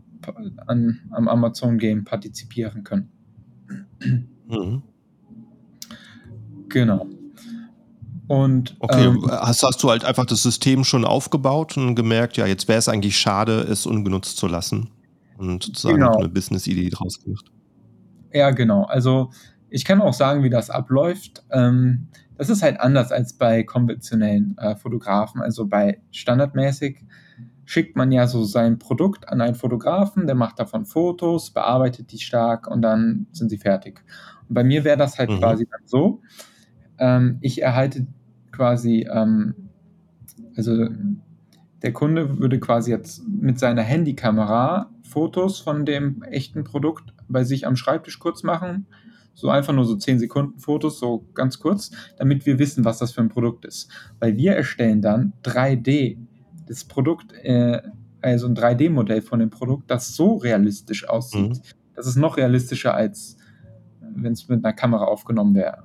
an, 0.66 1.00
am 1.10 1.26
Amazon 1.26 1.78
Game 1.78 2.04
partizipieren 2.04 2.84
können. 2.84 3.10
Mhm. 4.46 4.82
Genau. 6.68 7.06
Und, 8.28 8.76
okay, 8.78 9.06
ähm, 9.06 9.26
hast, 9.30 9.62
hast 9.62 9.82
du 9.82 9.90
halt 9.90 10.04
einfach 10.04 10.26
das 10.26 10.42
System 10.42 10.84
schon 10.84 11.04
aufgebaut 11.04 11.76
und 11.76 11.94
gemerkt, 11.94 12.36
ja, 12.36 12.46
jetzt 12.46 12.68
wäre 12.68 12.78
es 12.78 12.88
eigentlich 12.88 13.18
schade, 13.18 13.60
es 13.60 13.86
ungenutzt 13.86 14.36
zu 14.36 14.46
lassen 14.46 14.90
und 15.38 15.62
sozusagen 15.62 15.96
genau. 15.96 16.18
eine 16.18 16.28
Business-Idee 16.28 16.90
draus 16.90 17.22
gemacht. 17.22 17.50
Ja, 18.32 18.50
genau. 18.50 18.84
Also 18.84 19.30
ich 19.72 19.84
kann 19.84 20.02
auch 20.02 20.12
sagen, 20.12 20.42
wie 20.42 20.50
das 20.50 20.70
abläuft. 20.70 21.44
Ähm, 21.50 22.08
das 22.36 22.50
ist 22.50 22.62
halt 22.62 22.78
anders 22.80 23.10
als 23.10 23.32
bei 23.32 23.62
konventionellen 23.62 24.56
äh, 24.58 24.76
Fotografen. 24.76 25.40
Also 25.40 25.66
bei 25.66 26.00
standardmäßig 26.10 27.04
schickt 27.64 27.96
man 27.96 28.12
ja 28.12 28.26
so 28.26 28.44
sein 28.44 28.78
Produkt 28.78 29.28
an 29.28 29.40
einen 29.40 29.54
Fotografen, 29.54 30.26
der 30.26 30.34
macht 30.34 30.58
davon 30.58 30.84
Fotos, 30.84 31.52
bearbeitet 31.52 32.12
die 32.12 32.18
stark 32.18 32.66
und 32.68 32.82
dann 32.82 33.26
sind 33.32 33.48
sie 33.48 33.58
fertig. 33.58 34.04
Und 34.48 34.54
bei 34.54 34.64
mir 34.64 34.84
wäre 34.84 34.98
das 34.98 35.18
halt 35.18 35.30
mhm. 35.30 35.38
quasi 35.38 35.66
dann 35.70 35.80
so. 35.86 36.20
Ähm, 36.98 37.38
ich 37.40 37.62
erhalte 37.62 38.06
quasi, 38.50 39.08
ähm, 39.10 39.54
also 40.54 40.88
der 41.80 41.92
Kunde 41.94 42.38
würde 42.38 42.60
quasi 42.60 42.90
jetzt 42.90 43.26
mit 43.26 43.58
seiner 43.58 43.82
Handykamera 43.82 44.90
Fotos 45.02 45.60
von 45.60 45.86
dem 45.86 46.22
echten 46.24 46.64
Produkt 46.64 47.14
bei 47.28 47.44
sich 47.44 47.66
am 47.66 47.76
Schreibtisch 47.76 48.18
kurz 48.18 48.42
machen. 48.42 48.86
So 49.34 49.48
einfach 49.48 49.72
nur 49.72 49.84
so 49.84 49.96
10 49.96 50.18
Sekunden 50.18 50.58
Fotos, 50.58 50.98
so 50.98 51.26
ganz 51.34 51.58
kurz, 51.58 51.90
damit 52.16 52.44
wir 52.46 52.58
wissen, 52.58 52.84
was 52.84 52.98
das 52.98 53.12
für 53.12 53.22
ein 53.22 53.28
Produkt 53.28 53.64
ist. 53.64 53.90
Weil 54.20 54.36
wir 54.36 54.54
erstellen 54.54 55.00
dann 55.00 55.32
3D 55.42 56.18
das 56.66 56.84
Produkt, 56.84 57.32
äh, 57.42 57.80
also 58.20 58.46
ein 58.46 58.54
3D-Modell 58.54 59.22
von 59.22 59.40
dem 59.40 59.50
Produkt, 59.50 59.90
das 59.90 60.14
so 60.14 60.36
realistisch 60.36 61.08
aussieht. 61.08 61.50
Mhm. 61.50 61.60
Das 61.94 62.06
ist 62.06 62.16
noch 62.16 62.36
realistischer, 62.36 62.94
als 62.94 63.36
wenn 64.00 64.32
es 64.32 64.48
mit 64.48 64.64
einer 64.64 64.74
Kamera 64.74 65.04
aufgenommen 65.04 65.54
wäre. 65.54 65.84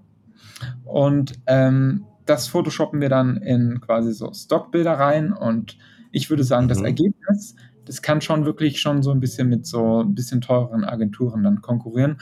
Und 0.84 1.34
ähm, 1.48 2.06
das 2.26 2.48
photoshoppen 2.48 3.02
wir 3.02 3.10
dann 3.10 3.38
in 3.38 3.82
quasi 3.82 4.14
so 4.14 4.32
Stockbilder 4.34 4.94
rein 4.94 5.34
und 5.34 5.78
ich 6.12 6.30
würde 6.30 6.44
sagen, 6.44 6.66
mhm. 6.66 6.70
das 6.70 6.82
Ergebnis, 6.82 7.56
das 7.86 8.02
kann 8.02 8.22
schon 8.22 8.46
wirklich 8.46 8.80
schon 8.80 9.02
so 9.02 9.12
ein 9.12 9.20
bisschen 9.20 9.50
mit 9.50 9.66
so 9.66 10.04
ein 10.04 10.14
bisschen 10.14 10.42
teureren 10.42 10.84
Agenturen 10.84 11.44
dann 11.44 11.62
konkurrieren, 11.62 12.18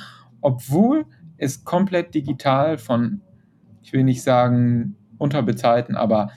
obwohl 0.45 1.07
es 1.37 1.63
komplett 1.63 2.13
digital 2.13 2.77
von, 2.77 3.21
ich 3.81 3.91
will 3.93 4.03
nicht 4.03 4.21
sagen 4.21 4.95
unterbezahlten, 5.17 5.95
aber 5.95 6.29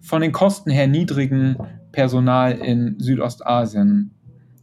von 0.00 0.20
den 0.20 0.30
Kosten 0.30 0.70
her 0.70 0.86
niedrigen 0.86 1.56
Personal 1.90 2.52
in 2.52 3.00
Südostasien, 3.00 4.10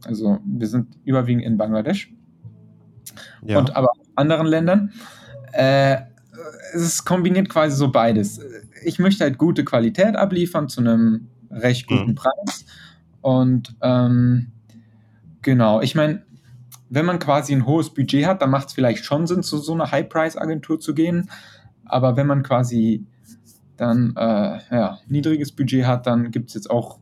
also 0.04 0.38
wir 0.46 0.68
sind 0.68 0.96
überwiegend 1.04 1.44
in 1.44 1.58
Bangladesch 1.58 2.14
ja. 3.42 3.58
und 3.58 3.74
aber 3.74 3.90
anderen 4.14 4.46
Ländern, 4.46 4.92
äh, 5.52 5.96
es 6.72 7.04
kombiniert 7.04 7.48
quasi 7.48 7.76
so 7.76 7.90
beides. 7.90 8.40
Ich 8.84 9.00
möchte 9.00 9.24
halt 9.24 9.38
gute 9.38 9.64
Qualität 9.64 10.14
abliefern 10.14 10.68
zu 10.68 10.82
einem 10.82 11.26
recht 11.50 11.88
guten 11.88 12.10
mhm. 12.10 12.14
Preis. 12.14 12.64
Und 13.22 13.74
ähm, 13.82 14.52
genau, 15.42 15.80
ich 15.80 15.96
meine, 15.96 16.23
wenn 16.94 17.06
man 17.06 17.18
quasi 17.18 17.52
ein 17.52 17.66
hohes 17.66 17.90
Budget 17.90 18.26
hat, 18.26 18.42
dann 18.42 18.50
macht 18.50 18.68
es 18.68 18.74
vielleicht 18.74 19.04
schon 19.04 19.26
Sinn, 19.26 19.42
zu 19.42 19.58
so 19.58 19.72
einer 19.72 19.90
High-Price-Agentur 19.90 20.78
zu 20.78 20.94
gehen. 20.94 21.30
Aber 21.84 22.16
wenn 22.16 22.26
man 22.26 22.42
quasi 22.42 23.04
dann 23.76 24.14
äh, 24.16 24.58
ja, 24.70 24.98
niedriges 25.08 25.52
Budget 25.52 25.86
hat, 25.86 26.06
dann 26.06 26.30
gibt 26.30 26.48
es 26.48 26.54
jetzt 26.54 26.70
auch 26.70 26.98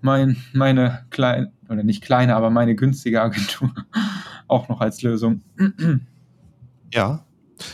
mein, 0.00 0.36
meine 0.54 1.04
kleine, 1.10 1.52
oder 1.68 1.82
nicht 1.82 2.02
kleine, 2.02 2.34
aber 2.34 2.50
meine 2.50 2.74
günstige 2.74 3.20
Agentur 3.20 3.70
auch 4.48 4.68
noch 4.68 4.80
als 4.80 5.02
Lösung. 5.02 5.42
Ja, 6.92 7.24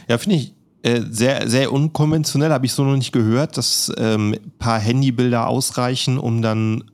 ja, 0.09 0.19
finde 0.19 0.37
ich 0.37 0.55
äh, 0.83 1.01
sehr, 1.09 1.49
sehr 1.49 1.73
unkonventionell, 1.73 2.51
habe 2.53 2.67
ich 2.67 2.75
so 2.75 2.85
noch 2.85 2.99
nicht 2.99 3.13
gehört, 3.13 3.57
dass 3.57 3.91
ähm, 3.97 4.35
ein 4.35 4.53
paar 4.59 4.79
Handybilder 4.79 5.49
ausreichen, 5.49 6.19
um 6.19 6.43
dann 6.43 6.85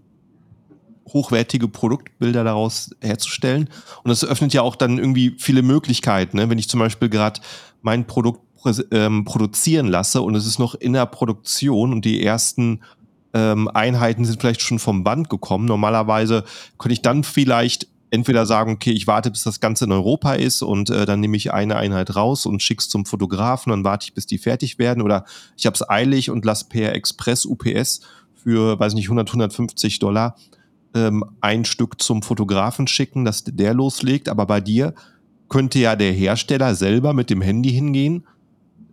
hochwertige 1.09 1.69
Produktbilder 1.69 2.45
daraus 2.45 2.95
herzustellen. 3.01 3.69
Und 4.03 4.09
das 4.09 4.25
öffnet 4.25 4.53
ja 4.53 4.63
auch 4.63 4.77
dann 4.77 4.99
irgendwie 4.99 5.35
viele 5.39 5.63
Möglichkeiten. 5.63 6.37
Ne? 6.37 6.51
Wenn 6.51 6.59
ich 6.59 6.69
zum 6.69 6.81
Beispiel 6.81 7.09
gerade 7.09 7.41
mein 7.83 8.07
Produkt 8.07 8.41
ähm, 8.91 9.25
produzieren 9.25 9.89
lasse 9.89 10.23
und 10.23 10.35
es 10.35 10.47
ist 10.47 10.59
noch 10.59 10.75
in 10.75 10.93
der 10.93 11.07
Produktion 11.07 11.93
und 11.93 12.05
die 12.05 12.23
ersten 12.23 12.81
ähm, 13.35 13.69
Einheiten 13.69 14.25
sind 14.25 14.41
vielleicht 14.41 14.63
schon 14.63 14.79
vom 14.79 15.05
Band 15.05 15.31
gekommen. 15.31 15.65
Normalerweise 15.65 16.45
könnte 16.79 16.93
ich 16.93 17.03
dann 17.03 17.25
vielleicht 17.25 17.89
entweder 18.11 18.45
sagen, 18.45 18.73
okay, 18.73 18.93
ich 18.93 19.07
warte, 19.07 19.31
bis 19.31 19.43
das 19.43 19.59
Ganze 19.59 19.87
in 19.87 19.93
Europa 19.93 20.35
ist 20.35 20.63
und 20.63 20.91
äh, 20.91 21.07
dann 21.07 21.21
nehme 21.21 21.37
ich 21.37 21.53
eine 21.53 21.77
Einheit 21.77 22.15
raus 22.15 22.45
und 22.45 22.63
schick's 22.63 22.91
zum 22.91 23.07
Fotografen, 23.07 23.71
dann 23.71 23.85
warte 23.85 24.05
ich, 24.05 24.15
bis 24.15 24.27
die 24.27 24.37
fertig 24.37 24.79
werden 24.79 25.03
oder 25.03 25.25
ich 25.57 25.65
habe 25.65 25.75
es 25.75 25.89
eilig 25.89 26.29
und 26.29 26.45
lasse 26.45 26.67
per 26.69 26.95
Express 26.95 27.47
UPS 27.47 28.03
für, 28.35 28.79
weiß 28.79 28.93
nicht, 28.95 29.07
100, 29.07 29.29
150 29.29 29.99
Dollar 29.99 30.37
ähm, 30.95 31.25
ein 31.41 31.65
Stück 31.65 32.01
zum 32.01 32.23
Fotografen 32.23 32.87
schicken, 32.87 33.25
dass 33.25 33.45
der 33.45 33.75
loslegt. 33.75 34.29
Aber 34.29 34.47
bei 34.47 34.61
dir 34.61 34.95
könnte 35.49 35.79
ja 35.79 35.97
der 35.97 36.13
Hersteller 36.13 36.75
selber 36.75 37.13
mit 37.13 37.31
dem 37.31 37.43
Handy 37.43 37.71
hingehen, 37.71 38.27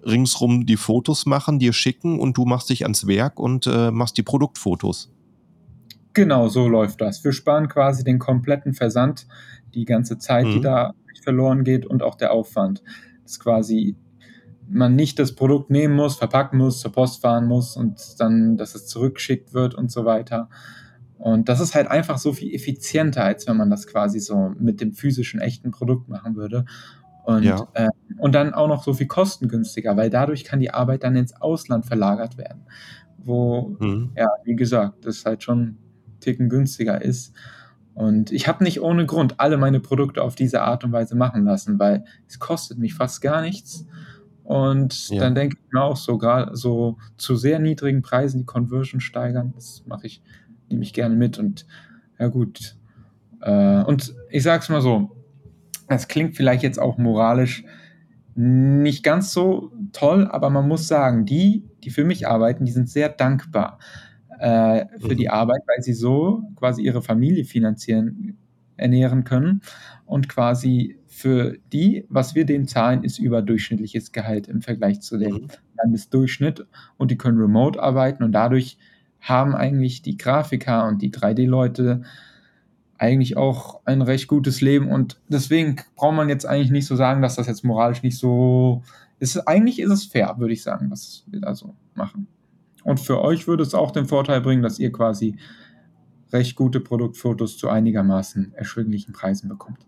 ringsrum 0.06 0.66
die 0.66 0.78
Fotos 0.78 1.26
machen, 1.26 1.60
dir 1.60 1.74
schicken 1.74 2.20
und 2.20 2.38
du 2.38 2.46
machst 2.46 2.70
dich 2.70 2.84
ans 2.84 3.08
Werk 3.08 3.40
und 3.40 3.68
äh, 3.68 3.92
machst 3.92 4.18
die 4.18 4.24
Produktfotos. 4.24 5.12
Genau, 6.14 6.50
so 6.50 6.68
läuft 6.68 7.02
das. 7.02 7.24
Wir 7.24 7.32
sparen 7.32 7.68
quasi 7.68 8.04
den 8.04 8.20
kompletten 8.20 8.74
Versand, 8.74 9.28
die 9.74 9.86
ganze 9.86 10.18
Zeit, 10.18 10.46
mhm. 10.46 10.52
die 10.52 10.62
da 10.62 10.94
verloren 11.22 11.64
geht 11.64 11.86
und 11.86 12.02
auch 12.02 12.16
der 12.16 12.32
Aufwand. 12.32 12.82
Das 13.24 13.34
ist 13.34 13.40
quasi, 13.40 13.96
man 14.68 14.96
nicht 14.96 15.20
das 15.20 15.36
Produkt 15.36 15.70
nehmen 15.70 15.96
muss, 15.96 16.16
verpacken 16.16 16.58
muss, 16.58 16.80
zur 16.80 16.92
Post 16.92 17.22
fahren 17.22 17.48
muss 17.48 17.76
und 17.76 18.20
dann, 18.20 18.58
dass 18.58 18.76
es 18.76 18.88
zurückgeschickt 18.88 19.54
wird 19.54 19.76
und 19.76 19.92
so 19.92 20.06
weiter. 20.06 20.50
Und 21.20 21.50
das 21.50 21.60
ist 21.60 21.76
halt 21.76 21.88
einfach 21.88 22.18
so 22.18 22.32
viel 22.32 22.56
effizienter, 22.56 23.26
als 23.26 23.46
wenn 23.46 23.58
man 23.58 23.70
das 23.70 23.88
quasi 23.88 24.20
so 24.20 24.54
mit 24.58 24.80
dem 24.80 24.94
physischen, 24.94 25.42
echten 25.42 25.70
Produkt 25.70 26.08
machen 26.08 26.36
würde. 26.38 26.66
Und, 27.26 27.44
ja. 27.44 27.68
äh, 27.74 27.90
und 28.18 28.34
dann 28.34 28.54
auch 28.54 28.70
noch 28.70 28.84
so 28.84 28.94
viel 28.94 29.08
kostengünstiger, 29.08 29.98
weil 29.98 30.10
dadurch 30.10 30.46
kann 30.46 30.62
die 30.62 30.72
Arbeit 30.72 31.04
dann 31.04 31.18
ins 31.18 31.40
Ausland 31.40 31.86
verlagert 31.86 32.38
werden. 32.38 32.64
Wo, 33.18 33.76
mhm. 33.80 34.12
ja, 34.16 34.30
wie 34.46 34.56
gesagt, 34.56 35.06
das 35.06 35.26
halt 35.26 35.44
schon 35.44 35.78
Ticken 36.22 36.48
günstiger 36.48 37.02
ist. 37.02 37.34
Und 37.94 38.32
ich 38.32 38.48
habe 38.48 38.64
nicht 38.64 38.82
ohne 38.82 39.06
Grund 39.06 39.42
alle 39.42 39.58
meine 39.58 39.82
Produkte 39.82 40.24
auf 40.24 40.36
diese 40.36 40.62
Art 40.62 40.86
und 40.86 40.94
Weise 40.94 41.18
machen 41.18 41.44
lassen, 41.44 41.80
weil 41.80 42.06
es 42.28 42.40
kostet 42.40 42.78
mich 42.78 42.94
fast 42.94 43.22
gar 43.22 43.42
nichts. 43.42 43.86
Und 44.44 45.10
ja. 45.10 45.20
dann 45.20 45.36
denke 45.36 45.58
ich 45.60 45.74
mir 45.74 45.84
auch 45.84 45.98
so, 45.98 46.18
gerade 46.18 46.56
so 46.56 46.98
zu 47.18 47.36
sehr 47.36 47.60
niedrigen 47.60 48.02
Preisen 48.02 48.40
die 48.40 48.46
Conversion 48.46 49.02
steigern, 49.02 49.52
das 49.54 49.84
mache 49.86 50.08
ich, 50.08 50.24
nehme 50.70 50.84
ich 50.84 50.94
gerne 50.94 51.16
mit. 51.16 51.38
Und 51.38 51.66
ja 52.18 52.28
gut. 52.28 52.76
Äh, 53.42 53.84
und 53.84 54.14
ich 54.30 54.44
sage 54.44 54.64
es 54.64 54.70
mal 54.70 54.82
so, 54.82 55.16
es 55.88 56.08
klingt 56.08 56.36
vielleicht 56.36 56.64
jetzt 56.64 56.80
auch 56.80 56.98
moralisch 56.98 57.64
nicht 58.36 59.04
ganz 59.04 59.34
so 59.34 59.72
toll, 59.92 60.28
aber 60.32 60.50
man 60.50 60.68
muss 60.68 60.88
sagen, 60.88 61.26
die, 61.26 61.66
die 61.84 61.90
für 61.90 62.06
mich 62.06 62.28
arbeiten, 62.28 62.64
die 62.64 62.72
sind 62.72 62.90
sehr 62.90 63.10
dankbar 63.10 63.80
äh, 64.40 64.86
für 65.00 65.14
mhm. 65.14 65.18
die 65.18 65.30
Arbeit, 65.30 65.62
weil 65.68 65.84
sie 65.84 65.94
so 65.94 66.44
quasi 66.56 66.82
ihre 66.84 67.02
Familie 67.02 67.44
finanzieren, 67.44 68.38
ernähren 68.78 69.26
können 69.26 69.62
und 70.06 70.30
quasi 70.30 70.98
für 71.08 71.58
die, 71.74 72.06
was 72.08 72.34
wir 72.34 72.46
denen 72.46 72.68
zahlen, 72.68 73.04
ist 73.04 73.20
überdurchschnittliches 73.20 74.14
Gehalt 74.14 74.48
im 74.48 74.62
Vergleich 74.62 75.02
zu 75.02 75.18
dem 75.18 75.34
mhm. 75.34 75.48
Landesdurchschnitt 75.78 76.66
und 76.96 77.12
die 77.12 77.18
können 77.18 77.40
remote 77.40 77.82
arbeiten 77.82 78.24
und 78.24 78.32
dadurch 78.32 78.78
haben 79.22 79.56
eigentlich 79.56 80.02
die 80.02 80.18
Grafiker 80.18 80.88
und 80.88 81.02
die 81.02 81.12
3D-Leute 81.12 82.02
eigentlich 82.98 83.38
auch 83.38 83.82
ein 83.86 84.02
recht 84.02 84.28
gutes 84.28 84.62
Leben 84.62 84.90
und 84.92 85.20
deswegen 85.30 85.78
braucht 85.96 86.16
man 86.16 86.30
jetzt 86.30 86.46
eigentlich 86.46 86.72
nicht 86.72 86.86
so 86.86 86.96
sagen, 86.96 87.22
dass 87.22 87.36
das 87.36 87.48
jetzt 87.48 87.64
moralisch 87.64 88.04
nicht 88.04 88.18
so 88.18 88.84
ist. 89.20 89.38
Eigentlich 89.48 89.80
ist 89.80 89.92
es 89.92 90.06
fair, 90.06 90.36
würde 90.38 90.54
ich 90.54 90.64
sagen, 90.64 90.92
was 90.92 91.24
wir 91.28 91.40
da 91.40 91.56
so 91.56 91.76
machen. 91.96 92.28
Und 92.84 93.00
für 93.00 93.22
euch 93.22 93.48
würde 93.48 93.64
es 93.64 93.74
auch 93.74 93.92
den 93.92 94.06
Vorteil 94.06 94.42
bringen, 94.42 94.64
dass 94.64 94.80
ihr 94.80 94.92
quasi 94.92 95.38
recht 96.32 96.56
gute 96.56 96.80
Produktfotos 96.80 97.58
zu 97.58 97.70
einigermaßen 97.70 98.54
erschwinglichen 98.54 99.14
Preisen 99.14 99.50
bekommt. 99.50 99.86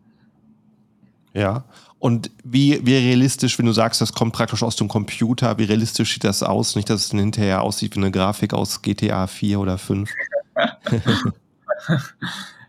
Ja, 1.34 1.66
und 2.02 2.30
wie, 2.44 2.86
wie 2.86 2.96
realistisch, 2.96 3.58
wenn 3.60 3.68
du 3.68 3.74
sagst, 3.74 4.02
das 4.02 4.14
kommt 4.14 4.34
praktisch 4.34 4.64
aus 4.64 4.76
dem 4.76 4.88
Computer, 4.88 5.60
wie 5.60 5.66
realistisch 5.66 6.14
sieht 6.14 6.24
das 6.24 6.42
aus? 6.42 6.76
Nicht, 6.76 6.90
dass 6.90 7.02
es 7.02 7.10
dann 7.10 7.20
hinterher 7.20 7.62
aussieht 7.62 7.96
wie 7.96 8.00
eine 8.00 8.10
Grafik 8.10 8.56
aus 8.56 8.82
GTA 8.82 9.28
4 9.28 9.60
oder 9.60 9.78
5. 9.78 10.12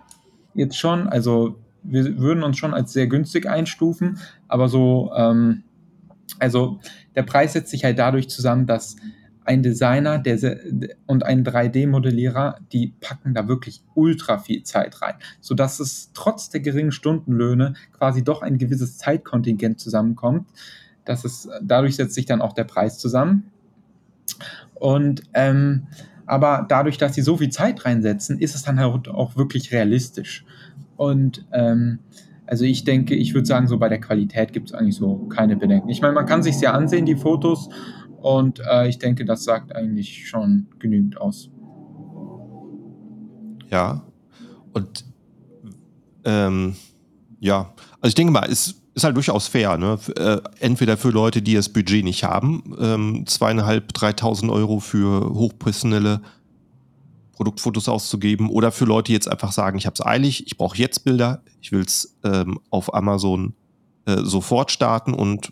jetzt 0.55 0.77
schon, 0.77 1.07
also 1.07 1.62
wir 1.83 2.17
würden 2.17 2.43
uns 2.43 2.57
schon 2.57 2.73
als 2.73 2.93
sehr 2.93 3.07
günstig 3.07 3.47
einstufen, 3.47 4.19
aber 4.47 4.67
so, 4.67 5.11
ähm, 5.15 5.63
also 6.39 6.79
der 7.15 7.23
Preis 7.23 7.53
setzt 7.53 7.71
sich 7.71 7.83
halt 7.83 7.99
dadurch 7.99 8.29
zusammen, 8.29 8.65
dass 8.65 8.95
ein 9.45 9.61
Designer 9.61 10.19
der, 10.19 10.59
und 11.05 11.25
ein 11.25 11.43
3D-Modellierer, 11.43 12.59
die 12.71 12.93
packen 13.01 13.33
da 13.33 13.47
wirklich 13.47 13.83
ultra 13.93 14.37
viel 14.37 14.63
Zeit 14.63 15.01
rein, 15.01 15.15
sodass 15.41 15.79
es 15.79 16.11
trotz 16.13 16.49
der 16.49 16.61
geringen 16.61 16.91
Stundenlöhne 16.91 17.73
quasi 17.91 18.23
doch 18.23 18.41
ein 18.41 18.57
gewisses 18.57 18.97
Zeitkontingent 18.97 19.79
zusammenkommt. 19.79 20.47
Das 21.05 21.25
ist, 21.25 21.49
dadurch 21.61 21.97
setzt 21.97 22.15
sich 22.15 22.25
dann 22.25 22.41
auch 22.41 22.53
der 22.53 22.63
Preis 22.63 22.97
zusammen. 22.97 23.51
Und 24.75 25.23
ähm, 25.33 25.87
aber 26.25 26.65
dadurch, 26.67 26.97
dass 26.97 27.15
sie 27.15 27.21
so 27.21 27.37
viel 27.37 27.49
Zeit 27.49 27.85
reinsetzen, 27.85 28.39
ist 28.39 28.55
es 28.55 28.63
dann 28.63 28.79
halt 28.79 29.09
auch 29.09 29.35
wirklich 29.35 29.71
realistisch. 29.71 30.45
Und 30.95 31.45
ähm, 31.51 31.99
also 32.45 32.65
ich 32.65 32.83
denke, 32.83 33.15
ich 33.15 33.33
würde 33.33 33.47
sagen, 33.47 33.67
so 33.67 33.77
bei 33.77 33.89
der 33.89 33.99
Qualität 33.99 34.53
gibt 34.53 34.69
es 34.69 34.73
eigentlich 34.73 34.95
so 34.95 35.27
keine 35.27 35.55
Bedenken. 35.55 35.89
Ich 35.89 36.01
meine, 36.01 36.13
man 36.13 36.25
kann 36.25 36.43
sich 36.43 36.59
ja 36.61 36.71
ansehen, 36.73 37.05
die 37.05 37.15
Fotos, 37.15 37.69
und 38.23 38.61
äh, 38.71 38.87
ich 38.87 38.99
denke, 38.99 39.25
das 39.25 39.43
sagt 39.43 39.75
eigentlich 39.75 40.29
schon 40.29 40.67
genügend 40.79 41.19
aus. 41.19 41.49
Ja, 43.69 44.05
und 44.71 45.03
ähm, 46.23 46.75
ja, 47.41 47.73
also 47.99 48.07
ich 48.07 48.15
denke 48.15 48.31
mal, 48.31 48.47
es 48.49 48.81
ist 48.93 49.03
halt 49.03 49.17
durchaus 49.17 49.47
fair, 49.47 49.77
ne? 49.77 49.99
Äh, 50.15 50.39
entweder 50.61 50.95
für 50.95 51.09
Leute, 51.09 51.41
die 51.41 51.53
das 51.53 51.67
Budget 51.67 52.05
nicht 52.05 52.23
haben, 52.23 52.73
ähm, 52.79 53.25
zweieinhalb, 53.25 53.91
dreitausend 53.91 54.49
Euro 54.49 54.79
für 54.79 55.33
hochprofessionelle 55.33 56.21
Produktfotos 57.33 57.89
auszugeben 57.89 58.49
oder 58.49 58.71
für 58.71 58.85
Leute, 58.85 59.07
die 59.07 59.13
jetzt 59.13 59.27
einfach 59.27 59.51
sagen, 59.51 59.77
ich 59.77 59.85
habe 59.85 59.95
es 59.95 60.05
eilig, 60.05 60.47
ich 60.47 60.57
brauche 60.57 60.77
jetzt 60.77 61.03
Bilder, 61.03 61.43
ich 61.61 61.71
will 61.71 61.81
es 61.81 62.17
ähm, 62.23 62.59
auf 62.69 62.93
Amazon 62.93 63.55
äh, 64.05 64.17
sofort 64.23 64.71
starten 64.71 65.13
und 65.13 65.51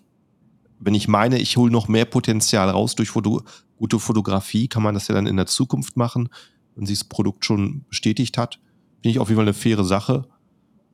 wenn 0.79 0.95
ich 0.95 1.07
meine, 1.07 1.39
ich 1.39 1.57
hole 1.57 1.71
noch 1.71 1.87
mehr 1.87 2.05
Potenzial 2.05 2.69
raus 2.69 2.95
durch 2.95 3.09
Foto 3.09 3.41
gute 3.77 3.99
Fotografie, 3.99 4.67
kann 4.67 4.83
man 4.83 4.93
das 4.93 5.07
ja 5.07 5.15
dann 5.15 5.25
in 5.25 5.37
der 5.37 5.47
Zukunft 5.47 5.97
machen, 5.97 6.29
wenn 6.75 6.85
sich 6.85 6.99
das 6.99 7.07
Produkt 7.07 7.45
schon 7.45 7.83
bestätigt 7.89 8.37
hat. 8.37 8.59
Finde 9.01 9.09
ich 9.09 9.19
auf 9.19 9.29
jeden 9.29 9.37
Fall 9.37 9.45
eine 9.45 9.55
faire 9.55 9.83
Sache. 9.83 10.27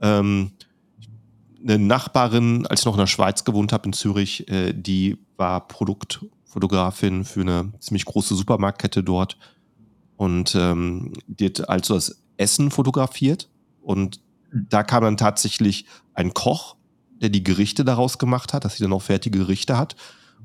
Ähm, 0.02 0.52
eine 1.62 1.80
Nachbarin, 1.80 2.66
als 2.68 2.82
ich 2.82 2.86
noch 2.86 2.94
in 2.94 3.00
der 3.00 3.08
Schweiz 3.08 3.44
gewohnt 3.44 3.74
habe, 3.74 3.88
in 3.88 3.94
Zürich, 3.94 4.48
äh, 4.50 4.74
die 4.74 5.18
war 5.36 5.68
Produktfotografin 5.68 7.26
für 7.26 7.42
eine 7.42 7.74
ziemlich 7.80 8.06
große 8.06 8.36
Supermarktkette 8.36 9.04
dort 9.04 9.38
und 10.18 10.56
ähm, 10.56 11.14
die 11.28 11.46
hat 11.46 11.70
also 11.70 11.94
das 11.94 12.22
Essen 12.38 12.72
fotografiert. 12.72 13.50
Und 13.82 14.20
da 14.52 14.84
kam 14.84 15.04
dann 15.04 15.18
tatsächlich 15.18 15.86
ein 16.14 16.34
Koch, 16.34 16.76
der 17.22 17.30
die 17.30 17.44
Gerichte 17.44 17.86
daraus 17.86 18.18
gemacht 18.18 18.54
hat, 18.54 18.66
dass 18.66 18.76
sie 18.76 18.84
dann 18.84 18.94
auch 18.94 19.04
fertige 19.04 19.40
Gerichte 19.40 19.78
hat. 19.78 19.96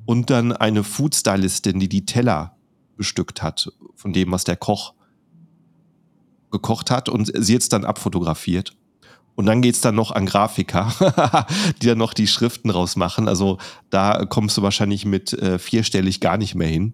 Und 0.04 0.30
dann 0.30 0.52
eine 0.52 0.84
Foodstylistin, 0.84 1.80
die 1.80 1.88
die 1.88 2.06
Teller 2.06 2.56
bestückt 2.96 3.42
hat 3.42 3.72
von 3.94 4.12
dem, 4.12 4.30
was 4.30 4.44
der 4.44 4.56
Koch 4.56 4.94
gekocht 6.50 6.90
hat 6.90 7.08
und 7.08 7.32
sie 7.34 7.52
jetzt 7.54 7.72
dann 7.72 7.84
abfotografiert. 7.84 8.76
Und 9.34 9.46
dann 9.46 9.62
geht's 9.62 9.80
dann 9.80 9.94
noch 9.94 10.10
an 10.10 10.26
Grafiker, 10.26 11.46
die 11.82 11.86
dann 11.86 11.96
noch 11.96 12.12
die 12.12 12.26
Schriften 12.26 12.68
rausmachen. 12.68 13.28
Also 13.28 13.56
da 13.88 14.26
kommst 14.26 14.58
du 14.58 14.62
wahrscheinlich 14.62 15.06
mit 15.06 15.32
äh, 15.32 15.58
vierstellig 15.58 16.20
gar 16.20 16.36
nicht 16.36 16.54
mehr 16.54 16.68
hin 16.68 16.92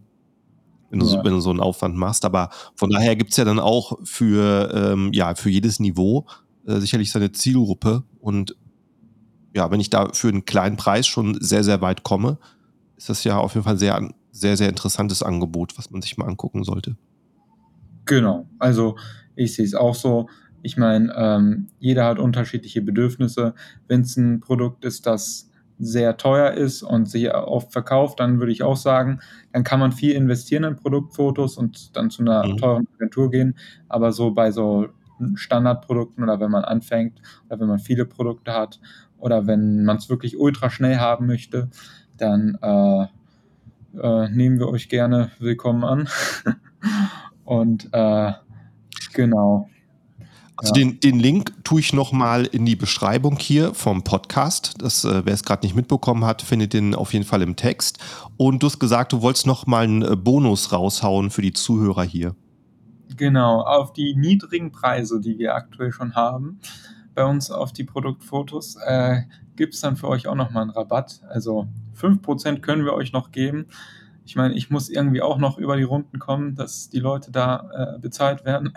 wenn 0.91 1.01
du, 1.01 1.07
ja. 1.07 1.25
wenn 1.25 1.33
du 1.33 1.41
so 1.41 1.51
einen 1.51 1.61
Aufwand 1.61 1.97
machst. 1.97 2.25
Aber 2.25 2.51
von 2.75 2.91
daher 2.91 3.17
gibt's 3.17 3.37
ja 3.37 3.45
dann 3.45 3.59
auch 3.59 3.99
für, 4.05 4.73
ähm, 4.75 5.13
ja, 5.13 5.35
für 5.35 5.51
jedes 5.51 5.81
Niveau 5.81 6.27
äh, 6.67 6.81
sicherlich 6.81 7.11
seine 7.11 7.33
Zielgruppe. 7.33 8.05
Und 8.21 8.57
ja, 9.55 9.71
wenn 9.71 9.81
ich 9.81 9.91
da 9.91 10.11
für 10.13 10.29
einen 10.29 10.45
kleinen 10.45 10.77
Preis 10.77 11.07
schon 11.07 11.39
sehr, 11.41 11.65
sehr 11.65 11.81
weit 11.81 12.03
komme, 12.03 12.39
ist 12.97 13.09
das 13.09 13.25
ja 13.25 13.39
auf 13.39 13.55
jeden 13.55 13.65
Fall 13.65 13.75
ein 13.75 13.79
sehr, 13.79 14.11
sehr, 14.33 14.57
sehr 14.57 14.69
interessantes 14.69 15.23
Angebot, 15.23 15.77
was 15.79 15.91
man 15.91 16.03
sich 16.03 16.17
mal 16.17 16.27
angucken 16.27 16.65
sollte. 16.65 16.97
Genau, 18.05 18.49
also 18.59 18.97
ich 19.37 19.55
sehe 19.55 19.65
es 19.65 19.75
auch 19.75 19.95
so. 19.95 20.29
Ich 20.63 20.77
meine, 20.77 21.13
ähm, 21.17 21.69
jeder 21.79 22.05
hat 22.07 22.19
unterschiedliche 22.19 22.83
Bedürfnisse. 22.83 23.55
Wenn 23.87 24.01
es 24.01 24.17
ein 24.17 24.41
Produkt 24.41 24.85
ist, 24.85 25.07
das 25.07 25.48
sehr 25.79 26.17
teuer 26.17 26.53
ist 26.53 26.83
und 26.83 27.09
sich 27.09 27.33
oft 27.33 27.73
verkauft, 27.73 28.21
dann 28.21 28.41
würde 28.41 28.53
ich 28.53 28.63
auch 28.63 28.77
sagen, 28.77 29.21
dann 29.53 29.65
kann 29.65 29.81
man 29.81 29.93
viel 29.93 30.13
investieren 30.13 30.65
in 30.65 30.77
Produktfotos 30.77 31.57
und 31.57 31.97
dann 31.97 32.11
zu 32.11 32.23
einer 32.23 32.47
mhm. 32.47 32.57
teuren 32.57 32.89
Agentur 32.97 33.31
gehen. 33.31 33.57
Aber 33.89 34.13
so 34.13 34.33
bei 34.33 34.51
so 34.51 34.89
Standardprodukten 35.35 36.23
oder 36.23 36.41
wenn 36.41 36.51
man 36.51 36.65
anfängt 36.65 37.21
oder 37.47 37.61
wenn 37.61 37.69
man 37.69 37.79
viele 37.79 38.05
Produkte 38.05 38.53
hat 38.53 38.81
oder 39.19 39.47
wenn 39.47 39.85
man 39.85 39.97
es 39.97 40.09
wirklich 40.09 40.39
ultra 40.39 40.71
schnell 40.71 40.99
haben 40.99 41.27
möchte, 41.27 41.69
dann 42.17 42.59
äh, 42.63 43.07
äh, 44.01 44.29
nehmen 44.31 44.59
wir 44.59 44.69
euch 44.69 44.89
gerne 44.89 45.31
willkommen 45.39 45.85
an. 45.85 46.09
und 47.45 47.89
äh, 47.93 48.33
genau. 49.13 49.69
Also 50.61 50.75
ja. 50.75 50.81
den, 50.81 50.99
den 50.99 51.21
Link 51.21 51.53
tue 51.63 51.79
ich 51.79 51.93
nochmal 51.93 52.45
in 52.45 52.67
die 52.67 52.75
Beschreibung 52.75 53.39
hier 53.39 53.75
vom 53.75 54.03
Podcast. 54.03 54.75
Das, 54.79 55.05
äh, 55.05 55.25
wer 55.25 55.33
es 55.33 55.45
gerade 55.45 55.65
nicht 55.65 55.77
mitbekommen 55.77 56.25
hat, 56.25 56.43
findet 56.43 56.73
den 56.73 56.97
auf 56.97 57.13
jeden 57.13 57.25
Fall 57.25 57.43
im 57.43 57.55
Text. 57.55 57.99
Und 58.37 58.63
du 58.63 58.67
hast 58.67 58.81
gesagt, 58.81 59.13
du 59.13 59.23
wolltest 59.23 59.47
nochmal 59.47 59.85
einen 59.85 60.03
äh, 60.03 60.17
Bonus 60.17 60.73
raushauen 60.73 61.31
für 61.31 61.43
die 61.43 61.53
Zuhörer 61.53 62.03
hier. 62.03 62.35
Genau, 63.17 63.63
auf 63.63 63.93
die 63.93 64.17
niedrigen 64.17 64.73
Preise, 64.73 65.21
die 65.21 65.39
wir 65.39 65.55
aktuell 65.55 65.93
schon 65.93 66.17
haben, 66.17 66.59
bei 67.15 67.25
uns 67.25 67.53
auf 67.53 67.73
die 67.73 67.85
Produktfotos, 67.85 68.77
äh, 68.85 69.23
gibt 69.55 69.75
es 69.75 69.81
dann 69.81 69.97
für 69.97 70.09
euch 70.09 70.27
auch 70.27 70.35
nochmal 70.35 70.63
einen 70.63 70.71
Rabatt. 70.71 71.21
Also 71.29 71.69
5% 71.97 72.61
können 72.61 72.85
wir 72.85 72.95
euch 72.95 73.13
noch 73.13 73.31
geben. 73.31 73.67
Ich 74.29 74.37
meine, 74.37 74.53
ich 74.53 74.69
muss 74.69 74.91
irgendwie 74.91 75.23
auch 75.23 75.39
noch 75.39 75.57
über 75.57 75.79
die 75.79 75.85
Runden 75.85 76.19
kommen, 76.19 76.55
dass 76.55 76.91
die 76.91 76.99
Leute 76.99 77.33
da 77.33 77.97
äh, 77.97 77.99
bezahlt 77.99 78.45
werden. 78.45 78.75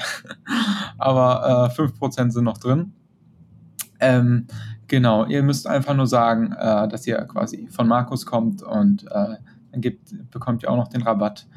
Aber 0.97 1.69
äh, 1.77 1.81
5% 1.81 2.31
sind 2.31 2.45
noch 2.45 2.57
drin. 2.57 2.93
Ähm, 3.99 4.47
genau, 4.87 5.25
ihr 5.25 5.43
müsst 5.43 5.67
einfach 5.67 5.93
nur 5.93 6.07
sagen, 6.07 6.53
äh, 6.53 6.87
dass 6.87 7.05
ihr 7.05 7.17
quasi 7.25 7.67
von 7.69 7.85
Markus 7.85 8.25
kommt 8.25 8.63
und 8.63 9.03
äh, 9.11 9.35
dann 9.73 9.81
gibt, 9.81 10.31
bekommt 10.31 10.63
ihr 10.63 10.71
auch 10.71 10.77
noch 10.77 10.87
den 10.87 11.01
Rabatt 11.01 11.47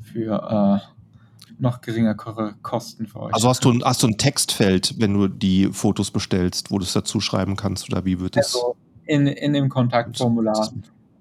für 0.00 0.80
äh, 0.80 1.60
noch 1.60 1.82
geringere 1.82 2.54
Kosten 2.62 3.06
für 3.06 3.20
euch. 3.20 3.34
Also 3.34 3.50
hast 3.50 3.62
du, 3.66 3.78
hast 3.84 4.02
du 4.02 4.06
ein 4.06 4.16
Textfeld, 4.16 4.94
wenn 4.98 5.12
du 5.12 5.28
die 5.28 5.66
Fotos 5.66 6.10
bestellst, 6.10 6.70
wo 6.70 6.78
du 6.78 6.84
es 6.84 6.94
dazu 6.94 7.20
schreiben 7.20 7.56
kannst 7.56 7.92
oder 7.92 8.06
wie 8.06 8.20
wird 8.20 8.38
es? 8.38 8.54
Also 8.54 8.76
in, 9.04 9.26
in 9.26 9.52
dem 9.52 9.68
Kontaktformular, 9.68 10.72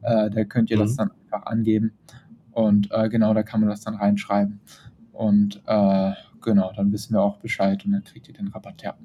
äh, 0.04 0.30
da 0.30 0.44
könnt 0.46 0.72
ihr 0.72 0.78
mhm. 0.78 0.82
das 0.84 0.96
dann 0.96 1.12
einfach 1.26 1.48
angeben. 1.48 1.92
Und 2.54 2.90
äh, 2.92 3.10
genau, 3.10 3.34
da 3.34 3.44
kann 3.44 3.60
man 3.62 3.70
das 3.70 3.82
dann 3.82 3.96
reinschreiben. 3.96 4.60
Und 5.12 5.62
äh, 5.66 6.12
genau, 6.42 6.72
dann 6.76 6.92
wissen 6.92 7.14
wir 7.14 7.22
auch 7.22 7.38
Bescheid 7.38 7.84
und 7.86 7.92
dann 7.92 8.04
kriegt 8.04 8.28
ihr 8.28 8.34
den 8.34 8.48
Rabatt, 8.48 8.82
ja. 8.82 8.96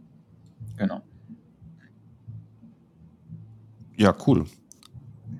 Genau. 0.76 1.00
Ja, 3.96 4.14
cool. 4.26 4.46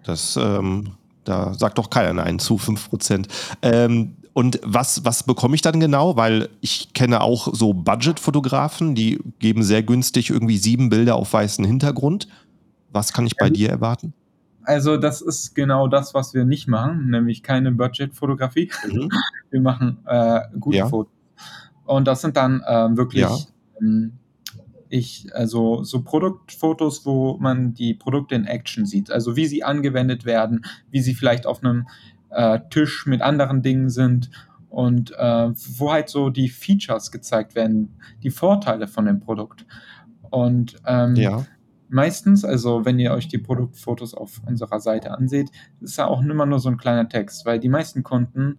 Das, 0.05 0.37
ähm, 0.37 0.95
da 1.25 1.55
sagt 1.55 1.79
doch 1.79 1.91
keiner 1.91 2.13
Nein 2.15 2.39
zu 2.39 2.57
5%. 2.57 3.29
Ähm, 3.63 4.17
und 4.33 4.61
was, 4.65 5.05
was 5.05 5.23
bekomme 5.25 5.55
ich 5.55 5.63
dann 5.63 5.81
genau? 5.81 6.17
Weil 6.17 6.49
ich 6.61 6.93
kenne 6.93 7.21
auch 7.21 7.53
so 7.53 7.75
Budget-Fotografen, 7.75 8.95
die 8.95 9.19
geben 9.39 9.63
sehr 9.63 9.83
günstig 9.83 10.31
irgendwie 10.31 10.59
sieben 10.59 10.91
Bilder 10.91 11.17
auf 11.17 11.33
weißen 11.33 11.65
Hintergrund. 11.65 12.29
Was 12.91 13.13
kann 13.13 13.27
ich 13.27 13.37
bei 13.37 13.51
dir 13.51 13.69
erwarten? 13.69 14.15
Also 14.69 14.99
das 14.99 15.23
ist 15.23 15.55
genau 15.55 15.89
das, 15.89 16.12
was 16.12 16.35
wir 16.35 16.45
nicht 16.45 16.69
machen, 16.69 17.09
nämlich 17.09 17.43
keine 17.43 17.73
Budget-Fotografie. 17.73 18.71
Mhm. 18.87 19.09
Wir 19.51 19.62
machen 19.62 19.97
äh, 20.05 20.41
gute 20.61 20.77
ja. 20.77 20.87
Fotos. 20.87 21.14
Und 21.87 22.07
das 22.07 22.21
sind 22.21 22.37
dann 22.37 22.61
äh, 22.61 22.95
wirklich 22.95 23.23
ja. 23.23 23.35
ähm, 23.81 24.19
ich, 24.91 25.27
also 25.33 25.85
so 25.85 26.03
Produktfotos, 26.03 27.07
wo 27.07 27.39
man 27.39 27.73
die 27.73 27.95
Produkte 27.95 28.35
in 28.35 28.45
Action 28.45 28.85
sieht, 28.85 29.11
also 29.11 29.37
wie 29.37 29.47
sie 29.47 29.64
angewendet 29.64 30.27
werden, 30.27 30.66
wie 30.91 31.01
sie 31.01 31.14
vielleicht 31.14 31.47
auf 31.47 31.64
einem 31.64 31.89
äh, 32.29 32.61
Tisch 32.69 33.07
mit 33.07 33.23
anderen 33.23 33.62
Dingen 33.62 33.89
sind 33.89 34.31
und 34.69 35.12
äh, 35.12 35.49
wo 35.79 35.93
halt 35.93 36.11
so 36.11 36.29
die 36.29 36.51
Features 36.51 37.11
gezeigt 37.11 37.55
werden, 37.55 37.97
die 38.23 38.31
Vorteile 38.31 38.87
von 38.87 39.07
dem 39.07 39.21
Produkt. 39.21 39.64
Und 40.29 40.77
ähm, 40.85 41.16
ja 41.16 41.47
meistens, 41.89 42.45
also 42.45 42.84
wenn 42.84 42.99
ihr 42.99 43.12
euch 43.12 43.28
die 43.28 43.39
Produktfotos 43.39 44.14
auf 44.14 44.41
unserer 44.47 44.80
Seite 44.80 45.12
anseht, 45.12 45.51
ist 45.80 45.99
da 45.99 46.07
auch 46.07 46.22
immer 46.22 46.47
nur 46.47 46.61
so 46.61 46.68
ein 46.68 46.76
kleiner 46.76 47.09
Text, 47.09 47.47
weil 47.47 47.59
die 47.59 47.68
meisten 47.68 48.03
Kunden, 48.03 48.59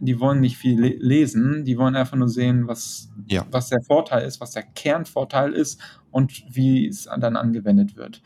die 0.00 0.20
wollen 0.20 0.40
nicht 0.40 0.56
viel 0.56 0.78
le 0.78 0.96
lesen, 0.98 1.64
die 1.64 1.78
wollen 1.78 1.96
einfach 1.96 2.16
nur 2.16 2.28
sehen, 2.28 2.68
was, 2.68 3.10
ja. 3.28 3.46
was 3.50 3.68
der 3.68 3.82
Vorteil 3.82 4.26
ist, 4.26 4.40
was 4.40 4.50
der 4.50 4.62
Kernvorteil 4.62 5.52
ist 5.52 5.80
und 6.10 6.44
wie 6.50 6.86
es 6.86 7.08
dann 7.18 7.36
angewendet 7.36 7.96
wird. 7.96 8.22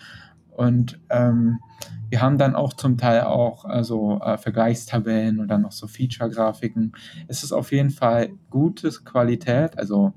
Und 0.51 0.99
ähm, 1.09 1.61
wir 2.09 2.21
haben 2.21 2.39
dann 2.39 2.57
auch 2.57 2.73
zum 2.73 2.97
Teil 2.97 3.21
auch 3.21 3.65
also 3.65 4.19
äh, 4.21 4.39
Vergleichstabellen 4.39 5.39
oder 5.39 5.59
noch 5.59 5.71
so 5.71 5.87
Feature-Grafiken. 5.87 6.93
Es 7.29 7.45
ist 7.45 7.53
auf 7.53 7.71
jeden 7.71 7.91
Fall 7.91 8.31
gute 8.51 8.91
Qualität, 8.91 9.79
also, 9.79 10.15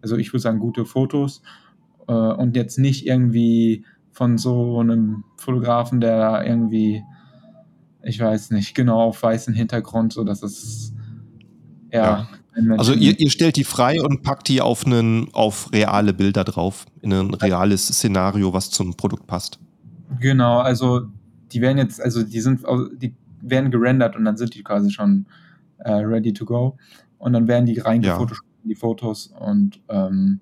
also 0.00 0.16
ich 0.16 0.32
würde 0.32 0.42
sagen 0.42 0.60
gute 0.60 0.84
Fotos 0.84 1.42
äh, 2.10 2.32
und 2.32 2.56
jetzt 2.56 2.78
nicht 2.78 3.06
irgendwie 3.06 3.84
von 4.10 4.36
so 4.36 4.80
einem 4.80 5.24
Fotografen, 5.36 6.00
der 6.00 6.18
da 6.18 6.44
irgendwie, 6.44 7.02
ich 8.02 8.18
weiß 8.20 8.50
nicht, 8.50 8.74
genau 8.74 9.00
auf 9.00 9.22
weißen 9.22 9.54
Hintergrund, 9.54 10.12
so 10.12 10.24
dass 10.24 10.42
es 10.42 10.92
ja. 11.92 12.02
ja. 12.02 12.28
Also 12.76 12.94
ihr, 12.94 13.18
ihr, 13.18 13.30
stellt 13.30 13.54
die 13.56 13.64
frei 13.64 14.02
und 14.02 14.22
packt 14.22 14.48
die 14.48 14.60
auf 14.60 14.84
einen, 14.84 15.32
auf 15.32 15.72
reale 15.72 16.12
Bilder 16.12 16.42
drauf, 16.42 16.84
in 17.00 17.12
ein 17.12 17.32
reales 17.32 17.86
Szenario, 17.86 18.52
was 18.52 18.70
zum 18.70 18.96
Produkt 18.96 19.28
passt. 19.28 19.60
Genau, 20.18 20.58
also 20.58 21.06
die 21.52 21.60
werden 21.60 21.78
jetzt, 21.78 22.02
also 22.02 22.24
die 22.24 22.40
sind, 22.40 22.62
die 23.00 23.14
werden 23.40 23.70
gerendert 23.70 24.16
und 24.16 24.24
dann 24.24 24.36
sind 24.36 24.54
die 24.56 24.64
quasi 24.64 24.90
schon 24.90 25.26
äh, 25.78 25.92
ready 25.92 26.32
to 26.32 26.44
go. 26.44 26.76
Und 27.18 27.34
dann 27.34 27.46
werden 27.46 27.66
die 27.66 27.78
reingefotoshoppt 27.78 28.50
ja. 28.50 28.62
in 28.64 28.68
die 28.68 28.74
Fotos 28.74 29.32
und 29.38 29.80
ähm, 29.88 30.40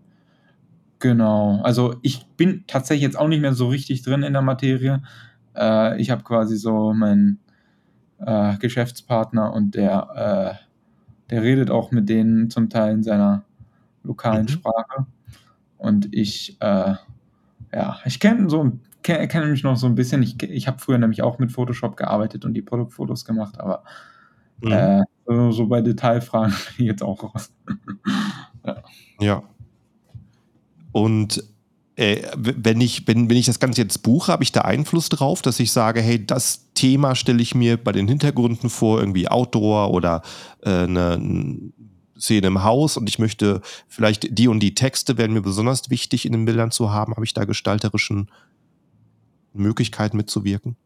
Genau. 0.99 1.61
Also 1.63 1.97
ich 2.03 2.27
bin 2.37 2.65
tatsächlich 2.67 3.03
jetzt 3.03 3.19
auch 3.19 3.29
nicht 3.29 3.41
mehr 3.41 3.55
so 3.55 3.69
richtig 3.69 4.03
drin 4.03 4.23
in 4.23 4.33
der 4.33 4.43
Materie. 4.43 5.03
Äh, 5.57 6.01
ich 6.01 6.11
habe 6.11 6.23
quasi 6.25 6.57
so 6.57 6.93
meinen 6.93 7.41
äh, 8.19 8.57
Geschäftspartner 8.59 9.53
und 9.53 9.75
der, 9.75 10.59
äh, 10.61 11.31
der 11.31 11.43
redet 11.43 11.71
auch 11.71 11.93
mit 11.93 12.09
denen 12.09 12.51
zum 12.51 12.69
Teil 12.69 12.95
in 12.95 13.03
seiner 13.03 13.45
lokalen 14.03 14.43
mhm. 14.43 14.49
Sprache. 14.49 15.07
Und 15.77 16.13
ich, 16.13 16.57
äh, 16.61 16.95
ja, 17.73 17.99
ich 18.05 18.19
kenne 18.19 18.51
so 18.51 18.73
kenne 19.03 19.29
kenn 19.29 19.51
mich 19.51 19.63
noch 19.63 19.77
so 19.77 19.87
ein 19.87 19.95
bisschen. 19.95 20.23
Ich, 20.23 20.43
ich 20.43 20.67
habe 20.67 20.79
früher 20.79 20.99
nämlich 20.99 21.23
auch 21.23 21.39
mit 21.39 21.53
Photoshop 21.53 21.97
gearbeitet 21.97 22.45
und 22.45 22.55
die 22.55 22.63
Produktfotos 22.63 23.25
gemacht, 23.25 23.61
aber 23.61 23.85
mhm. 24.61 24.73
Äh, 24.73 25.03
so, 25.27 25.53
so, 25.53 25.67
bei 25.67 25.83
Detailfragen 25.83 26.53
bin 26.77 26.87
ich 26.87 26.91
jetzt 26.91 27.03
auch 27.03 27.23
raus. 27.23 27.53
ja. 28.67 28.83
ja. 29.21 29.43
Und 30.99 31.43
äh, 31.97 32.23
wenn, 32.37 32.81
ich, 32.81 33.07
wenn, 33.07 33.29
wenn 33.29 33.37
ich 33.37 33.47
das 33.47 33.61
Ganze 33.61 33.83
jetzt 33.83 34.03
buche, 34.03 34.33
habe 34.33 34.43
ich 34.43 34.53
da 34.53 34.63
Einfluss 34.63 35.09
drauf, 35.09 35.43
dass 35.43 35.59
ich 35.61 35.73
sage, 35.73 36.01
hey, 36.01 36.25
das 36.25 36.73
Thema 36.75 37.15
stelle 37.15 37.43
ich 37.43 37.55
mir 37.55 37.77
bei 37.77 37.93
den 37.93 38.09
Hintergründen 38.09 38.71
vor, 38.71 39.01
irgendwie 39.01 39.29
Outdoor 39.29 39.91
oder 39.91 40.23
äh, 40.63 40.71
eine 40.71 41.21
Szene 42.19 42.49
im 42.49 42.65
Haus 42.65 42.97
und 42.97 43.09
ich 43.09 43.19
möchte 43.19 43.61
vielleicht 43.89 44.39
die 44.39 44.49
und 44.49 44.61
die 44.61 44.75
Texte 44.75 45.19
werden 45.19 45.33
mir 45.33 45.43
besonders 45.43 45.91
wichtig 45.91 46.27
in 46.27 46.33
den 46.33 46.45
Bildern 46.45 46.71
zu 46.71 46.93
haben. 46.93 47.15
Habe 47.15 47.25
ich 47.25 47.35
da 47.35 47.45
gestalterischen 47.45 48.31
Möglichkeiten 49.53 50.17
mitzuwirken? 50.17 50.77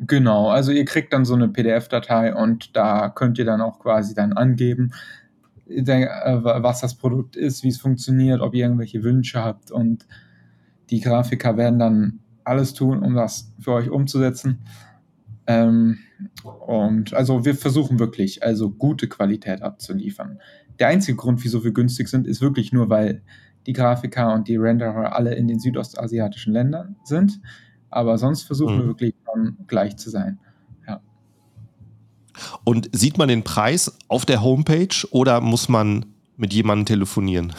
Genau, 0.00 0.48
also 0.48 0.72
ihr 0.72 0.84
kriegt 0.84 1.12
dann 1.12 1.24
so 1.24 1.34
eine 1.34 1.48
PDF-Datei 1.48 2.34
und 2.34 2.74
da 2.74 3.10
könnt 3.10 3.38
ihr 3.38 3.44
dann 3.44 3.60
auch 3.60 3.78
quasi 3.80 4.14
dann 4.14 4.32
angeben, 4.32 4.92
was 5.70 6.80
das 6.80 6.96
Produkt 6.96 7.36
ist, 7.36 7.62
wie 7.62 7.68
es 7.68 7.78
funktioniert, 7.78 8.40
ob 8.40 8.54
ihr 8.54 8.64
irgendwelche 8.64 9.02
Wünsche 9.02 9.42
habt 9.42 9.70
und 9.70 10.06
die 10.90 11.00
Grafiker 11.00 11.56
werden 11.56 11.78
dann 11.78 12.20
alles 12.44 12.74
tun, 12.74 13.02
um 13.02 13.14
das 13.14 13.52
für 13.60 13.72
euch 13.72 13.90
umzusetzen. 13.90 14.58
Ähm, 15.46 15.98
und 16.66 17.14
also 17.14 17.44
wir 17.44 17.54
versuchen 17.54 17.98
wirklich, 17.98 18.42
also 18.42 18.70
gute 18.70 19.08
Qualität 19.08 19.62
abzuliefern. 19.62 20.40
Der 20.78 20.88
einzige 20.88 21.16
Grund, 21.16 21.44
wieso 21.44 21.64
wir 21.64 21.72
günstig 21.72 22.08
sind, 22.08 22.26
ist 22.26 22.40
wirklich 22.40 22.72
nur, 22.72 22.90
weil 22.90 23.22
die 23.66 23.72
Grafiker 23.72 24.32
und 24.32 24.48
die 24.48 24.56
Renderer 24.56 25.14
alle 25.14 25.34
in 25.34 25.48
den 25.48 25.60
südostasiatischen 25.60 26.52
Ländern 26.52 26.96
sind. 27.04 27.40
Aber 27.90 28.18
sonst 28.18 28.44
versuchen 28.44 28.76
mhm. 28.76 28.80
wir 28.80 28.86
wirklich 28.86 29.14
gleich 29.66 29.96
zu 29.96 30.10
sein. 30.10 30.38
Und 32.64 32.88
sieht 32.92 33.18
man 33.18 33.28
den 33.28 33.44
Preis 33.44 33.96
auf 34.08 34.24
der 34.24 34.42
Homepage 34.42 35.06
oder 35.10 35.40
muss 35.40 35.68
man 35.68 36.06
mit 36.36 36.52
jemandem 36.52 36.86
telefonieren? 36.86 37.52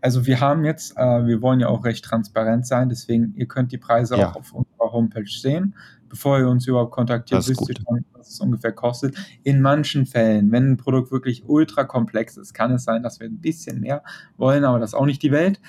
Also 0.00 0.26
wir 0.26 0.40
haben 0.40 0.64
jetzt, 0.64 0.96
äh, 0.96 1.26
wir 1.26 1.42
wollen 1.42 1.60
ja 1.60 1.68
auch 1.68 1.84
recht 1.84 2.04
transparent 2.04 2.66
sein, 2.66 2.88
deswegen 2.88 3.34
ihr 3.36 3.46
könnt 3.46 3.72
die 3.72 3.78
Preise 3.78 4.16
ja. 4.16 4.30
auch 4.30 4.36
auf 4.36 4.52
unserer 4.52 4.92
Homepage 4.92 5.28
sehen. 5.28 5.74
Bevor 6.08 6.38
ihr 6.38 6.48
uns 6.48 6.66
überhaupt 6.68 6.92
kontaktiert, 6.92 7.48
wisst 7.48 7.68
ihr 7.68 7.74
schon, 7.84 8.04
was 8.12 8.30
es 8.30 8.40
ungefähr 8.40 8.70
kostet. 8.70 9.16
In 9.42 9.60
manchen 9.60 10.06
Fällen, 10.06 10.52
wenn 10.52 10.70
ein 10.72 10.76
Produkt 10.76 11.10
wirklich 11.10 11.42
ultra 11.48 11.82
komplex 11.82 12.36
ist, 12.36 12.54
kann 12.54 12.70
es 12.70 12.84
sein, 12.84 13.02
dass 13.02 13.18
wir 13.18 13.26
ein 13.26 13.40
bisschen 13.40 13.80
mehr 13.80 14.04
wollen, 14.36 14.64
aber 14.64 14.78
das 14.78 14.90
ist 14.90 14.94
auch 14.94 15.06
nicht 15.06 15.22
die 15.22 15.32
Welt. 15.32 15.60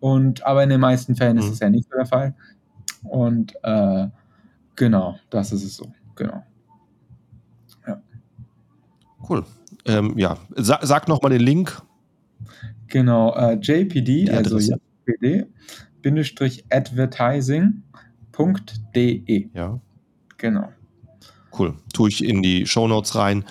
Und 0.00 0.44
aber 0.46 0.62
in 0.62 0.70
den 0.70 0.80
meisten 0.80 1.14
Fällen 1.14 1.36
mhm. 1.36 1.42
ist 1.42 1.50
es 1.50 1.58
ja 1.60 1.68
nicht 1.68 1.88
so 1.90 1.96
der 1.96 2.06
Fall. 2.06 2.34
Und 3.02 3.54
äh, 3.62 4.08
genau, 4.76 5.18
das 5.28 5.52
ist 5.52 5.64
es 5.64 5.76
so. 5.76 5.92
Genau. 6.16 6.42
Cool. 9.28 9.44
Ähm, 9.84 10.18
ja, 10.18 10.38
Sa 10.56 10.80
sag 10.82 11.08
nochmal 11.08 11.32
den 11.32 11.42
Link. 11.42 11.82
Genau, 12.88 13.34
äh, 13.34 13.54
JPD, 13.54 14.30
also 14.30 14.58
JPD, 14.58 15.46
advertising.de. 16.70 19.48
Ja. 19.54 19.80
Genau. 20.36 20.68
Cool. 21.56 21.74
Tue 21.92 22.08
ich 22.08 22.24
in 22.24 22.42
die 22.42 22.66
Shownotes 22.66 23.14
rein. 23.14 23.44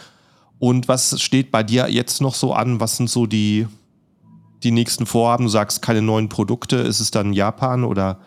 Und 0.59 0.87
was 0.87 1.19
steht 1.21 1.51
bei 1.51 1.63
dir 1.63 1.89
jetzt 1.89 2.21
noch 2.21 2.35
so 2.35 2.53
an? 2.53 2.79
Was 2.79 2.97
sind 2.97 3.09
so 3.09 3.25
die 3.25 3.67
die 4.63 4.71
nächsten 4.71 5.05
Vorhaben? 5.05 5.45
Du 5.45 5.49
sagst 5.49 5.81
keine 5.81 6.01
neuen 6.01 6.29
Produkte. 6.29 6.77
Ist 6.77 6.99
es 6.99 7.11
dann 7.11 7.33
Japan 7.33 7.83
oder? 7.83 8.19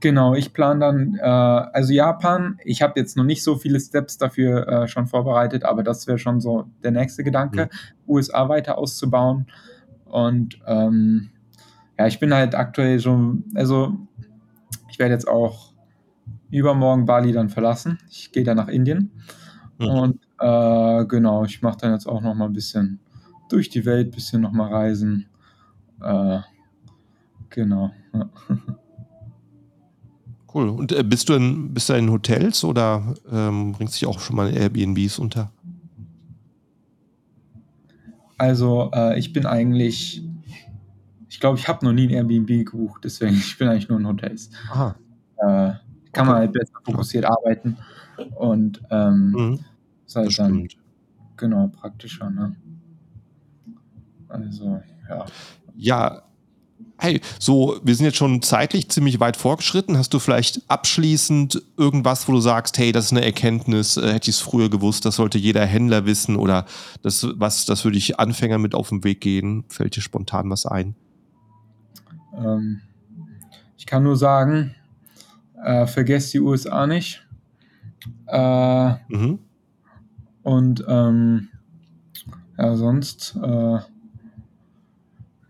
Genau, 0.00 0.34
ich 0.34 0.52
plane 0.52 0.80
dann, 0.80 1.14
äh, 1.16 1.22
also 1.22 1.92
Japan, 1.92 2.58
ich 2.64 2.82
habe 2.82 3.00
jetzt 3.00 3.16
noch 3.16 3.24
nicht 3.24 3.42
so 3.42 3.56
viele 3.56 3.80
Steps 3.80 4.16
dafür 4.16 4.68
äh, 4.68 4.88
schon 4.88 5.06
vorbereitet, 5.06 5.64
aber 5.64 5.82
das 5.82 6.06
wäre 6.06 6.18
schon 6.18 6.40
so 6.40 6.66
der 6.84 6.92
nächste 6.92 7.24
Gedanke, 7.24 7.64
mhm. 7.64 8.14
USA 8.14 8.48
weiter 8.48 8.78
auszubauen. 8.78 9.46
Und 10.04 10.60
ähm, 10.66 11.30
ja, 11.98 12.06
ich 12.06 12.20
bin 12.20 12.32
halt 12.32 12.54
aktuell 12.54 13.00
schon, 13.00 13.44
also 13.54 13.98
ich 14.88 15.00
werde 15.00 15.14
jetzt 15.14 15.26
auch 15.26 15.72
übermorgen 16.50 17.04
Bali 17.04 17.32
dann 17.32 17.48
verlassen. 17.48 17.98
Ich 18.08 18.30
gehe 18.30 18.44
dann 18.44 18.56
nach 18.56 18.68
Indien. 18.68 19.10
Mhm. 19.78 19.86
Und 19.88 20.20
äh, 20.38 21.04
genau, 21.06 21.44
ich 21.44 21.60
mache 21.60 21.78
dann 21.80 21.92
jetzt 21.92 22.06
auch 22.06 22.20
noch 22.20 22.34
mal 22.34 22.46
ein 22.46 22.52
bisschen 22.52 23.00
durch 23.48 23.68
die 23.68 23.84
Welt, 23.84 24.08
ein 24.08 24.14
bisschen 24.14 24.42
noch 24.42 24.52
mal 24.52 24.72
reisen. 24.72 25.26
Äh, 26.00 26.38
genau. 27.50 27.90
Ja. 28.12 28.30
Cool. 30.58 30.70
Und 30.70 30.90
äh, 30.90 31.04
bist 31.04 31.28
du 31.28 31.34
in, 31.34 31.72
bist 31.72 31.88
du 31.88 31.92
in 31.92 32.10
Hotels 32.10 32.64
oder 32.64 33.14
ähm, 33.30 33.72
bringst 33.72 33.94
dich 33.94 34.06
auch 34.08 34.18
schon 34.18 34.34
mal 34.34 34.48
in 34.48 34.56
Airbnbs 34.56 35.20
unter? 35.20 35.52
Also 38.36 38.90
äh, 38.92 39.16
ich 39.18 39.32
bin 39.32 39.46
eigentlich, 39.46 40.24
ich 41.28 41.38
glaube, 41.38 41.58
ich 41.58 41.68
habe 41.68 41.86
noch 41.86 41.92
nie 41.92 42.08
ein 42.08 42.10
Airbnb 42.10 42.48
gebucht, 42.68 43.02
deswegen 43.04 43.34
ich 43.36 43.56
bin 43.56 43.68
eigentlich 43.68 43.88
nur 43.88 44.00
in 44.00 44.06
Hotels. 44.08 44.50
Aha. 44.72 44.96
Äh, 45.36 45.44
kann 45.44 45.78
okay. 46.12 46.24
man 46.24 46.34
halt 46.34 46.52
besser 46.52 46.72
fokussiert 46.84 47.24
arbeiten 47.24 47.76
und 48.34 48.82
ähm, 48.90 49.30
mhm. 49.30 49.58
ist 50.06 50.16
halt 50.16 50.36
dann 50.40 50.68
stimmt. 50.68 50.76
genau 51.36 51.68
praktischer. 51.68 52.30
Ne? 52.30 52.56
Also 54.28 54.82
ja. 55.08 55.24
Ja, 55.76 56.22
Hey, 57.00 57.20
so, 57.38 57.78
wir 57.84 57.94
sind 57.94 58.06
jetzt 58.06 58.16
schon 58.16 58.42
zeitlich 58.42 58.88
ziemlich 58.88 59.20
weit 59.20 59.36
vorgeschritten. 59.36 59.96
Hast 59.96 60.12
du 60.14 60.18
vielleicht 60.18 60.62
abschließend 60.66 61.62
irgendwas, 61.76 62.26
wo 62.26 62.32
du 62.32 62.40
sagst, 62.40 62.76
hey, 62.76 62.90
das 62.90 63.06
ist 63.06 63.12
eine 63.12 63.24
Erkenntnis, 63.24 63.96
äh, 63.96 64.12
hätte 64.12 64.30
ich 64.30 64.36
es 64.36 64.40
früher 64.40 64.68
gewusst, 64.68 65.04
das 65.04 65.14
sollte 65.14 65.38
jeder 65.38 65.64
Händler 65.64 66.06
wissen 66.06 66.34
oder 66.34 66.66
das, 67.02 67.24
was, 67.36 67.66
das 67.66 67.84
würde 67.84 67.98
ich 67.98 68.18
Anfänger 68.18 68.58
mit 68.58 68.74
auf 68.74 68.88
den 68.88 69.04
Weg 69.04 69.20
gehen? 69.20 69.64
Fällt 69.68 69.94
dir 69.94 70.00
spontan 70.00 70.50
was 70.50 70.66
ein? 70.66 70.96
Ähm, 72.36 72.80
ich 73.76 73.86
kann 73.86 74.02
nur 74.02 74.16
sagen, 74.16 74.74
äh, 75.64 75.86
vergesst 75.86 76.34
die 76.34 76.40
USA 76.40 76.88
nicht. 76.88 77.24
Äh, 78.26 78.94
mhm. 79.08 79.38
Und 80.42 80.84
ähm, 80.88 81.48
ja, 82.58 82.74
sonst 82.74 83.36
äh, 83.40 83.78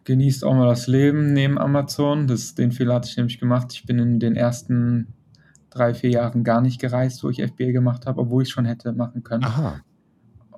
genießt 0.08 0.42
auch 0.42 0.54
mal 0.54 0.66
das 0.66 0.86
Leben 0.86 1.34
neben 1.34 1.58
Amazon. 1.58 2.26
Das, 2.26 2.54
den 2.54 2.72
Fehler 2.72 2.94
hatte 2.94 3.10
ich 3.10 3.16
nämlich 3.18 3.38
gemacht. 3.38 3.74
Ich 3.74 3.84
bin 3.84 3.98
in 3.98 4.18
den 4.18 4.36
ersten 4.36 5.08
drei, 5.68 5.92
vier 5.92 6.08
Jahren 6.08 6.44
gar 6.44 6.62
nicht 6.62 6.80
gereist, 6.80 7.22
wo 7.22 7.28
ich 7.28 7.42
FBA 7.42 7.72
gemacht 7.72 8.06
habe, 8.06 8.22
obwohl 8.22 8.42
ich 8.42 8.48
es 8.48 8.52
schon 8.52 8.64
hätte 8.64 8.94
machen 8.94 9.22
können. 9.22 9.44
Aha. 9.44 9.80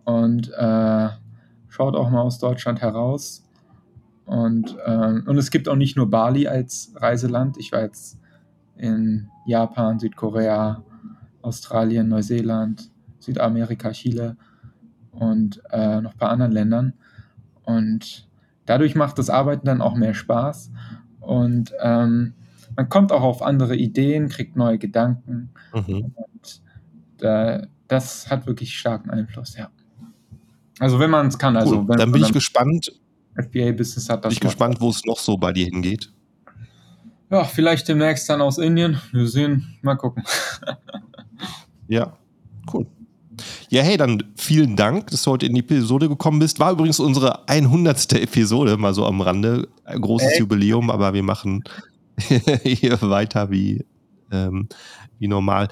Und 0.04 0.52
äh, 0.52 1.08
schaut 1.66 1.96
auch 1.96 2.10
mal 2.10 2.20
aus 2.20 2.38
Deutschland 2.38 2.80
heraus. 2.80 3.42
Und, 4.24 4.76
ähm, 4.86 5.24
und 5.26 5.36
es 5.36 5.50
gibt 5.50 5.68
auch 5.68 5.74
nicht 5.74 5.96
nur 5.96 6.08
Bali 6.08 6.46
als 6.46 6.92
Reiseland. 6.94 7.56
Ich 7.58 7.72
war 7.72 7.80
jetzt 7.80 8.20
in 8.76 9.30
Japan, 9.46 9.98
Südkorea, 9.98 10.84
Australien, 11.42 12.06
Neuseeland, 12.06 12.92
Südamerika, 13.18 13.90
Chile 13.90 14.36
und 15.10 15.60
äh, 15.72 16.00
noch 16.00 16.12
ein 16.12 16.18
paar 16.18 16.30
anderen 16.30 16.52
Ländern. 16.52 16.92
Und 17.64 18.29
Dadurch 18.70 18.94
macht 18.94 19.18
das 19.18 19.30
Arbeiten 19.30 19.66
dann 19.66 19.82
auch 19.82 19.96
mehr 19.96 20.14
Spaß 20.14 20.70
und 21.18 21.72
ähm, 21.82 22.34
man 22.76 22.88
kommt 22.88 23.10
auch 23.10 23.22
auf 23.22 23.42
andere 23.42 23.74
Ideen, 23.74 24.28
kriegt 24.28 24.54
neue 24.54 24.78
Gedanken. 24.78 25.50
Mhm. 25.74 26.14
Und 26.14 26.62
äh, 27.20 27.66
das 27.88 28.30
hat 28.30 28.46
wirklich 28.46 28.78
starken 28.78 29.10
Einfluss, 29.10 29.56
ja. 29.56 29.70
Also 30.78 31.00
wenn 31.00 31.10
man 31.10 31.26
es 31.26 31.36
kann, 31.36 31.56
also 31.56 31.80
cool. 31.80 31.96
dann 31.96 32.12
bin 32.12 32.22
ich 32.22 32.32
gespannt. 32.32 32.92
FBA-Business 33.34 34.08
hat 34.08 34.24
das. 34.24 34.30
Bin 34.30 34.34
ich 34.34 34.40
gespannt, 34.40 34.80
wo 34.80 34.90
es 34.90 35.04
noch 35.04 35.18
so 35.18 35.36
bei 35.36 35.52
dir 35.52 35.64
hingeht. 35.64 36.12
Ja, 37.28 37.42
vielleicht 37.42 37.88
demnächst 37.88 38.30
dann 38.30 38.40
aus 38.40 38.58
Indien. 38.58 39.00
Wir 39.10 39.26
sehen, 39.26 39.78
mal 39.82 39.96
gucken. 39.96 40.22
ja, 41.88 42.16
cool. 42.72 42.86
Ja, 43.70 43.82
hey, 43.82 43.96
dann 43.96 44.24
vielen 44.34 44.74
Dank, 44.74 45.12
dass 45.12 45.22
du 45.22 45.30
heute 45.30 45.46
in 45.46 45.54
die 45.54 45.60
Episode 45.60 46.08
gekommen 46.08 46.40
bist. 46.40 46.58
War 46.58 46.72
übrigens 46.72 46.98
unsere 46.98 47.48
100. 47.48 48.14
Episode, 48.14 48.76
mal 48.76 48.92
so 48.94 49.06
am 49.06 49.20
Rande. 49.20 49.68
Ein 49.84 50.00
großes 50.00 50.30
Echt? 50.30 50.40
Jubiläum, 50.40 50.90
aber 50.90 51.14
wir 51.14 51.22
machen 51.22 51.62
hier 52.64 53.00
weiter 53.00 53.52
wie, 53.52 53.86
ähm, 54.32 54.68
wie 55.20 55.28
normal. 55.28 55.68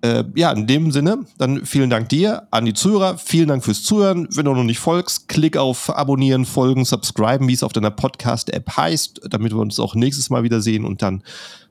Äh, 0.00 0.24
ja, 0.36 0.52
in 0.52 0.66
dem 0.66 0.90
Sinne, 0.90 1.26
dann 1.36 1.66
vielen 1.66 1.90
Dank 1.90 2.08
dir, 2.08 2.48
an 2.50 2.64
die 2.64 2.72
Zuhörer. 2.72 3.18
Vielen 3.18 3.48
Dank 3.48 3.62
fürs 3.62 3.82
Zuhören. 3.82 4.26
Wenn 4.34 4.46
du 4.46 4.54
noch 4.54 4.64
nicht 4.64 4.78
folgst, 4.78 5.28
klick 5.28 5.58
auf 5.58 5.94
Abonnieren, 5.94 6.46
Folgen, 6.46 6.86
Subscriben, 6.86 7.46
wie 7.46 7.52
es 7.52 7.62
auf 7.62 7.74
deiner 7.74 7.90
Podcast-App 7.90 8.74
heißt, 8.74 9.20
damit 9.28 9.52
wir 9.52 9.60
uns 9.60 9.78
auch 9.78 9.94
nächstes 9.94 10.30
Mal 10.30 10.44
wiedersehen. 10.44 10.86
Und 10.86 11.02
dann 11.02 11.22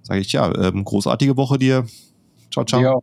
sage 0.03 0.19
ich 0.19 0.33
ja, 0.33 0.53
ähm, 0.53 0.83
großartige 0.83 1.35
Woche 1.35 1.57
dir. 1.57 1.87
Ciao, 2.51 2.63
ciao. 2.63 2.79
Ja. 2.79 2.99